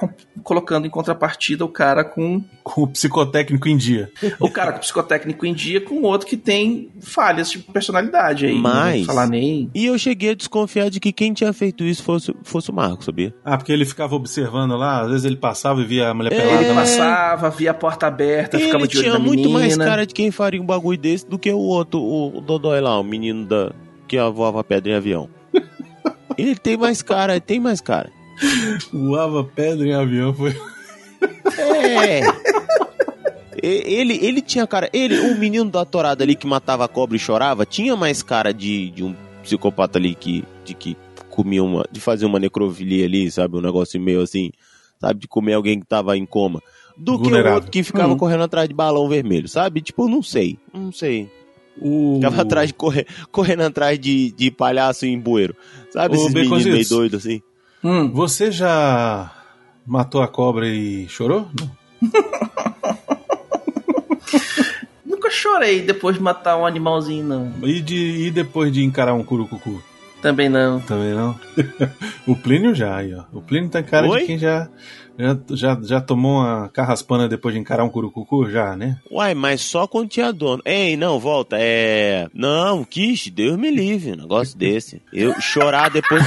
colocando 0.43 0.87
em 0.87 0.91
contrapartida 0.91 1.65
o 1.65 1.69
cara 1.69 2.03
com 2.05 2.43
Com 2.65 2.83
o 2.83 2.87
psicotécnico 2.89 3.69
em 3.69 3.77
dia. 3.77 4.11
o 4.41 4.51
cara 4.51 4.73
com 4.73 4.79
psicotécnico 4.81 5.45
em 5.47 5.53
dia 5.55 5.81
com 5.81 6.03
outro 6.03 6.27
que 6.27 6.37
tem 6.37 6.91
falhas 7.01 7.51
de 7.51 7.59
personalidade 7.59 8.47
aí. 8.47 8.55
Não 8.55 8.61
Mas- 8.63 9.07
falar 9.07 9.27
nem. 9.27 9.71
E 9.75 9.87
eu 9.87 9.99
cheguei 9.99 10.31
a 10.31 10.35
desconfiar 10.35 10.89
de 10.91 10.99
que 11.01 11.13
quem 11.13 11.33
tinha 11.33 11.53
feito 11.53 11.85
isso 11.85 12.03
fosse, 12.03 12.35
fosse 12.43 12.71
o 12.71 12.75
Marco, 12.75 13.05
sabia? 13.05 13.35
Ah, 13.45 13.57
porque 13.57 13.73
ele 13.73 13.85
ficava 13.85 14.15
observando 14.15 14.77
lá, 14.77 15.03
às 15.03 15.11
vezes 15.11 15.25
ele 15.25 15.37
passava 15.37 15.81
e 15.81 15.85
via 15.85 16.09
a 16.09 16.15
mulher 16.15 16.33
É. 16.33 16.41
pelada 16.41 16.61
Ele 16.63 16.69
lá. 16.69 16.75
passava, 16.81 17.51
via 17.51 17.71
a 17.71 17.75
porta 17.75 18.07
aberta, 18.07 18.59
ficava 18.59 18.79
Ele 18.85 18.89
de 18.89 18.97
olho 18.99 19.05
tinha 19.05 19.13
na 19.15 19.19
muito 19.19 19.41
menina. 19.43 19.59
mais 19.61 19.77
cara 19.77 20.07
de 20.07 20.15
quem 20.15 20.31
faria 20.31 20.61
um 20.61 20.67
bagulho 20.67 20.99
desse 20.99 21.27
do 21.29 21.39
que 21.39 21.51
o 21.53 21.59
outro, 21.59 22.01
o, 22.01 22.39
o 22.39 22.41
Dodói 22.41 22.81
lá, 22.81 22.99
o 22.99 23.05
menino 23.05 23.45
da 23.47 23.73
que 24.09 24.19
voava 24.31 24.65
pedra 24.65 24.93
em 24.93 24.95
avião. 24.97 25.29
ele 26.37 26.57
tem 26.57 26.77
mais 26.77 27.03
cara, 27.03 27.33
ele 27.35 27.41
tem 27.41 27.61
mais 27.61 27.81
cara. 27.81 28.11
Voava 28.93 29.45
pedra 29.45 29.87
em 29.87 29.93
avião. 29.95 30.33
Foi... 30.35 30.55
É. 31.59 32.21
E- 33.63 33.85
Ele, 33.95 34.19
ele 34.25 34.41
tinha 34.41 34.67
cara. 34.67 34.89
Ele, 34.93 35.19
o 35.21 35.39
menino 35.39 35.71
da 35.71 35.85
torada 35.85 36.25
ali 36.25 36.35
que 36.35 36.47
matava 36.47 36.85
a 36.85 36.89
cobra 36.89 37.17
e 37.17 37.19
chorava, 37.21 37.67
tinha 37.67 37.95
mais 37.97 38.23
cara 38.23 38.53
de, 38.55 38.91
de 38.91 39.05
um 39.05 39.15
psicopata 39.43 39.99
ali 39.99 40.15
que, 40.15 40.45
de 40.65 40.75
que 40.75 40.97
comia 41.29 41.63
uma. 41.63 41.85
de 41.91 42.01
fazer 42.01 42.25
uma 42.27 42.39
necrofilia 42.39 43.05
ali, 43.07 43.31
sabe? 43.31 43.57
Um 43.57 43.61
negócio 43.61 44.01
meio 44.01 44.23
assim, 44.23 44.51
sabe? 45.01 45.21
De 45.21 45.29
comer 45.29 45.55
alguém 45.55 45.79
que 45.81 45.87
tava 45.87 46.17
em 46.17 46.25
coma. 46.25 46.63
Do 46.97 47.19
que 47.21 47.33
o 47.33 47.53
outro 47.55 47.71
que 47.71 47.83
ficava 47.83 48.13
Hum. 48.13 48.17
correndo 48.19 48.43
atrás 48.45 48.69
de 48.69 48.75
balão 48.75 49.09
vermelho, 49.09 49.49
sabe? 49.49 49.81
Tipo, 49.81 50.07
não 50.09 50.23
sei. 50.23 50.59
Não 50.73 50.93
sei. 50.93 51.31
O... 51.81 52.17
Ficava 52.17 52.43
atrás 52.43 52.69
de 52.69 52.75
correr, 52.75 53.07
correndo 53.33 53.63
atrás 53.63 53.99
de, 53.99 54.33
de 54.33 54.51
palhaço 54.51 55.07
em 55.07 55.19
bueiro. 55.19 55.55
Sabe? 55.91 56.15
Ô, 56.17 56.21
Esses 56.21 56.35
meninos 56.35 56.65
meio 56.65 56.89
doidos 56.89 57.25
assim. 57.25 57.41
Hum, 57.83 58.11
Você 58.13 58.51
já 58.53 59.31
matou 59.87 60.23
a 60.23 60.29
cobra 60.29 60.69
e 60.69 61.09
chorou? 61.09 61.49
Não. 61.59 61.71
nunca 65.05 65.31
chorei 65.31 65.83
depois 65.83 66.17
de 66.17 66.23
matar 66.23 66.57
um 66.57 66.67
animalzinho, 66.67 67.25
não. 67.25 67.53
E, 67.63 67.81
de, 67.81 68.27
e 68.27 68.31
depois 68.31 68.73
de 68.73 68.83
encarar 68.85 69.15
um 69.15 69.25
curucucu? 69.25 69.83
Também 70.23 70.49
não. 70.51 70.81
Também 70.81 71.15
não. 71.15 71.35
o 72.27 72.37
Plínio 72.37 72.75
já, 72.75 72.97
aí, 72.97 73.15
ó. 73.15 73.25
O 73.33 73.41
Plínio 73.41 73.71
tem 73.71 73.83
cara 73.83 74.07
Oi? 74.07 74.21
de 74.21 74.27
quem 74.27 74.37
já, 74.39 74.69
já, 75.19 75.39
já, 75.51 75.79
já 75.83 76.01
tomou 76.01 76.41
uma 76.43 76.69
carraspana 76.69 77.27
depois 77.27 77.55
de 77.55 77.61
encarar 77.61 77.85
um 77.85 77.89
curucucu, 77.89 78.51
já, 78.51 78.77
né? 78.77 78.99
Uai, 79.11 79.35
mas 79.35 79.63
só 79.63 79.87
quando 79.87 80.11
tinha 80.11 80.31
dono. 80.31 80.63
Ei, 80.67 80.95
não, 80.95 81.19
volta. 81.19 81.57
É. 81.59 82.29
Não, 82.35 82.85
Kish, 82.85 83.31
Deus 83.31 83.57
me 83.57 83.71
livre, 83.71 84.13
um 84.13 84.17
negócio 84.17 84.59
desse. 84.59 85.01
Eu 85.11 85.41
chorar 85.41 85.89
depois. 85.91 86.23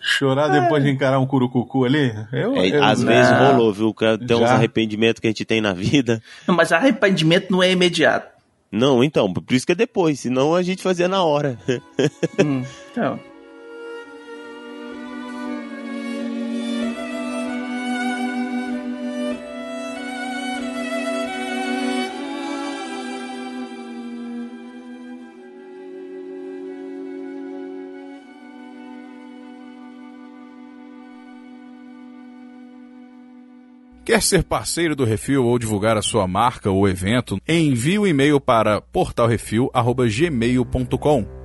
Chorar 0.00 0.48
depois 0.48 0.82
de 0.82 0.90
encarar 0.90 1.18
um 1.20 1.26
curucucu 1.26 1.84
ali? 1.84 2.12
Eu, 2.32 2.56
É, 2.56 2.68
eu- 2.68 2.84
às 2.84 3.00
não. 3.02 3.06
vezes 3.12 3.30
rolou, 3.30 3.72
viu? 3.72 3.94
Que 3.94 4.18
Tem 4.18 4.36
uns 4.36 4.50
arrependimentos 4.50 5.20
que 5.20 5.26
a 5.26 5.30
gente 5.30 5.44
tem 5.44 5.60
na 5.60 5.72
vida. 5.72 6.22
Mas 6.46 6.72
arrependimento 6.72 7.50
não 7.50 7.62
é 7.62 7.70
imediato. 7.70 8.30
Não, 8.70 9.04
então, 9.04 9.32
por 9.32 9.52
isso 9.54 9.66
que 9.66 9.72
é 9.72 9.74
depois, 9.74 10.20
senão 10.20 10.54
a 10.54 10.62
gente 10.62 10.82
fazia 10.82 11.06
na 11.06 11.22
hora. 11.22 11.58
Hum, 12.44 12.62
então. 12.90 13.20
Quer 34.04 34.20
ser 34.20 34.42
parceiro 34.42 34.96
do 34.96 35.04
Refil 35.04 35.44
ou 35.44 35.56
divulgar 35.58 35.96
a 35.96 36.02
sua 36.02 36.26
marca 36.26 36.68
ou 36.70 36.88
evento? 36.88 37.38
Envie 37.46 38.00
o 38.00 38.06
e-mail 38.06 38.40
para 38.40 38.80
portalrefil@gmail.com. 38.80 41.41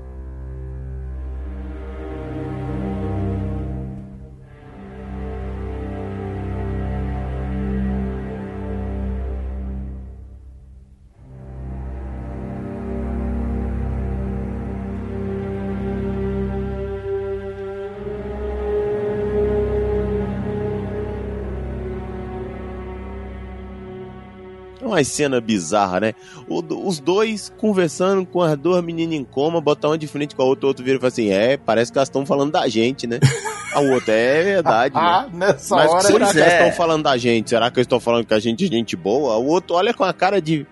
uma 24.98 25.04
cena 25.04 25.40
bizarra, 25.40 26.00
né? 26.00 26.14
O- 26.48 26.64
os 26.88 27.00
dois 27.00 27.52
conversando 27.58 28.26
com 28.26 28.42
as 28.42 28.58
duas 28.58 28.84
meninas 28.84 29.16
em 29.16 29.24
coma, 29.24 29.62
botar 29.62 29.90
uma 29.90 29.98
de 29.98 30.08
frente 30.08 30.36
com 30.36 30.42
a 30.42 30.46
outra, 30.46 30.66
o 30.66 30.68
outro 30.70 30.84
vira 30.84 30.98
e 30.98 31.00
fala 31.00 31.08
assim: 31.10 31.30
É, 31.30 31.58
parece 31.58 31.92
que 31.92 31.98
elas 31.98 32.08
estão 32.10 32.26
falando 32.26 32.52
da 32.52 32.68
gente, 32.68 33.06
né? 33.08 33.20
A 33.74 33.82
outra, 33.82 34.14
é 34.14 34.44
verdade, 34.44 34.96
né? 34.96 35.02
Ah, 35.04 35.28
nessa 35.32 35.76
Mas 35.76 35.92
hora. 35.92 36.02
será 36.02 36.32
que 36.32 36.40
elas 36.40 36.54
é. 36.54 36.58
estão 36.62 36.72
falando 36.72 37.04
da 37.04 37.18
gente? 37.18 37.50
Será 37.50 37.70
que 37.70 37.78
eles 37.78 37.86
estão 37.86 38.00
falando 38.00 38.26
que 38.26 38.34
a 38.34 38.40
gente 38.40 38.66
é 38.66 38.68
gente 38.68 38.96
boa? 38.96 39.36
O 39.38 39.46
outro 39.48 39.76
olha 39.76 39.94
com 39.94 40.04
a 40.06 40.14
cara 40.14 40.42
de. 40.42 40.66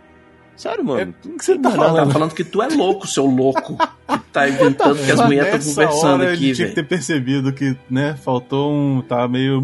Sério, 0.55 0.83
mano? 0.85 1.13
É, 1.23 1.27
o 1.27 1.37
que 1.37 1.43
você 1.45 1.55
tá 1.59 1.69
Não, 1.69 1.77
tá 1.77 1.85
falando? 1.85 2.11
falando 2.13 2.33
que 2.33 2.43
tu 2.45 2.63
é 2.63 2.67
louco, 2.69 3.05
seu 3.05 3.25
louco. 3.25 3.77
Que 3.77 4.17
tá 4.31 4.47
inventando 4.49 4.97
que 5.05 5.11
as 5.11 5.19
mulheres 5.19 5.65
estão 5.67 5.85
conversando 5.85 6.21
hora 6.23 6.33
aqui, 6.33 6.45
ele 6.45 6.55
tinha 6.55 6.67
que 6.69 6.73
velho. 6.73 6.87
ter 6.87 6.95
percebido 6.95 7.53
que, 7.53 7.77
né, 7.91 8.15
faltou 8.23 8.71
um... 8.71 9.01
Tava 9.01 9.27
meio... 9.27 9.61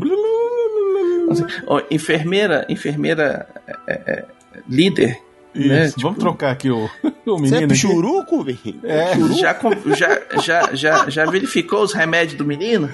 Ó, 1.68 1.82
Enfermeira, 1.90 2.66
enfermeira 2.70 3.48
é, 3.88 3.94
é, 4.06 4.26
líder. 4.68 5.20
Isso, 5.54 5.68
né, 5.68 5.80
vamos 5.82 5.96
tipo- 5.98 6.14
trocar 6.20 6.52
aqui 6.52 6.70
o, 6.72 6.86
o 7.26 7.38
Você 7.40 7.48
é 7.48 7.60
menino 7.60 7.68
pichuruco, 7.68 8.44
velho? 8.44 8.58
É, 8.84 9.12
Já, 9.36 9.54
já, 9.96 10.22
já, 10.38 10.76
já, 10.76 11.10
já 11.10 11.26
verificou 11.26 11.84
os 11.84 11.94
remédios 11.94 12.38
do 12.38 12.46
menino? 12.46 12.90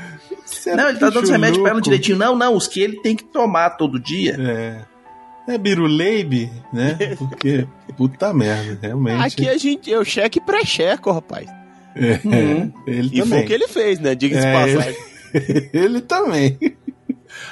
você 0.45 0.71
é 0.71 0.75
não, 0.75 0.89
ele 0.89 0.97
tá 0.97 1.09
dando 1.09 1.23
os 1.23 1.29
remédios 1.29 1.59
pra 1.61 1.71
ela 1.71 1.81
direitinho. 1.81 2.17
Não, 2.17 2.35
não, 2.35 2.55
os 2.55 2.67
que 2.67 2.81
ele 2.81 2.99
tem 3.01 3.15
que 3.15 3.23
tomar 3.25 3.71
todo 3.71 3.99
dia. 3.99 4.35
É. 4.39 5.53
É 5.53 5.57
Biruleibe, 5.57 6.51
né? 6.73 6.97
Porque, 7.17 7.65
puta 7.95 8.33
merda, 8.33 8.77
realmente. 8.81 9.23
Aqui 9.23 9.47
a 9.47 9.57
gente, 9.57 9.89
eu 9.89 10.03
cheque 10.03 10.41
pré-checo, 10.41 11.09
rapaz. 11.11 11.47
É, 11.95 12.19
Uhum. 12.27 12.73
ele 12.85 13.07
E 13.13 13.17
foi 13.19 13.21
também. 13.21 13.43
o 13.43 13.47
que 13.47 13.53
ele 13.53 13.67
fez, 13.69 13.99
né? 13.99 14.13
Diga-se 14.13 14.45
É, 14.45 14.53
passagem. 14.53 14.95
ele 15.73 16.01
também. 16.01 16.57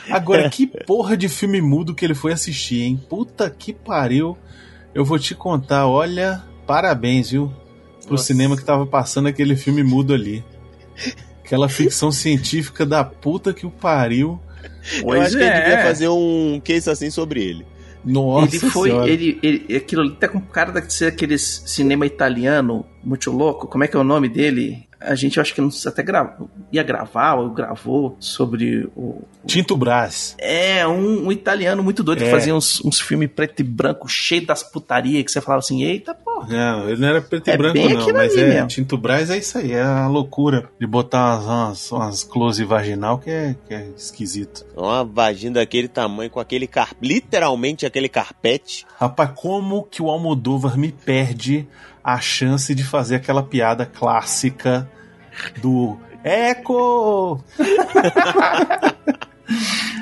Agora, 0.10 0.48
que 0.52 0.68
porra 0.68 1.16
de 1.18 1.28
filme 1.30 1.62
mudo 1.62 1.94
que 1.96 2.06
ele 2.06 2.16
foi 2.16 2.34
assistir, 2.34 2.82
hein? 2.82 3.00
Puta 3.10 3.50
que 3.50 3.74
pariu. 3.74 4.38
Eu 4.94 5.04
vou 5.04 5.20
te 5.20 5.36
contar, 5.36 5.88
olha, 5.88 6.44
parabéns, 6.66 7.32
viu? 7.32 7.52
Pro 8.04 8.12
Nossa. 8.12 8.24
cinema 8.26 8.56
que 8.56 8.64
tava 8.64 8.86
passando 8.86 9.28
aquele 9.28 9.56
filme 9.56 9.84
mudo 9.84 10.14
ali. 10.14 10.44
Aquela 11.44 11.68
ficção 11.68 12.12
científica 12.14 12.86
da 12.86 13.04
puta 13.04 13.54
que 13.54 13.66
o 13.66 13.72
pariu. 13.72 14.40
eu 14.98 15.04
Pois 15.04 15.22
acho 15.24 15.38
que 15.38 15.44
a 15.44 15.48
gente 15.48 15.58
é. 15.58 15.64
devia 15.64 15.84
fazer 15.84 16.08
um 16.08 16.62
case 16.64 16.90
assim 16.90 17.10
sobre 17.10 17.44
ele. 17.44 17.66
Nossa 18.06 18.56
ele 18.56 18.70
foi, 18.70 18.90
Senhora. 18.90 19.10
ele, 19.10 19.40
ele, 19.42 19.76
aquilo 19.76 20.04
ali 20.04 20.16
tá 20.16 20.28
com 20.28 20.40
cara 20.40 20.80
de 20.80 20.94
ser 20.94 21.08
aqueles 21.08 21.64
cinema 21.66 22.06
italiano 22.06 22.86
muito 23.04 23.32
louco. 23.32 23.68
Como 23.68 23.84
é 23.84 23.88
que 23.88 23.98
é 23.98 24.00
o 24.00 24.04
nome 24.04 24.30
dele? 24.30 24.88
A 25.06 25.16
gente 25.16 25.38
eu 25.38 25.41
acho 25.41 25.53
que 25.53 25.62
não 25.62 25.72
sei, 25.72 25.91
até 25.91 26.03
grava, 26.03 26.38
ia 26.72 26.84
gravar 26.84 27.36
ou 27.36 27.49
gravou 27.49 28.16
sobre 28.20 28.89
o. 28.95 29.22
Tinto 29.45 29.78
Brás. 29.78 30.36
É, 30.39 30.86
um, 30.88 31.28
um 31.28 31.32
italiano 31.32 31.84
muito 31.84 32.03
doido 32.03 32.22
É. 32.24 32.26
que 32.26 32.32
fazia 32.32 32.56
uns, 32.56 32.84
uns 32.84 32.99
filmes 32.99 33.30
preto 33.34 33.60
e 33.60 33.64
branco 33.64 34.08
cheio 34.08 34.45
das 34.45 34.64
putaria 34.64 35.24
que 35.24 35.32
você 35.32 35.39
falava 35.41 35.60
assim: 35.60 35.84
eita, 35.84 36.14
pô, 36.14 36.43
Não, 36.47 36.89
ele 36.89 36.99
não 36.99 37.08
era 37.08 37.22
preto 37.22 37.47
É 37.49 37.53
e 37.53 37.58
branco, 37.58 37.74
bem 37.74 37.93
não, 37.93 38.14
mas 38.14 38.36
é 38.36 38.47
mesmo. 38.47 38.68
Tinto 38.68 38.97
Brás 38.97 39.30
é 39.30 39.38
isso 39.38 39.58
aí, 39.58 39.72
é 39.72 39.82
a 39.82 40.08
loucura 40.08 40.70
de 40.80 40.88
botar 40.88 41.39
umas, 41.39 41.45
umas, 41.45 41.91
umas 41.91 42.24
close 42.24 42.64
vaginal 42.64 43.20
que 43.20 43.30
é, 43.30 43.56
que 43.68 43.74
é 43.74 43.88
esquisito. 43.95 44.66
Uma 44.76 45.03
vagina 45.03 45.56
daquele 45.56 45.88
tamanho, 45.88 46.30
com 46.30 46.39
aquele 46.39 46.68
car... 46.68 46.89
literalmente 47.01 47.86
aquele 47.86 48.10
carpete. 48.10 48.86
Rapaz, 48.97 49.32
como 49.36 49.84
que 49.84 50.01
o 50.01 50.10
Almodóvar 50.10 50.78
me 50.78 50.91
perde 50.91 51.68
a 52.03 52.20
chance 52.20 52.74
de 52.76 52.84
fazer 52.84 53.16
aquela 53.16 53.41
piada 53.41 53.86
clássica 53.86 54.89
do 55.62 55.98
Eco! 56.24 57.44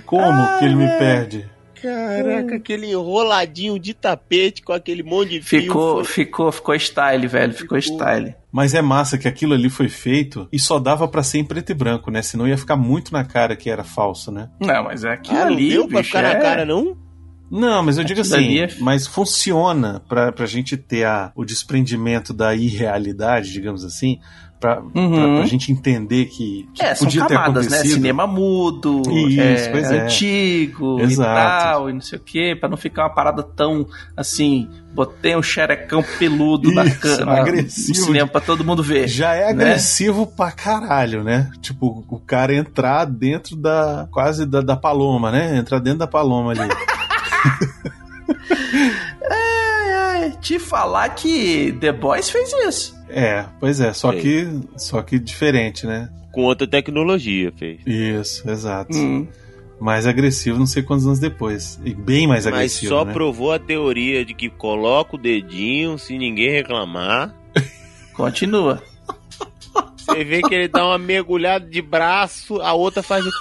como 0.06 0.60
que 0.60 0.66
ele 0.66 0.76
me 0.76 0.88
perde? 0.98 1.50
Caraca, 1.82 2.56
aquele 2.56 2.90
enroladinho 2.92 3.78
de 3.78 3.94
tapete 3.94 4.62
com 4.62 4.72
aquele 4.72 5.04
monte 5.04 5.32
de 5.32 5.42
fio. 5.42 5.62
Ficou, 5.64 5.96
foi- 6.06 6.14
ficou, 6.26 6.52
ficou 6.52 6.80
style, 6.80 7.28
velho. 7.28 7.54
Ficou 7.54 7.78
style. 7.82 8.36
Mas 8.50 8.74
é 8.74 8.82
massa 8.82 9.18
que 9.18 9.28
aquilo 9.28 9.54
ali 9.54 9.70
foi 9.70 9.90
feito 9.90 10.48
e 10.50 10.58
só 10.58 10.80
dava 10.80 11.10
pra 11.10 11.22
ser 11.22 11.40
em 11.40 11.44
preto 11.44 11.72
e 11.72 11.76
branco, 11.76 12.10
né? 12.10 12.22
Senão 12.22 12.48
ia 12.48 12.58
ficar 12.58 12.78
muito 12.78 13.12
na 13.12 13.26
cara 13.26 13.54
que 13.58 13.70
era 13.70 13.84
falso, 13.84 14.32
né? 14.32 14.50
Não, 14.62 14.86
mas 14.86 15.04
é 15.04 15.12
aquilo 15.12 15.38
Ah, 15.38 15.46
não 15.46 15.54
ali, 15.54 15.70
deu 15.72 15.88
pra 15.90 15.98
bicho, 16.00 16.10
ficar 16.16 16.24
é... 16.24 16.34
na 16.34 16.40
cara, 16.40 16.66
não? 16.66 16.96
Não, 17.52 17.84
mas 17.84 17.98
eu 17.98 18.06
digo 18.06 18.22
Aquilo 18.22 18.36
assim, 18.38 18.60
é- 18.60 18.70
mas 18.80 19.06
funciona 19.06 20.02
pra, 20.08 20.32
pra 20.32 20.46
gente 20.46 20.78
ter 20.78 21.04
a, 21.06 21.34
o 21.36 21.44
desprendimento 21.44 22.34
da 22.34 22.56
irrealidade, 22.56 23.52
digamos 23.52 23.84
assim, 23.84 24.20
pra, 24.64 24.80
Uhum. 24.96 25.12
pra, 25.12 25.36
pra 25.40 25.46
gente 25.46 25.72
entender 25.74 26.26
que, 26.28 26.70
que 26.74 26.82
É, 26.82 26.96
são 26.96 27.06
podia 27.06 27.26
ter 27.26 27.34
camadas, 27.34 27.68
né? 27.68 27.74
acontecido. 27.76 27.96
Cinema 27.96 28.26
mudo, 28.26 29.02
Isso, 29.28 29.42
é, 29.42 29.82
é. 29.98 30.02
antigo 30.06 31.00
e 31.00 31.04
Exato. 31.04 31.34
tal, 31.36 31.90
e 31.90 31.94
não 31.94 32.00
sei 32.00 32.18
o 32.18 32.22
quê, 32.22 32.56
pra 32.58 32.70
não 32.70 32.78
ficar 32.78 33.04
uma 33.04 33.10
parada 33.14 33.44
tão 33.44 33.86
assim, 34.16 34.70
botei 34.94 35.36
um 35.36 35.44
xerecão 35.44 36.02
peludo 36.18 36.72
na 36.72 36.86
Isso, 36.86 37.00
cana 37.02 37.34
agressivo. 37.42 38.00
no 38.00 38.06
cinema 38.06 38.28
pra 38.28 38.40
todo 38.40 38.64
mundo 38.64 38.82
ver. 38.82 39.08
Já 39.10 39.34
é 39.36 39.54
né? 39.54 39.64
agressivo 39.66 40.26
pra 40.26 40.50
caralho, 40.52 41.24
né? 41.26 41.52
Tipo, 41.62 42.06
o 42.10 42.20
cara 42.20 42.56
entrar 42.56 43.04
dentro 43.06 43.58
da. 43.58 44.08
quase 44.12 44.46
da, 44.46 44.62
da 44.62 44.78
paloma, 44.78 45.30
né? 45.30 45.58
Entrar 45.58 45.80
dentro 45.80 46.00
da 46.00 46.08
paloma 46.08 46.52
ali. 46.52 46.62
Te 50.32 50.60
falar 50.60 51.10
que 51.10 51.72
The 51.80 51.92
Boys 51.92 52.30
fez 52.30 52.52
isso. 52.68 52.96
é, 53.10 53.46
pois 53.60 53.80
é, 53.80 53.94
só 53.94 54.12
que. 54.14 54.48
Só 54.78 55.02
que 55.02 55.20
diferente, 55.20 55.86
né? 55.86 56.10
Com 56.32 56.44
outra 56.44 56.66
tecnologia, 56.66 57.52
fez. 57.56 57.80
Isso, 57.86 58.50
exato. 58.50 58.98
Hum. 58.98 59.28
Mais 59.80 60.08
agressivo, 60.08 60.58
não 60.58 60.66
sei 60.66 60.82
quantos 60.82 61.06
anos 61.06 61.20
depois. 61.20 61.80
E 61.84 61.94
bem 61.94 62.26
mais 62.28 62.46
Mas 62.46 62.54
agressivo. 62.54 62.90
só 62.90 63.06
né? 63.06 63.12
provou 63.14 63.52
a 63.52 63.60
teoria 63.60 64.24
de 64.24 64.34
que 64.34 64.50
coloca 64.50 65.16
o 65.16 65.20
dedinho 65.20 65.98
se 66.00 66.18
ninguém 66.18 66.52
reclamar. 66.52 67.36
Continua. 68.14 68.82
Você 69.98 70.24
vê 70.24 70.42
que 70.42 70.54
ele 70.54 70.68
dá 70.68 70.86
uma 70.86 70.98
mergulhada 70.98 71.66
de 71.68 71.82
braço, 71.82 72.62
a 72.62 72.74
outra 72.74 73.04
faz. 73.04 73.24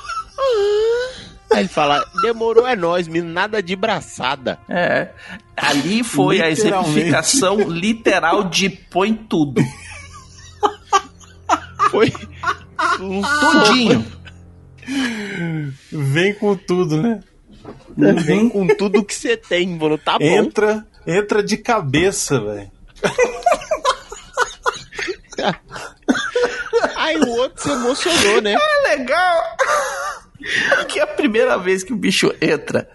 Aí 1.53 1.61
ele 1.61 1.69
fala: 1.69 2.05
demorou, 2.23 2.67
é 2.67 2.75
nós, 2.75 3.07
menino, 3.07 3.33
nada 3.33 3.63
de 3.63 3.77
braçada. 3.77 4.59
É. 4.69 5.09
Ali 5.57 6.03
foi 6.03 6.41
a 6.41 6.51
exemplificação 6.51 7.61
literal 7.69 8.45
de 8.45 8.71
põe 8.71 9.15
tudo. 9.15 9.63
Foi 11.91 12.13
um 13.01 13.23
Tudinho. 13.23 14.05
Vem 15.91 16.35
com 16.35 16.57
tudo, 16.57 17.01
né? 17.01 17.21
Vem 17.97 18.49
com 18.49 18.67
tudo 18.67 19.05
que 19.05 19.15
você 19.15 19.37
tem, 19.37 19.69
mano. 19.69 19.99
Tá 19.99 20.19
bom. 20.19 20.25
Entra, 20.25 20.87
entra 21.07 21.43
de 21.43 21.57
cabeça, 21.57 22.41
velho. 22.41 22.71
Aí 26.97 27.17
o 27.17 27.29
outro 27.29 27.63
se 27.63 27.71
emocionou, 27.71 28.41
né? 28.43 28.55
É 28.55 28.97
legal. 28.97 29.43
Que 30.89 30.99
é 30.99 31.03
a 31.03 31.07
primeira 31.07 31.57
vez 31.57 31.83
que 31.83 31.93
o 31.93 31.97
bicho 31.97 32.33
entra. 32.41 32.89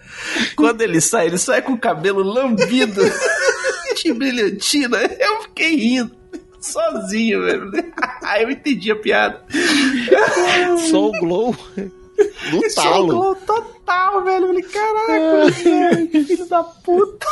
Quando 0.56 0.82
ele 0.82 1.00
sai, 1.00 1.26
ele 1.26 1.38
sai 1.38 1.62
com 1.62 1.72
o 1.72 1.78
cabelo 1.78 2.22
lambido 2.22 3.02
de 4.02 4.12
brilhantina. 4.12 4.98
Eu 5.18 5.42
fiquei 5.42 5.74
rindo. 5.76 6.16
Sozinho, 6.60 7.44
velho. 7.44 7.70
Aí 8.22 8.42
eu 8.44 8.50
entendi 8.50 8.90
a 8.90 8.96
piada. 8.96 9.44
Só 10.90 11.06
o 11.06 11.12
glow 11.12 11.56
no 12.52 12.70
Só 12.70 12.82
talo. 12.82 13.06
glow 13.06 13.34
total, 13.36 14.24
velho. 14.24 14.44
Eu 14.44 14.48
falei, 14.48 14.62
caraca, 14.62 15.50
velho, 15.50 16.26
filho 16.26 16.46
da 16.46 16.62
puta. 16.64 17.26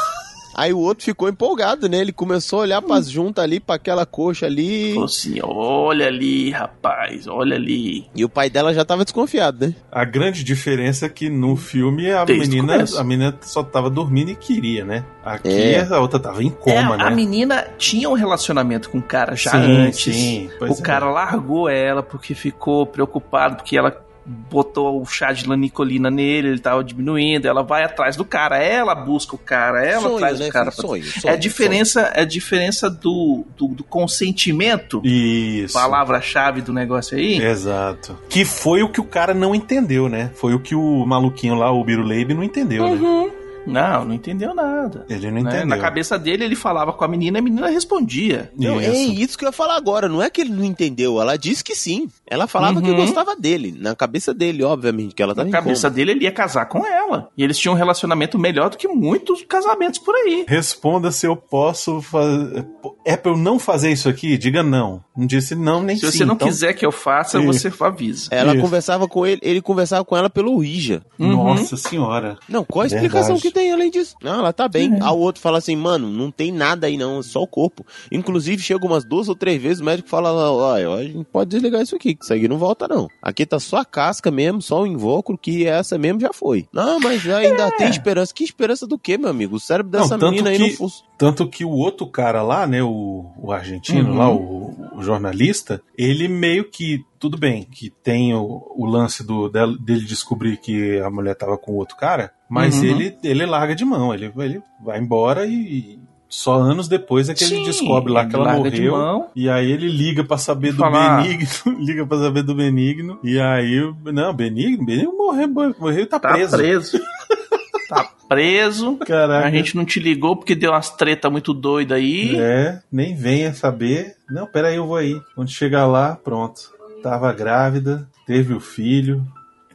Aí 0.59 0.73
o 0.73 0.79
outro 0.79 1.05
ficou 1.05 1.29
empolgado, 1.29 1.87
né? 1.87 1.99
Ele 1.99 2.13
começou 2.13 2.61
a 2.61 2.63
olhar 2.63 2.81
pras 2.81 3.11
juntas 3.11 3.45
ali, 3.45 3.61
pra 3.61 3.75
aquela 3.75 4.07
coxa 4.07 4.47
ali. 4.47 4.93
Falou 4.93 5.05
assim: 5.05 5.39
olha 5.43 6.07
ali, 6.07 6.51
rapaz, 6.51 7.27
olha 7.27 7.57
ali. 7.57 8.07
E 8.15 8.25
o 8.25 8.29
pai 8.29 8.49
dela 8.49 8.73
já 8.73 8.83
tava 8.85 9.05
desconfiado, 9.05 9.67
né? 9.67 9.75
A 9.93 10.05
grande 10.05 10.43
diferença 10.43 11.05
é 11.05 11.09
que 11.11 11.29
no 11.29 11.57
filme 11.57 12.11
a 12.11 12.25
Desde 12.25 12.57
menina, 12.57 12.85
a 12.99 13.05
menina 13.05 13.39
só 13.43 13.63
tava 13.63 13.91
dormindo 13.91 14.31
e 14.31 14.35
queria, 14.35 14.85
né? 14.85 15.05
Aqui 15.23 15.49
É. 15.75 15.83
a 15.91 16.01
outra 16.01 16.19
tava 16.19 16.43
em 16.43 16.51
coma, 16.51 16.95
É, 16.95 16.97
né? 16.99 17.05
A 17.05 17.11
menina 17.11 17.67
tinha 17.77 18.09
um 18.09 18.15
relacionamento 18.15 18.89
com 18.89 18.99
o 18.99 19.03
cara 19.03 19.37
já 19.37 19.51
Sim, 19.51 19.77
antes. 19.87 20.15
sim, 20.15 20.51
pois 20.59 20.79
o 20.79 20.81
é. 20.81 20.83
cara 20.83 21.11
largou 21.11 21.69
ela 21.69 22.03
porque 22.03 22.35
ficou 22.35 22.87
preocupado, 22.87 23.57
porque 23.57 23.77
ela 23.77 23.91
botou 24.27 25.01
o 25.01 25.07
chá 25.07 25.33
de 25.33 25.47
lanicolina 25.49 26.11
nele, 26.11 26.49
ele 26.49 26.59
tava 26.59 26.83
diminuindo, 26.83 27.47
ela 27.47 27.63
vai 27.63 27.85
atrás 27.85 28.17
do 28.17 28.25
cara, 28.25 28.59
ela 28.59 28.95
busca 28.95 29.35
o 29.37 29.39
cara, 29.39 29.85
ela 29.85 30.01
Sonho, 30.03 30.19
traz 30.19 30.41
né, 30.41 30.49
o 30.49 30.53
cara. 30.53 30.73
pra- 30.73 30.83
Sonho, 30.83 31.03
é 31.05 31.21
sonho, 31.21 31.35
a 31.35 31.37
diferença, 31.37 32.01
é 32.15 32.23
a 32.23 32.25
diferença 32.25 32.91
do, 32.91 33.45
do, 33.57 33.69
do 33.69 33.85
consentimento, 33.85 35.01
Isso. 35.05 35.75
palavra-chave 35.75 36.61
do 36.61 36.73
negócio 36.73 37.17
aí. 37.17 37.39
Exato. 37.41 38.19
Que 38.29 38.45
foi 38.45 38.83
o 38.83 38.89
que 38.89 39.01
o 39.01 39.05
cara 39.05 39.33
não 39.33 39.55
entendeu, 39.55 40.09
né? 40.09 40.31
Foi 40.35 40.55
o 40.55 40.59
que 40.61 40.75
o 40.75 41.05
maluquinho 41.07 41.55
lá, 41.55 41.71
o 41.71 41.85
Biruleibe, 41.85 42.35
não 42.35 42.43
entendeu, 42.43 42.85
né? 42.97 43.31
Uhum. 43.67 43.73
Não, 43.73 44.05
não 44.07 44.15
entendeu 44.15 44.55
nada. 44.55 45.05
Ele 45.09 45.31
não 45.31 45.43
né? 45.43 45.51
entendeu. 45.51 45.67
Na 45.67 45.79
cabeça 45.79 46.19
dele, 46.19 46.45
ele 46.45 46.57
falava 46.57 46.93
com 46.93 47.05
a 47.05 47.09
menina 47.09 47.39
e 47.39 47.41
a 47.41 47.43
menina 47.43 47.69
respondia. 47.69 48.51
Não, 48.57 48.81
é 48.81 48.89
Isso. 48.91 49.13
isso 49.21 49.39
que 49.39 49.45
eu 49.45 49.49
ia 49.49 49.53
falar 49.53 49.77
agora. 49.77 50.09
Não 50.09 50.23
é 50.23 50.31
que 50.31 50.41
ele 50.41 50.51
não 50.51 50.65
entendeu. 50.65 51.21
Ela 51.21 51.37
disse 51.37 51.63
que 51.65 51.75
sim. 51.75 52.09
Ela 52.27 52.47
falava 52.47 52.81
que 52.81 52.91
Uhum. 52.91 52.97
gostava 52.97 53.35
dele. 53.37 53.75
Na 53.79 53.95
cabeça 53.95 54.33
dele, 54.35 54.63
obviamente, 54.63 55.15
que 55.15 55.23
ela 55.23 55.35
tava 55.35 55.49
Na 55.49 55.53
cabeça 55.59 55.89
dele, 55.91 56.13
ele 56.13 56.25
ia 56.25 56.33
casar 56.33 56.67
com 56.67 56.85
ela. 56.87 57.29
E 57.37 57.43
eles 57.43 57.59
tinham 57.59 57.75
um 57.75 57.77
relacionamento 57.79 58.39
melhor 58.39 58.71
do 58.71 58.77
que 58.77 58.89
muitos 58.89 59.43
casamentos 59.43 59.99
por 59.99 60.15
aí. 60.15 60.45
Responda 60.49 61.11
se 61.11 61.27
eu 61.27 61.37
posso 61.37 62.01
fazer. 62.03 62.67
É 63.05 63.17
pra 63.17 63.33
eu 63.33 63.37
não 63.37 63.59
fazer 63.59 63.91
isso 63.91 64.09
aqui? 64.09 64.37
Diga 64.39 64.63
não. 64.63 65.03
Não 65.17 65.27
disse 65.27 65.55
não, 65.55 65.83
nem 65.83 65.97
Se 65.97 66.11
sim. 66.11 66.19
você 66.19 66.25
não 66.25 66.35
então- 66.35 66.49
quiser 66.49 66.73
que 66.75 66.85
eu 66.85 66.93
faça, 66.93 67.39
Isso. 67.39 67.47
você 67.71 67.85
avisa. 67.85 68.29
Ela 68.31 68.53
Isso. 68.53 68.63
conversava 68.63 69.09
com 69.09 69.27
ele, 69.27 69.41
ele 69.43 69.63
conversava 69.63 70.05
com 70.05 70.17
ela 70.17 70.29
pelo 70.29 70.53
Ouija. 70.53 71.03
Nossa 71.19 71.77
senhora. 71.77 72.37
Não, 72.49 72.65
qual 72.65 72.83
a 72.83 72.87
explicação 72.87 73.37
Verdade. 73.37 73.43
que 73.43 73.51
tem 73.57 73.73
além 73.73 73.91
disso? 73.91 74.15
Não, 74.23 74.41
ela 74.41 74.53
tá 74.53 74.69
bem. 74.69 74.93
Aí 74.95 75.11
o 75.13 75.17
outro 75.19 75.41
fala 75.41 75.59
assim, 75.59 75.75
mano, 75.75 76.09
não 76.11 76.31
tem 76.31 76.53
nada 76.53 76.87
aí 76.87 76.97
não, 76.97 77.21
é 77.21 77.23
só 77.23 77.43
o 77.43 77.47
corpo. 77.47 77.85
Inclusive, 78.13 78.63
chega 78.63 78.85
umas 78.87 79.05
duas 79.05 79.29
ou 79.29 79.35
três 79.35 79.61
vezes, 79.63 79.81
o 79.81 79.85
médico 79.85 80.09
fala, 80.09 80.31
olha, 80.53 80.95
a 80.95 81.03
gente 81.03 81.25
pode 81.25 81.51
desligar 81.51 81.81
isso 81.83 81.97
aqui, 81.97 82.15
que 82.15 82.23
isso 82.25 82.35
aqui 82.35 82.47
não 82.49 82.59
volta 82.59 82.87
não. 82.87 83.09
Aqui 83.23 83.47
tá 83.47 83.59
só 83.59 83.79
a 83.79 83.85
casca 83.85 84.31
mesmo, 84.31 84.61
só 84.61 84.83
o 84.83 84.87
invólucro, 84.87 85.39
que 85.39 85.67
essa 85.67 85.97
mesmo 85.97 86.21
já 86.21 86.33
foi. 86.33 86.67
Não, 86.73 87.01
mas 87.01 87.27
ainda 87.29 87.71
tem 87.73 87.89
esperança. 87.89 88.35
Que 88.35 88.45
esperança 88.45 88.87
do 88.87 88.99
quê, 88.99 89.17
meu 89.17 89.31
amigo? 89.31 89.57
O 89.57 89.61
cérebro 89.61 89.91
Não, 89.93 90.01
dessa 90.03 90.19
tanto 90.19 90.31
menina 90.31 90.51
aí 90.51 90.57
que- 90.59 90.63
não 90.63 90.71
funciona. 90.77 91.07
Tanto 91.19 91.49
que 91.49 91.65
o 91.65 91.71
outro 91.71 92.07
cara 92.07 92.43
lá, 92.43 92.67
né, 92.67 92.83
o, 92.83 93.25
o 93.39 93.51
argentino 93.53 94.11
Uhum. 94.11 94.19
lá, 94.19 94.31
o, 94.31 94.75
o 94.97 95.03
jornalista, 95.03 95.81
ele 95.97 96.29
meio 96.29 96.65
que, 96.71 97.03
tudo 97.19 97.39
bem, 97.39 97.65
que 97.65 97.89
tem 98.03 98.35
o, 98.35 98.63
o 98.77 98.85
lance 98.87 99.27
do, 99.27 99.49
del- 99.49 99.79
dele 99.79 100.05
descobrir 100.05 100.59
que 100.59 100.99
a 101.01 101.11
mulher 101.11 101.35
tava 101.35 101.57
com 101.57 101.73
outro 101.73 101.97
cara, 101.97 102.33
mas 102.49 102.77
Uhum. 102.79 102.85
ele, 102.85 103.17
ele 103.25 103.47
larga 103.47 103.75
de 103.75 103.85
mão, 103.85 104.13
ele, 104.13 104.31
ele 104.37 104.63
vai 104.85 104.99
embora 105.01 105.47
e, 105.47 105.99
só 106.29 106.55
anos 106.55 106.87
depois 106.89 107.29
é 107.31 107.35
que 107.35 107.45
ele 107.45 107.57
Sim, 107.57 107.63
descobre 107.65 108.13
lá 108.13 108.27
que 108.27 108.35
ele 108.37 108.43
ela 108.43 108.57
morreu. 108.57 109.27
E 109.35 109.49
aí 109.49 109.71
ele 109.71 109.89
liga 109.89 110.23
pra 110.25 110.37
saber 110.37 110.73
do 110.73 110.79
Falar- 110.79 111.23
Benigno, 111.23 111.49
liga 111.81 112.05
pra 112.07 112.19
saber 112.19 112.43
do 112.43 112.55
Benigno, 112.55 113.19
e 113.25 113.41
aí, 113.41 113.81
não, 114.13 114.35
Benigno, 114.35 114.85
Benigno 114.85 115.17
morreu, 115.17 115.49
morreu 115.49 116.03
e 116.03 116.07
tá, 116.07 116.19
Tá 116.21 116.33
preso. 116.33 116.57
preso. 116.59 117.01
tá 117.89 118.05
preso. 118.29 118.97
Caraca. 118.99 119.47
A 119.47 119.51
gente 119.51 119.77
não 119.77 119.85
te 119.85 120.01
ligou 120.01 120.37
porque 120.37 120.55
deu 120.55 120.73
umas 120.73 120.91
treta 120.91 121.31
muito 121.31 121.53
doida 121.53 121.95
aí. 121.95 122.37
É, 122.37 122.81
nem 122.91 123.15
venha 123.15 123.53
saber. 123.55 124.17
Não, 124.31 124.47
peraí, 124.47 124.77
eu 124.77 124.87
vou 124.87 124.97
aí. 124.97 125.21
Quando 125.35 125.51
chegar 125.51 125.87
lá, 125.87 126.17
pronto. 126.17 126.75
Tava 127.03 127.33
grávida, 127.33 128.09
teve 128.27 128.55
o 128.55 128.61
filho. 128.61 129.25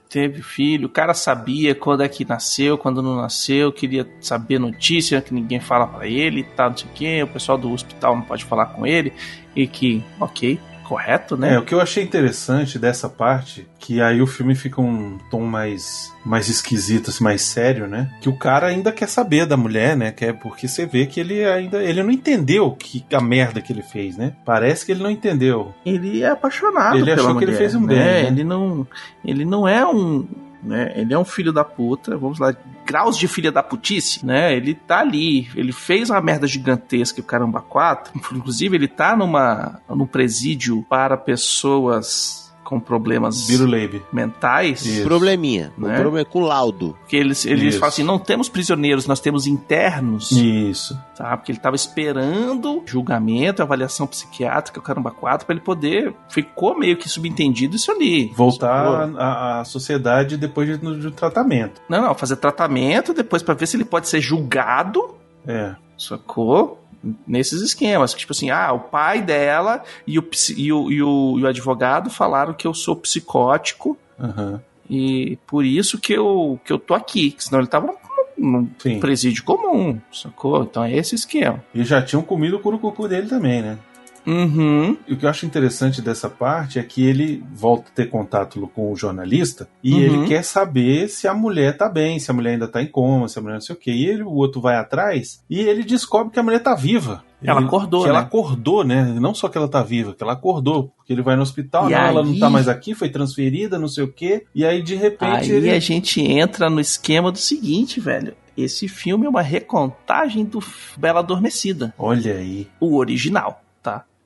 Teve 0.09 0.41
filho, 0.41 0.87
o 0.87 0.91
cara 0.91 1.13
sabia 1.13 1.73
quando 1.73 2.03
é 2.03 2.09
que 2.09 2.25
nasceu, 2.25 2.77
quando 2.77 3.01
não 3.01 3.15
nasceu, 3.15 3.71
queria 3.71 4.05
saber 4.19 4.59
notícia 4.59 5.21
que 5.21 5.33
ninguém 5.33 5.61
fala 5.61 5.87
pra 5.87 6.05
ele 6.05 6.43
tal, 6.43 6.71
não 6.71 6.75
sei 6.75 6.89
o 6.89 6.93
quê. 6.93 7.23
O 7.23 7.27
pessoal 7.27 7.57
do 7.57 7.71
hospital 7.71 8.17
não 8.17 8.23
pode 8.23 8.43
falar 8.43 8.65
com 8.65 8.85
ele. 8.85 9.13
E 9.55 9.65
que, 9.65 10.03
ok, 10.19 10.59
correto, 10.91 11.37
né? 11.37 11.53
É, 11.53 11.57
o 11.57 11.63
que 11.63 11.73
eu 11.73 11.79
achei 11.79 12.03
interessante 12.03 12.77
dessa 12.77 13.07
parte, 13.07 13.65
que 13.79 14.01
aí 14.01 14.21
o 14.21 14.27
filme 14.27 14.53
fica 14.55 14.81
um 14.81 15.17
tom 15.29 15.45
mais 15.45 16.13
mais 16.25 16.49
esquisito, 16.49 17.09
assim, 17.09 17.23
mais 17.23 17.41
sério, 17.43 17.87
né? 17.87 18.11
Que 18.19 18.27
o 18.27 18.35
cara 18.35 18.67
ainda 18.67 18.91
quer 18.91 19.07
saber 19.07 19.45
da 19.45 19.55
mulher, 19.55 19.95
né? 19.95 20.11
Quer, 20.11 20.33
porque 20.33 20.67
você 20.67 20.85
vê 20.85 21.05
que 21.05 21.21
ele 21.21 21.45
ainda 21.45 21.81
ele 21.81 22.03
não 22.03 22.11
entendeu 22.11 22.71
que 22.71 23.05
a 23.13 23.21
merda 23.21 23.61
que 23.61 23.71
ele 23.71 23.81
fez, 23.81 24.17
né? 24.17 24.33
Parece 24.43 24.85
que 24.85 24.91
ele 24.91 25.01
não 25.01 25.09
entendeu. 25.09 25.73
Ele 25.85 26.23
é 26.23 26.27
apaixonado 26.27 26.97
Ele 26.97 27.05
pela 27.05 27.21
achou 27.21 27.37
que 27.37 27.45
ele 27.45 27.51
mulher, 27.53 27.57
fez 27.57 27.73
um 27.73 27.85
né? 27.85 27.87
bem, 27.87 27.97
né? 27.97 28.27
Ele 28.27 28.43
não, 28.43 28.87
ele 29.23 29.45
não 29.45 29.65
é 29.65 29.85
um, 29.87 30.27
né? 30.63 30.91
Ele 30.95 31.13
é 31.13 31.17
um 31.17 31.25
filho 31.25 31.51
da 31.51 31.63
puta, 31.63 32.17
vamos 32.17 32.39
lá, 32.39 32.55
graus 32.85 33.17
de 33.17 33.27
filha 33.27 33.51
da 33.51 33.63
putice, 33.63 34.25
né? 34.25 34.55
Ele 34.55 34.73
tá 34.73 34.99
ali, 34.99 35.49
ele 35.55 35.71
fez 35.71 36.09
uma 36.09 36.21
merda 36.21 36.47
gigantesca, 36.47 37.21
o 37.21 37.23
caramba 37.23 37.61
4. 37.61 38.13
Inclusive, 38.35 38.75
ele 38.75 38.87
tá 38.87 39.15
numa 39.15 39.81
num 39.89 40.05
presídio 40.05 40.85
para 40.89 41.17
pessoas 41.17 42.50
com 42.71 42.79
problemas 42.79 43.47
Biruleibe. 43.47 44.01
mentais. 44.13 44.85
Isso. 44.85 45.03
Probleminha. 45.03 45.73
Né? 45.77 45.93
Um 45.97 46.01
problema 46.01 46.23
com 46.25 46.39
laudo. 46.39 46.95
Porque 47.01 47.17
eles, 47.17 47.45
eles 47.45 47.65
Isso. 47.65 47.79
falam 47.79 47.89
assim: 47.89 48.03
não 48.03 48.17
temos 48.17 48.47
prisioneiros, 48.47 49.05
nós 49.05 49.19
temos 49.19 49.45
internos. 49.45 50.31
Isso. 50.31 50.97
Tá? 51.17 51.35
Porque 51.35 51.51
ele 51.51 51.59
tava 51.59 51.75
esperando 51.75 52.81
julgamento, 52.85 53.61
avaliação 53.61 54.07
psiquiátrica, 54.07 54.79
o 54.79 54.81
caramba 54.81 55.11
4, 55.11 55.45
pra 55.45 55.53
ele 55.53 55.61
poder. 55.63 56.13
Ficou 56.29 56.79
meio 56.79 56.95
que 56.95 57.09
subentendido 57.09 57.75
isso 57.75 57.91
ali. 57.91 58.31
Voltar 58.37 59.09
à 59.19 59.63
sociedade 59.65 60.37
depois 60.37 60.69
de, 60.69 60.77
do 60.77 61.11
tratamento. 61.11 61.81
Não, 61.89 62.01
não, 62.01 62.15
fazer 62.15 62.37
tratamento 62.37 63.13
depois 63.13 63.43
pra 63.43 63.53
ver 63.53 63.67
se 63.67 63.75
ele 63.75 63.83
pode 63.85 64.07
ser 64.07 64.21
julgado, 64.21 65.13
É. 65.45 65.75
sacou? 65.97 66.80
Nesses 67.25 67.61
esquemas. 67.61 68.13
Tipo 68.13 68.31
assim, 68.33 68.49
ah, 68.49 68.71
o 68.73 68.79
pai 68.79 69.21
dela 69.21 69.83
e 70.05 70.19
o, 70.19 70.29
e 70.55 70.71
o, 70.71 70.91
e 70.91 71.01
o, 71.01 71.39
e 71.39 71.43
o 71.43 71.47
advogado 71.47 72.09
falaram 72.09 72.53
que 72.53 72.67
eu 72.67 72.73
sou 72.73 72.95
psicótico 72.95 73.97
Aham. 74.19 74.61
e 74.89 75.37
por 75.47 75.65
isso 75.65 75.99
que 75.99 76.13
eu, 76.13 76.59
que 76.63 76.71
eu 76.71 76.77
tô 76.77 76.93
aqui. 76.93 77.35
Senão 77.39 77.59
ele 77.59 77.67
tava 77.67 77.93
num 78.37 78.69
Sim. 78.79 78.99
presídio 78.99 79.43
comum, 79.43 79.99
sacou? 80.11 80.63
Então 80.63 80.83
é 80.83 80.95
esse 80.95 81.15
esquema. 81.15 81.63
E 81.73 81.83
já 81.83 82.01
tinham 82.01 82.21
comido 82.23 82.57
o 82.57 82.59
curucucu 82.59 83.07
dele 83.07 83.27
também, 83.27 83.61
né? 83.61 83.77
Uhum. 84.25 84.97
E 85.07 85.13
o 85.13 85.17
que 85.17 85.25
eu 85.25 85.29
acho 85.29 85.45
interessante 85.45 86.01
dessa 86.01 86.29
parte 86.29 86.79
é 86.79 86.83
que 86.83 87.03
ele 87.05 87.43
volta 87.53 87.89
a 87.89 87.95
ter 87.95 88.09
contato 88.09 88.59
com 88.73 88.91
o 88.91 88.95
jornalista 88.95 89.67
e 89.83 89.93
Uhum. 89.93 89.99
ele 89.99 90.27
quer 90.27 90.43
saber 90.43 91.07
se 91.09 91.27
a 91.27 91.33
mulher 91.33 91.75
tá 91.77 91.89
bem, 91.89 92.19
se 92.19 92.29
a 92.29 92.33
mulher 92.33 92.51
ainda 92.51 92.67
tá 92.67 92.81
em 92.81 92.87
coma, 92.87 93.27
se 93.27 93.37
a 93.39 93.41
mulher 93.41 93.55
não 93.55 93.61
sei 93.61 93.75
o 93.75 93.79
quê. 93.79 93.91
E 93.91 94.05
ele, 94.05 94.23
o 94.23 94.31
outro 94.31 94.61
vai 94.61 94.75
atrás 94.75 95.43
e 95.49 95.59
ele 95.59 95.83
descobre 95.83 96.31
que 96.33 96.39
a 96.39 96.43
mulher 96.43 96.59
tá 96.59 96.75
viva. 96.75 97.23
Ela 97.43 97.59
Ele- 97.59 97.67
acordou, 97.67 98.03
Que 98.03 98.09
ela 98.09 98.19
né? 98.19 98.25
acordou, 98.25 98.83
né? 98.83 99.03
Não 99.19 99.33
só 99.33 99.47
que 99.49 99.57
ela 99.57 99.67
tá 99.67 99.81
viva, 99.81 100.13
que 100.13 100.21
ela 100.21 100.33
acordou. 100.33 100.89
Porque 100.95 101.11
ele 101.11 101.23
vai 101.23 101.35
no 101.35 101.41
hospital, 101.41 101.89
E 101.89 101.91
não, 101.93 101.99
ela 101.99 102.23
não 102.23 102.33
aí- 102.33 102.39
tá 102.39 102.49
mais 102.51 102.67
aqui, 102.67 102.93
foi 102.93 103.09
transferida, 103.09 103.79
não 103.79 103.87
sei 103.87 104.03
o 104.03 104.07
quê. 104.13 104.45
E 104.53 104.63
aí, 104.63 104.83
de 104.83 104.93
repente, 104.93 105.49
Aí 105.49 105.51
ele... 105.51 105.71
a 105.71 105.79
gente 105.79 106.21
entra 106.21 106.69
no 106.69 106.79
esquema 106.79 107.31
do 107.31 107.39
seguinte, 107.39 107.99
velho. 107.99 108.35
Esse 108.55 108.87
filme 108.87 109.25
é 109.25 109.29
uma 109.29 109.41
recontagem 109.41 110.45
do 110.45 110.59
Bela 110.97 111.21
Adormecida, 111.21 111.93
Olha 111.97 112.35
aí. 112.35 112.67
o 112.79 112.95
original? 112.97 113.63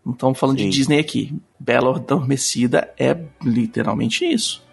Não 0.06 0.14
estamos 0.14 0.38
falando 0.40 0.60
Sim. 0.60 0.70
de 0.70 0.76
Disney 0.78 1.00
aqui. 1.00 1.36
Bela 1.60 1.96
Adormecida 1.96 2.94
é 2.98 3.18
literalmente 3.44 4.24
isso. 4.26 4.64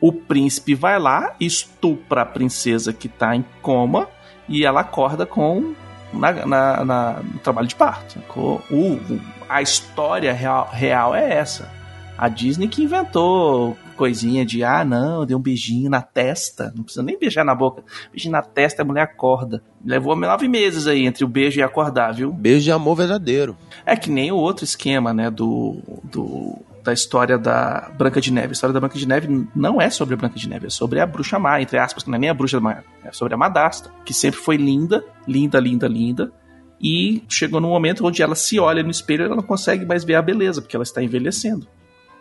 O 0.00 0.12
príncipe 0.12 0.74
vai 0.74 0.98
lá, 0.98 1.34
estupra 1.40 2.22
a 2.22 2.26
princesa 2.26 2.92
que 2.92 3.08
tá 3.08 3.34
em 3.34 3.44
coma 3.62 4.08
e 4.48 4.64
ela 4.64 4.80
acorda 4.82 5.26
com 5.26 5.74
na, 6.12 6.32
na- 6.46 6.84
na- 6.84 7.12
no 7.22 7.38
trabalho 7.40 7.66
de 7.66 7.74
parto. 7.74 8.20
O, 8.36 8.60
o- 8.74 9.20
a 9.48 9.60
história 9.62 10.32
real, 10.32 10.68
real 10.72 11.14
é 11.14 11.32
essa. 11.34 11.70
A 12.16 12.28
Disney 12.28 12.68
que 12.68 12.82
inventou 12.84 13.76
coisinha 13.96 14.44
de 14.44 14.62
ah, 14.62 14.84
não, 14.84 15.26
deu 15.26 15.38
um 15.38 15.40
beijinho 15.42 15.90
na 15.90 16.02
testa. 16.02 16.72
Não 16.76 16.84
precisa 16.84 17.02
nem 17.02 17.18
beijar 17.18 17.44
na 17.44 17.54
boca. 17.54 17.82
Beijinho 18.12 18.32
na 18.32 18.42
testa, 18.42 18.82
a 18.82 18.84
mulher 18.84 19.02
acorda. 19.02 19.62
Levou 19.84 20.14
nove 20.14 20.46
meses 20.46 20.86
aí 20.86 21.06
entre 21.06 21.24
o 21.24 21.28
beijo 21.28 21.58
e 21.58 21.62
acordar, 21.62 22.12
viu? 22.12 22.32
Beijo 22.32 22.64
de 22.64 22.72
amor 22.72 22.96
verdadeiro. 22.96 23.56
É 23.84 23.96
que 23.96 24.10
nem 24.10 24.30
o 24.30 24.36
outro 24.36 24.64
esquema, 24.64 25.12
né, 25.12 25.30
do, 25.30 25.76
do 26.04 26.58
da 26.86 26.92
história 26.92 27.36
da 27.36 27.90
Branca 27.98 28.20
de 28.20 28.32
Neve. 28.32 28.50
A 28.50 28.52
história 28.52 28.72
da 28.72 28.78
Branca 28.78 28.96
de 28.96 29.06
Neve 29.06 29.48
não 29.54 29.80
é 29.80 29.90
sobre 29.90 30.14
a 30.14 30.16
Branca 30.16 30.38
de 30.38 30.48
Neve, 30.48 30.68
é 30.68 30.70
sobre 30.70 31.00
a 31.00 31.06
bruxa 31.06 31.36
má, 31.36 31.60
entre 31.60 31.78
aspas, 31.78 32.04
que 32.04 32.08
não 32.08 32.16
é 32.16 32.20
nem 32.20 32.30
a 32.30 32.34
bruxa 32.34 32.60
má, 32.60 32.78
é 33.04 33.10
sobre 33.10 33.34
a 33.34 33.36
Madasta, 33.36 33.90
que 34.04 34.14
sempre 34.14 34.38
foi 34.38 34.56
linda, 34.56 35.04
linda, 35.26 35.58
linda, 35.58 35.88
linda, 35.88 36.32
e 36.80 37.24
chegou 37.28 37.60
num 37.60 37.70
momento 37.70 38.06
onde 38.06 38.22
ela 38.22 38.36
se 38.36 38.58
olha 38.60 38.82
no 38.82 38.90
espelho 38.90 39.24
e 39.24 39.26
ela 39.26 39.36
não 39.36 39.42
consegue 39.42 39.84
mais 39.84 40.04
ver 40.04 40.14
a 40.14 40.22
beleza, 40.22 40.62
porque 40.62 40.76
ela 40.76 40.84
está 40.84 41.02
envelhecendo. 41.02 41.66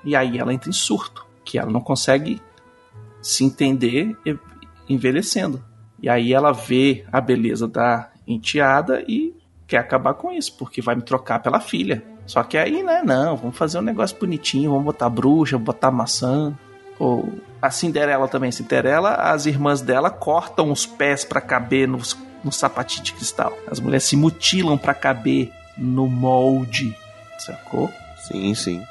E 0.04 0.16
aí 0.16 0.38
ela 0.38 0.54
entra 0.54 0.70
em 0.70 0.74
surto, 0.74 1.26
que 1.46 1.58
ela 1.58 1.72
não 1.72 1.80
consegue 1.80 2.42
se 3.22 3.44
entender 3.46 4.18
envelhecendo. 4.90 5.64
E 6.02 6.10
aí 6.10 6.34
ela 6.34 6.52
vê 6.52 7.06
a 7.12 7.22
beleza 7.22 7.68
da 7.68 8.10
enteada 8.28 9.04
e 9.08 9.34
quer 9.68 9.78
acabar 9.78 10.14
com 10.16 10.32
isso, 10.32 10.56
porque 10.58 10.82
vai 10.82 10.96
me 10.96 11.02
trocar 11.02 11.40
pela 11.42 11.60
filha. 11.60 12.04
Só 12.26 12.44
que 12.44 12.58
aí, 12.58 12.84
né, 12.84 13.02
não, 13.04 13.38
vamos 13.38 13.58
fazer 13.58 13.80
um 13.80 13.84
negócio 13.84 14.18
bonitinho, 14.20 14.72
vamos 14.72 14.86
botar 14.86 15.10
bruxa, 15.10 15.58
botar 15.58 15.92
maçã. 15.92 16.58
Ou 16.98 17.34
a 17.62 17.70
Cinderela 17.70 18.28
também. 18.28 18.52
Cinderela, 18.52 19.16
as 19.16 19.46
irmãs 19.46 19.82
dela 19.82 20.10
cortam 20.10 20.72
os 20.72 20.86
pés 20.86 21.26
pra 21.26 21.42
caber 21.42 21.88
nos, 21.88 22.18
no 22.44 22.52
sapatinho 22.52 23.04
de 23.04 23.14
cristal. 23.14 23.54
As 23.70 23.80
mulheres 23.80 24.04
se 24.04 24.16
mutilam 24.16 24.78
pra 24.78 24.94
caber 24.94 25.52
no 25.78 26.08
molde, 26.08 26.96
sacou? 27.38 27.92
Sim, 28.18 28.54
sim. 28.56 28.84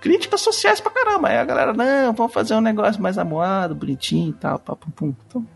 Críticas 0.00 0.40
sociais 0.40 0.80
pra 0.80 0.90
caramba. 0.90 1.28
Aí 1.28 1.36
a 1.38 1.44
galera, 1.44 1.72
não, 1.72 2.12
vamos 2.12 2.32
fazer 2.32 2.54
um 2.54 2.60
negócio 2.60 3.02
mais 3.02 3.18
amoado, 3.18 3.74
bonitinho 3.74 4.30
e 4.30 4.32
tal, 4.34 4.58
pá, 4.58 4.76
pum, 4.76 4.90
pum. 4.90 5.14
Então, 5.26 5.46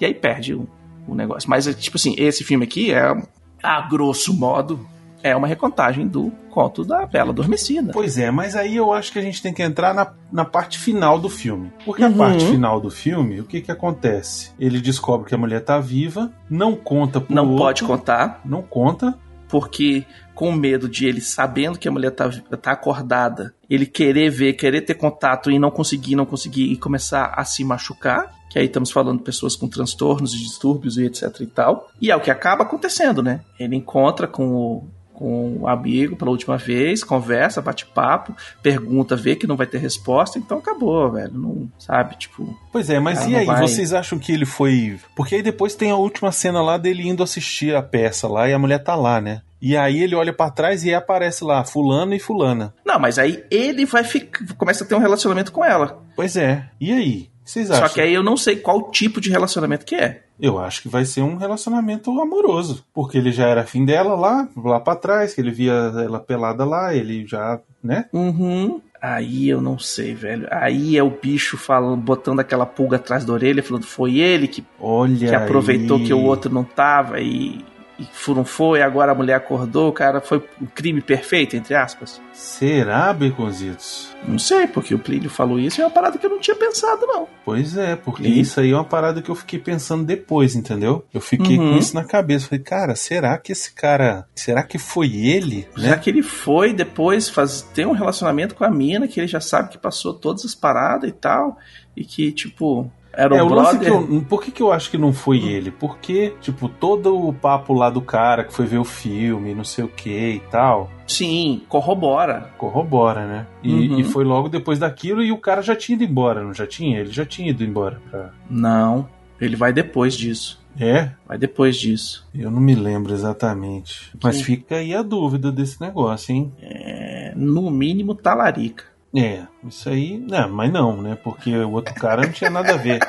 e 0.00 0.04
aí 0.04 0.14
perde 0.14 0.54
o, 0.54 0.68
o 1.06 1.14
negócio. 1.14 1.48
Mas, 1.50 1.66
é, 1.66 1.72
tipo 1.72 1.96
assim, 1.96 2.14
esse 2.16 2.44
filme 2.44 2.64
aqui 2.64 2.92
é, 2.92 3.14
a 3.62 3.80
grosso 3.82 4.32
modo, 4.32 4.86
é 5.22 5.34
uma 5.34 5.48
recontagem 5.48 6.06
do 6.06 6.30
conto 6.48 6.84
da 6.84 7.04
Bela 7.04 7.30
Adormecida. 7.30 7.92
Pois 7.92 8.16
é, 8.18 8.30
mas 8.30 8.54
aí 8.54 8.76
eu 8.76 8.92
acho 8.92 9.12
que 9.12 9.18
a 9.18 9.22
gente 9.22 9.42
tem 9.42 9.52
que 9.52 9.62
entrar 9.62 9.92
na, 9.92 10.12
na 10.30 10.44
parte 10.44 10.78
final 10.78 11.18
do 11.18 11.28
filme. 11.28 11.72
Porque 11.84 12.04
a 12.04 12.06
Uhum. 12.06 12.16
parte 12.16 12.44
final 12.46 12.80
do 12.80 12.88
filme, 12.88 13.40
o 13.40 13.44
que 13.44 13.60
que 13.60 13.72
acontece? 13.72 14.52
Ele 14.60 14.80
descobre 14.80 15.26
que 15.28 15.34
a 15.34 15.38
mulher 15.38 15.60
tá 15.64 15.80
viva, 15.80 16.30
não 16.48 16.76
conta 16.76 17.20
pro 17.20 17.34
Não 17.34 17.44
outro, 17.48 17.58
pode 17.64 17.82
contar, 17.82 18.40
Não 18.44 18.62
conta. 18.62 19.18
Porque 19.48 20.04
com 20.34 20.52
medo 20.52 20.88
de 20.88 21.06
ele, 21.06 21.20
sabendo 21.20 21.78
que 21.78 21.88
a 21.88 21.90
mulher 21.90 22.12
tá, 22.12 22.30
tá 22.62 22.72
acordada, 22.72 23.52
ele 23.68 23.86
querer 23.86 24.30
ver, 24.30 24.52
querer 24.52 24.82
ter 24.82 24.94
contato 24.94 25.50
e 25.50 25.58
não 25.58 25.70
conseguir, 25.70 26.14
não 26.14 26.24
conseguir, 26.24 26.70
e 26.70 26.76
começar 26.76 27.34
a 27.36 27.44
se 27.44 27.64
machucar. 27.64 28.32
Que 28.48 28.58
aí 28.58 28.66
estamos 28.66 28.90
falando 28.90 29.18
de 29.18 29.24
pessoas 29.24 29.54
com 29.56 29.68
transtornos 29.68 30.32
e 30.32 30.38
distúrbios 30.38 30.96
e 30.96 31.04
etc 31.04 31.40
e 31.40 31.46
tal. 31.46 31.90
E 32.00 32.10
é 32.10 32.16
o 32.16 32.20
que 32.20 32.30
acaba 32.30 32.62
acontecendo, 32.62 33.22
né? 33.22 33.40
Ele 33.58 33.76
encontra 33.76 34.26
com 34.26 34.54
o, 34.54 34.88
com 35.18 35.56
o 35.62 35.66
amigo 35.68 36.14
pela 36.14 36.30
última 36.30 36.56
vez, 36.56 37.02
conversa, 37.02 37.60
bate 37.60 37.84
papo, 37.86 38.32
pergunta, 38.62 39.16
vê 39.16 39.34
que 39.34 39.48
não 39.48 39.56
vai 39.56 39.66
ter 39.66 39.78
resposta, 39.78 40.38
então 40.38 40.58
acabou, 40.58 41.10
velho. 41.10 41.32
Não, 41.34 41.68
sabe, 41.76 42.16
tipo. 42.16 42.56
Pois 42.70 42.88
é, 42.88 43.00
mas 43.00 43.26
e 43.26 43.34
aí? 43.34 43.44
vai- 43.44 43.60
Vocês 43.62 43.92
acham 43.92 44.16
que 44.18 44.30
ele 44.30 44.46
foi. 44.46 44.96
Porque 45.16 45.34
aí 45.34 45.42
depois 45.42 45.74
tem 45.74 45.90
a 45.90 45.96
última 45.96 46.30
cena 46.30 46.62
lá 46.62 46.78
dele 46.78 47.08
indo 47.08 47.22
assistir 47.22 47.74
a 47.74 47.82
peça 47.82 48.28
lá 48.28 48.48
e 48.48 48.52
a 48.52 48.58
mulher 48.60 48.78
tá 48.78 48.94
lá, 48.94 49.20
né? 49.20 49.42
E 49.60 49.76
aí 49.76 50.00
ele 50.04 50.14
olha 50.14 50.32
pra 50.32 50.50
trás 50.50 50.84
e 50.84 50.94
aparece 50.94 51.42
lá, 51.42 51.64
fulano 51.64 52.14
e 52.14 52.20
fulana. 52.20 52.72
Não, 52.86 52.96
mas 53.00 53.18
aí 53.18 53.42
ele 53.50 53.84
vai 53.84 54.04
ficar. 54.04 54.46
Começa 54.56 54.84
a 54.84 54.86
ter 54.86 54.94
um 54.94 55.00
relacionamento 55.00 55.50
com 55.50 55.64
ela. 55.64 56.00
Pois 56.14 56.36
é. 56.36 56.68
E 56.80 56.92
aí? 56.92 57.28
Vocês 57.48 57.70
acham? 57.70 57.88
Só 57.88 57.94
que 57.94 58.00
aí 58.02 58.12
eu 58.12 58.22
não 58.22 58.36
sei 58.36 58.56
qual 58.56 58.90
tipo 58.90 59.22
de 59.22 59.30
relacionamento 59.30 59.86
que 59.86 59.94
é. 59.94 60.22
Eu 60.38 60.58
acho 60.58 60.82
que 60.82 60.88
vai 60.88 61.06
ser 61.06 61.22
um 61.22 61.36
relacionamento 61.36 62.10
amoroso. 62.20 62.84
Porque 62.92 63.16
ele 63.16 63.32
já 63.32 63.46
era 63.48 63.62
afim 63.62 63.86
dela 63.86 64.14
lá, 64.14 64.46
lá 64.54 64.78
pra 64.78 64.94
trás, 64.94 65.32
que 65.32 65.40
ele 65.40 65.50
via 65.50 65.72
ela 65.72 66.20
pelada 66.20 66.66
lá, 66.66 66.94
ele 66.94 67.26
já, 67.26 67.58
né? 67.82 68.04
Uhum. 68.12 68.82
Aí 69.00 69.48
eu 69.48 69.62
não 69.62 69.78
sei, 69.78 70.14
velho. 70.14 70.46
Aí 70.50 70.98
é 70.98 71.02
o 71.02 71.08
bicho 71.08 71.56
falando, 71.56 72.02
botando 72.02 72.40
aquela 72.40 72.66
pulga 72.66 72.96
atrás 72.96 73.24
da 73.24 73.32
orelha, 73.32 73.62
falando 73.62 73.86
foi 73.86 74.18
ele 74.18 74.46
que, 74.46 74.62
Olha. 74.78 75.28
que 75.28 75.34
aproveitou 75.34 75.96
aí. 75.96 76.04
que 76.04 76.12
o 76.12 76.22
outro 76.22 76.52
não 76.52 76.64
tava 76.64 77.18
e, 77.18 77.64
e 77.98 78.06
não 78.28 78.44
foi, 78.44 78.80
agora 78.82 79.12
a 79.12 79.14
mulher 79.14 79.34
acordou, 79.34 79.88
o 79.88 79.92
cara 79.92 80.20
foi 80.20 80.38
um 80.60 80.66
crime 80.66 81.00
perfeito, 81.00 81.56
entre 81.56 81.74
aspas. 81.74 82.20
Será, 82.32 83.12
Baconzitos? 83.12 84.10
Não 84.26 84.38
sei, 84.38 84.66
porque 84.66 84.94
o 84.94 84.98
Plínio 84.98 85.28
falou 85.30 85.58
isso 85.58 85.80
e 85.80 85.82
é 85.82 85.84
uma 85.86 85.90
parada 85.90 86.16
que 86.18 86.24
eu 86.24 86.30
não 86.30 86.38
tinha 86.38 86.54
pensado, 86.56 87.06
não. 87.06 87.26
Pois 87.44 87.76
é, 87.76 87.96
porque 87.96 88.22
E? 88.28 88.40
isso 88.40 88.60
aí 88.60 88.70
é 88.70 88.74
uma 88.74 88.84
parada 88.84 89.20
que 89.22 89.28
eu 89.30 89.34
fiquei 89.34 89.58
pensando 89.58 90.04
depois, 90.04 90.54
entendeu? 90.54 91.04
Eu 91.12 91.20
fiquei 91.20 91.58
Uhum. 91.58 91.72
com 91.72 91.78
isso 91.78 91.94
na 91.94 92.04
cabeça. 92.04 92.46
Falei, 92.48 92.62
cara, 92.64 92.94
será 92.94 93.36
que 93.38 93.50
esse 93.52 93.72
cara. 93.72 94.26
Será 94.34 94.62
que 94.62 94.78
foi 94.78 95.14
ele? 95.16 95.66
Já 95.76 95.90
Né? 95.90 95.96
que 95.98 96.10
ele 96.10 96.22
foi 96.22 96.72
depois 96.72 97.28
faz, 97.28 97.62
ter 97.62 97.86
um 97.86 97.92
relacionamento 97.92 98.54
com 98.54 98.64
a 98.64 98.70
mina, 98.70 99.08
que 99.08 99.18
ele 99.18 99.26
já 99.28 99.40
sabe 99.40 99.70
que 99.70 99.78
passou 99.78 100.14
todas 100.14 100.44
as 100.44 100.54
paradas 100.54 101.08
e 101.10 101.12
tal, 101.12 101.56
e 101.96 102.04
que, 102.04 102.30
tipo, 102.30 102.90
Era 103.20 103.36
É, 103.36 103.42
o 103.42 103.48
brother. 103.48 103.88
eu, 103.92 104.24
por 104.28 104.40
que, 104.40 104.52
que 104.52 104.62
eu 104.62 104.70
acho 104.72 104.88
que 104.92 104.96
não 104.96 105.12
foi 105.12 105.38
ele? 105.44 105.72
Porque, 105.72 106.34
tipo, 106.40 106.68
todo 106.68 107.18
o 107.18 107.32
papo 107.32 107.74
lá 107.74 107.90
do 107.90 108.00
cara 108.00 108.44
que 108.44 108.52
foi 108.54 108.64
ver 108.64 108.78
o 108.78 108.84
filme, 108.84 109.54
não 109.56 109.64
sei 109.64 109.84
o 109.84 109.88
que 109.88 110.34
e 110.34 110.40
tal, 110.52 110.88
Sim, 111.04 111.62
corrobora. 111.68 112.50
corrobora, 112.56 113.26
né? 113.26 113.46
E, 113.62 113.72
Uhum. 113.88 113.98
e 113.98 114.04
foi 114.04 114.22
logo 114.24 114.48
depois 114.48 114.78
daquilo 114.78 115.20
e 115.22 115.32
o 115.32 115.38
cara 115.38 115.62
já 115.62 115.74
tinha 115.74 115.96
ido 115.96 116.04
embora, 116.04 116.44
não 116.44 116.54
já 116.54 116.64
tinha? 116.66 117.00
Ele 117.00 117.10
já 117.10 117.26
tinha 117.26 117.50
ido 117.50 117.64
embora. 117.64 118.00
Pra... 118.08 118.30
Não, 118.48 119.08
ele 119.40 119.56
vai 119.56 119.72
depois 119.72 120.14
disso. 120.14 120.60
É? 120.80 121.10
Vai 121.26 121.36
depois 121.36 121.76
disso. 121.76 122.24
Eu 122.32 122.52
não 122.52 122.60
me 122.60 122.76
lembro 122.76 123.12
exatamente. 123.12 124.12
Mas 124.22 124.36
Sim. 124.36 124.44
fica 124.44 124.76
aí 124.76 124.94
a 124.94 125.02
dúvida 125.02 125.50
desse 125.50 125.80
negócio, 125.80 126.32
hein? 126.32 126.52
É, 126.62 127.32
no 127.34 127.68
mínimo, 127.68 128.14
talarica. 128.14 128.84
É, 129.14 129.42
isso 129.66 129.88
aí. 129.88 130.18
Não, 130.18 130.48
mas 130.50 130.70
não, 130.72 131.00
né? 131.00 131.16
Porque 131.22 131.54
o 131.56 131.72
outro 131.72 131.94
cara 131.94 132.22
não 132.22 132.32
tinha 132.32 132.50
nada 132.50 132.74
a 132.74 132.76
ver. 132.76 133.00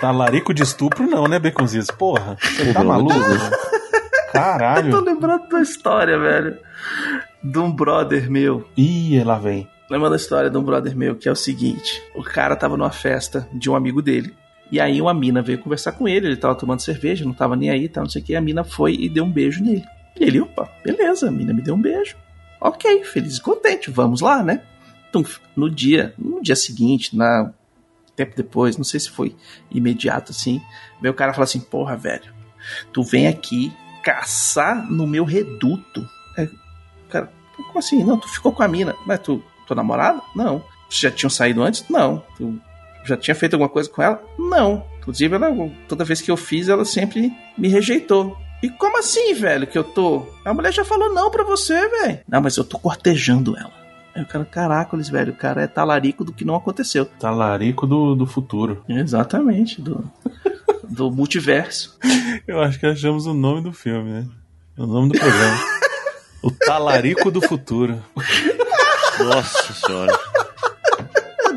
Talarico 0.00 0.52
de 0.52 0.62
estupro, 0.62 1.06
não, 1.06 1.26
né, 1.26 1.38
Beconzitos? 1.38 1.90
Porra, 1.90 2.36
você 2.40 2.72
tá 2.72 2.84
maluco? 2.84 3.14
né? 3.14 3.20
Eu 3.24 3.50
tô 3.50 4.32
Caralho. 4.32 5.00
lembrando 5.00 5.48
da 5.48 5.60
história, 5.62 6.18
velho. 6.18 6.58
De 7.42 7.58
um 7.58 7.70
brother 7.70 8.30
meu. 8.30 8.68
Ih, 8.76 9.22
lá 9.24 9.38
vem. 9.38 9.68
Lembrando 9.88 10.10
da 10.10 10.16
história 10.16 10.50
de 10.50 10.58
um 10.58 10.62
brother 10.62 10.96
meu, 10.96 11.14
que 11.14 11.28
é 11.28 11.32
o 11.32 11.36
seguinte: 11.36 12.02
o 12.14 12.22
cara 12.22 12.56
tava 12.56 12.76
numa 12.76 12.90
festa 12.90 13.48
de 13.52 13.70
um 13.70 13.76
amigo 13.76 14.02
dele. 14.02 14.34
E 14.72 14.80
aí 14.80 15.00
uma 15.00 15.14
mina 15.14 15.40
veio 15.40 15.58
conversar 15.58 15.92
com 15.92 16.08
ele, 16.08 16.26
ele 16.26 16.36
tava 16.36 16.54
tomando 16.54 16.80
cerveja, 16.80 17.24
não 17.24 17.32
tava 17.34 17.54
nem 17.54 17.70
aí, 17.70 17.88
tal, 17.88 18.02
não 18.04 18.10
sei 18.10 18.20
o 18.20 18.24
que. 18.24 18.34
A 18.34 18.40
mina 18.40 18.64
foi 18.64 18.94
e 18.94 19.08
deu 19.08 19.24
um 19.24 19.30
beijo 19.30 19.62
nele. 19.62 19.84
E 20.18 20.24
ele, 20.24 20.40
opa, 20.40 20.68
beleza, 20.84 21.28
a 21.28 21.30
mina 21.30 21.52
me 21.52 21.62
deu 21.62 21.74
um 21.74 21.80
beijo. 21.80 22.16
Ok, 22.60 23.04
feliz 23.04 23.36
e 23.36 23.42
contente, 23.42 23.90
vamos 23.90 24.20
lá, 24.20 24.42
né? 24.42 24.62
No 25.54 25.70
dia, 25.70 26.14
no 26.18 26.42
dia 26.42 26.56
seguinte, 26.56 27.16
na 27.16 27.52
tempo 28.16 28.36
depois, 28.36 28.76
não 28.76 28.84
sei 28.84 29.00
se 29.00 29.10
foi 29.10 29.34
imediato 29.70 30.30
assim, 30.30 30.62
veio 31.00 31.12
o 31.12 31.16
cara 31.16 31.32
falou 31.32 31.44
assim: 31.44 31.60
Porra, 31.60 31.96
velho, 31.96 32.32
tu 32.92 33.02
vem 33.02 33.26
aqui 33.26 33.72
caçar 34.02 34.90
no 34.90 35.06
meu 35.06 35.24
reduto. 35.24 36.06
Aí, 36.36 36.48
cara, 37.08 37.32
como 37.56 37.78
assim? 37.78 38.04
Não, 38.04 38.18
tu 38.18 38.28
ficou 38.28 38.52
com 38.52 38.62
a 38.62 38.68
mina. 38.68 38.94
Mas 39.06 39.20
tu, 39.20 39.42
tua 39.66 39.76
namorada? 39.76 40.20
Não. 40.34 40.62
Já 40.90 41.10
tinham 41.10 41.30
saído 41.30 41.62
antes? 41.62 41.88
Não. 41.88 42.22
Tu 42.36 42.60
já 43.04 43.16
tinha 43.16 43.34
feito 43.34 43.54
alguma 43.54 43.68
coisa 43.68 43.88
com 43.88 44.02
ela? 44.02 44.22
Não. 44.38 44.84
Inclusive, 44.98 45.34
ela, 45.34 45.50
toda 45.88 46.04
vez 46.04 46.20
que 46.20 46.30
eu 46.30 46.36
fiz, 46.36 46.68
ela 46.68 46.84
sempre 46.84 47.32
me 47.56 47.68
rejeitou. 47.68 48.36
E 48.62 48.70
como 48.70 48.98
assim, 48.98 49.34
velho, 49.34 49.66
que 49.66 49.76
eu 49.76 49.84
tô? 49.84 50.26
A 50.44 50.54
mulher 50.54 50.72
já 50.72 50.84
falou 50.84 51.12
não 51.12 51.30
pra 51.30 51.44
você, 51.44 51.88
velho. 51.88 52.20
Não, 52.26 52.40
mas 52.40 52.56
eu 52.56 52.64
tô 52.64 52.78
cortejando 52.78 53.56
ela. 53.56 53.83
Aí 54.14 54.22
o 54.22 54.26
cara, 54.26 54.44
caracoles, 54.44 55.08
velho, 55.08 55.32
o 55.32 55.36
cara 55.36 55.62
é 55.62 55.66
talarico 55.66 56.24
do 56.24 56.32
que 56.32 56.44
não 56.44 56.54
aconteceu. 56.54 57.04
Talarico 57.04 57.86
do, 57.86 58.14
do 58.14 58.26
futuro. 58.26 58.84
Exatamente, 58.88 59.82
do, 59.82 60.04
do 60.88 61.10
multiverso. 61.10 61.98
Eu 62.46 62.60
acho 62.60 62.78
que 62.78 62.86
achamos 62.86 63.26
o 63.26 63.34
nome 63.34 63.62
do 63.62 63.72
filme, 63.72 64.10
né? 64.10 64.26
É 64.78 64.82
o 64.82 64.86
nome 64.86 65.12
do 65.12 65.18
programa. 65.18 65.58
o 66.42 66.50
Talarico 66.50 67.30
do 67.30 67.40
Futuro. 67.40 68.02
Nossa 69.18 69.72
senhora. 69.72 70.18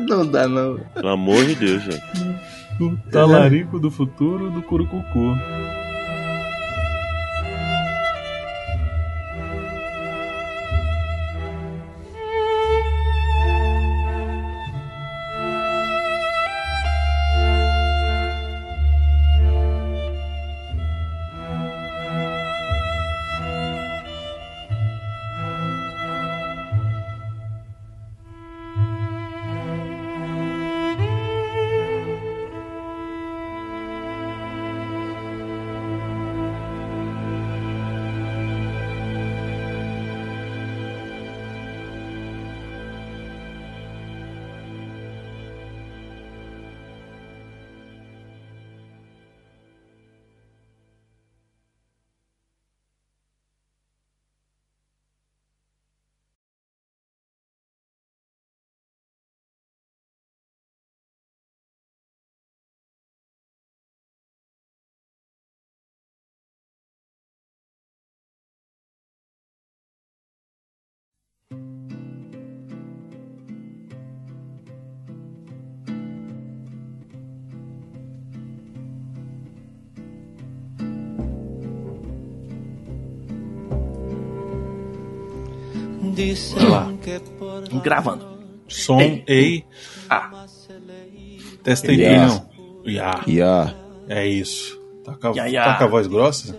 Não 0.08 0.26
dá, 0.26 0.46
não. 0.46 0.78
Pelo 0.94 1.08
amor 1.08 1.44
de 1.44 1.54
Deus, 1.56 1.82
velho. 1.84 2.02
O 2.80 2.96
Talarico 3.10 3.80
do 3.80 3.90
Futuro 3.90 4.50
do 4.50 4.62
Curucucu. 4.62 5.34
Olha 86.56 86.68
lá. 86.68 86.92
Gravando. 87.82 88.26
Som, 88.68 89.00
ei. 89.26 89.64
Ah, 90.10 90.44
Testa 91.62 91.90
aí, 91.90 91.98
Yeah. 92.00 92.26
não. 92.26 92.48
Ya. 92.90 93.20
Ya. 93.26 93.74
É 94.08 94.26
isso. 94.26 94.80
Tá 95.04 95.14
com, 95.14 95.28
a, 95.28 95.32
Ya, 95.36 95.46
ya. 95.46 95.64
tá 95.64 95.74
com 95.78 95.84
a 95.84 95.86
voz 95.88 96.06
grossa? 96.06 96.56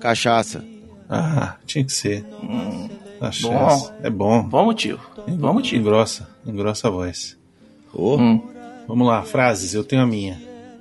Cachaça. 0.00 0.64
Ah, 1.08 1.56
tinha 1.66 1.84
que 1.84 1.92
ser. 1.92 2.24
Hum, 2.42 2.88
Cachaça. 3.20 3.94
É 4.02 4.10
bom. 4.10 4.42
bom 4.42 4.64
motivo. 4.64 5.00
Bom 5.28 5.52
motivo. 5.54 5.80
Engrossa. 5.80 6.28
Engrossa 6.46 6.88
a 6.88 6.90
voz. 6.90 7.36
Ô, 7.92 8.16
Hum. 8.16 8.42
Vamos 8.88 9.06
lá, 9.06 9.22
frases. 9.22 9.72
Eu 9.74 9.82
tenho 9.84 10.02
a 10.02 10.06
minha. 10.06 10.40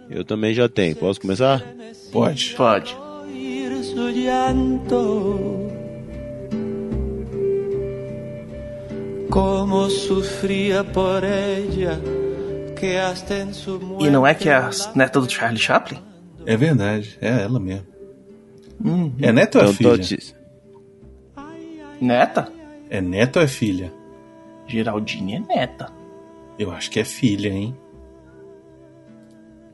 eu 0.09 0.23
também 0.25 0.53
já 0.53 0.67
tenho. 0.67 0.95
Posso 0.95 1.19
começar? 1.21 1.63
Pode. 2.11 2.53
Pode. 2.55 2.95
E 13.99 14.09
não 14.11 14.27
é 14.27 14.35
que 14.35 14.47
é 14.47 14.53
a 14.55 14.69
neta 14.93 15.19
do 15.19 15.27
Charlie 15.27 15.59
Chaplin? 15.59 15.97
É 16.45 16.55
verdade. 16.55 17.17
É 17.19 17.41
ela 17.41 17.59
mesmo. 17.59 17.87
Hum. 18.85 19.11
É 19.19 19.31
neto 19.31 19.55
ou 19.57 19.61
é 19.65 19.69
Então, 19.69 19.73
filha? 19.93 19.97
te- 20.03 20.35
Neta? 21.99 22.51
É 22.91 23.01
neto 23.01 23.37
ou 23.37 23.41
é 23.43 23.47
filha? 23.47 23.91
Geraldine 24.67 25.35
é 25.35 25.39
neta. 25.39 25.89
Eu 26.59 26.71
acho 26.71 26.91
que 26.91 26.99
é 26.99 27.03
filha, 27.03 27.49
hein? 27.49 27.75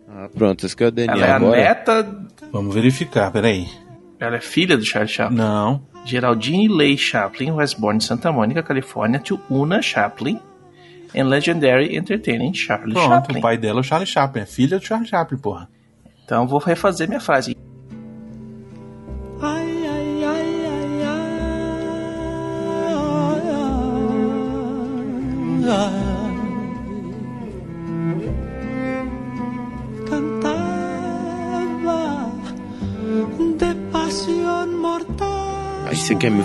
Ah, 0.07 0.29
pronto, 0.33 0.65
esse 0.65 0.73
que 0.75 0.83
é 0.85 0.87
o 0.87 0.91
DNA 0.91 1.15
Ela 1.15 1.25
é 1.25 1.31
a 1.31 1.35
agora. 1.35 1.57
neta. 1.57 2.17
Vamos 2.51 2.73
verificar, 2.73 3.29
peraí. 3.31 3.67
Ela 4.19 4.37
é 4.37 4.41
filha 4.41 4.77
do 4.77 4.83
Charlie 4.85 5.11
Chaplin. 5.11 5.37
Não. 5.37 5.81
Geraldine 6.05 6.67
Leigh 6.67 6.97
Chaplin 6.97 7.51
was 7.51 7.73
born 7.73 7.97
in 7.97 7.99
Santa 8.01 8.31
Monica, 8.31 8.63
California, 8.63 9.19
to 9.19 9.39
Una 9.49 9.81
Chaplin 9.81 10.39
and 11.15 11.27
legendary 11.27 11.95
entertaining 11.95 12.53
Charlie 12.53 12.93
Pronto, 12.93 13.09
Chaplin. 13.09 13.37
o 13.37 13.41
pai 13.41 13.57
dela 13.57 13.79
é 13.79 13.81
o 13.81 13.83
Charlie 13.83 14.07
Chaplin. 14.07 14.41
É 14.41 14.45
filha 14.45 14.77
do 14.79 14.85
Charlie 14.85 15.07
Chaplin, 15.07 15.37
porra. 15.37 15.69
Então 16.25 16.47
vou 16.47 16.59
refazer 16.59 17.07
minha 17.07 17.19
frase. 17.19 17.55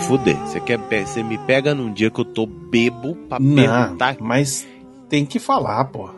Fuder. 0.07 0.37
Você 0.47 0.61
quer 0.61 0.79
você 0.79 1.23
me 1.23 1.39
pega 1.39 1.75
num 1.75 1.93
dia 1.93 2.11
que 2.11 2.21
eu 2.21 2.25
tô 2.25 2.47
bebo 2.47 3.15
pra 3.29 3.39
Não, 3.41 3.55
perguntar. 3.55 4.17
mas 4.21 4.67
tem 5.09 5.25
que 5.25 5.39
falar, 5.39 5.85
porra. 5.87 6.15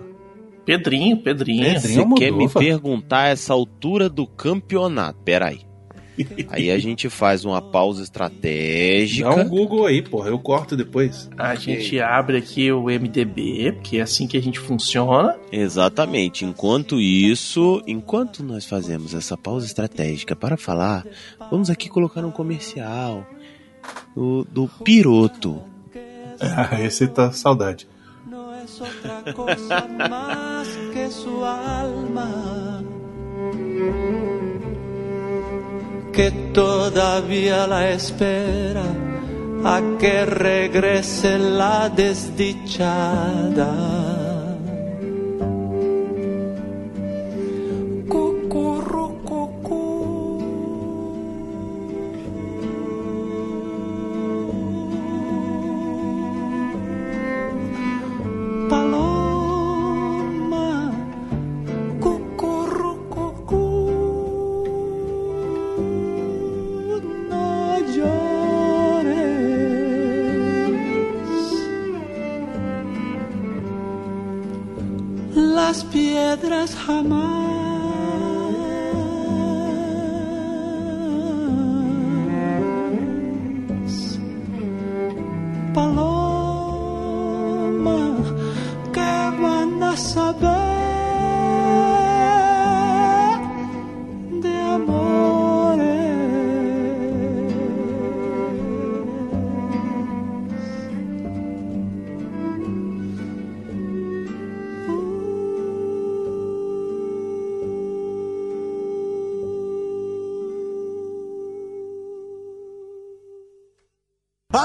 Pedrinho, 0.64 1.16
Pedrinho. 1.18 1.74
Pedrinho. 1.74 2.08
Você 2.08 2.14
quer 2.16 2.32
me 2.32 2.48
perguntar 2.48 3.28
essa 3.28 3.52
altura 3.52 4.08
do 4.08 4.26
campeonato. 4.26 5.20
Pera 5.24 5.48
aí. 5.48 5.60
Aí 6.48 6.70
a 6.70 6.78
gente 6.78 7.10
faz 7.10 7.44
uma 7.44 7.60
pausa 7.60 8.02
estratégica. 8.02 9.28
Dá 9.28 9.42
um 9.42 9.48
Google 9.48 9.84
aí, 9.84 10.00
porra. 10.00 10.30
Eu 10.30 10.38
corto 10.38 10.74
depois. 10.74 11.28
A 11.36 11.54
gente 11.54 12.00
abre 12.00 12.38
aqui 12.38 12.72
o 12.72 12.84
MDB, 12.84 13.72
porque 13.72 13.98
é 13.98 14.00
assim 14.00 14.26
que 14.26 14.34
a 14.36 14.40
gente 14.40 14.58
funciona. 14.58 15.36
Exatamente. 15.52 16.44
Enquanto 16.44 16.98
isso, 16.98 17.82
enquanto 17.86 18.42
nós 18.42 18.64
fazemos 18.64 19.14
essa 19.14 19.36
pausa 19.36 19.66
estratégica 19.66 20.34
para 20.34 20.56
falar, 20.56 21.04
vamos 21.50 21.68
aqui 21.68 21.86
colocar 21.86 22.24
um 22.24 22.30
comercial 22.30 23.26
do, 24.14 24.44
do 24.44 24.68
Piroto. 24.84 25.62
Ah, 26.40 26.80
esse 26.84 27.06
tá 27.06 27.32
saudade. 27.32 27.88
no 28.26 28.54
es 28.54 28.80
otra 28.80 29.32
cosa 29.32 29.86
más 30.10 30.68
que 30.92 31.10
su 31.10 31.44
alma 31.44 32.82
que 36.12 36.30
todavía 36.52 37.66
la 37.66 37.90
espera 37.90 38.84
a 39.64 39.80
que 39.98 40.24
regrese 40.24 41.38
la 41.38 41.88
desdichada. 41.90 43.66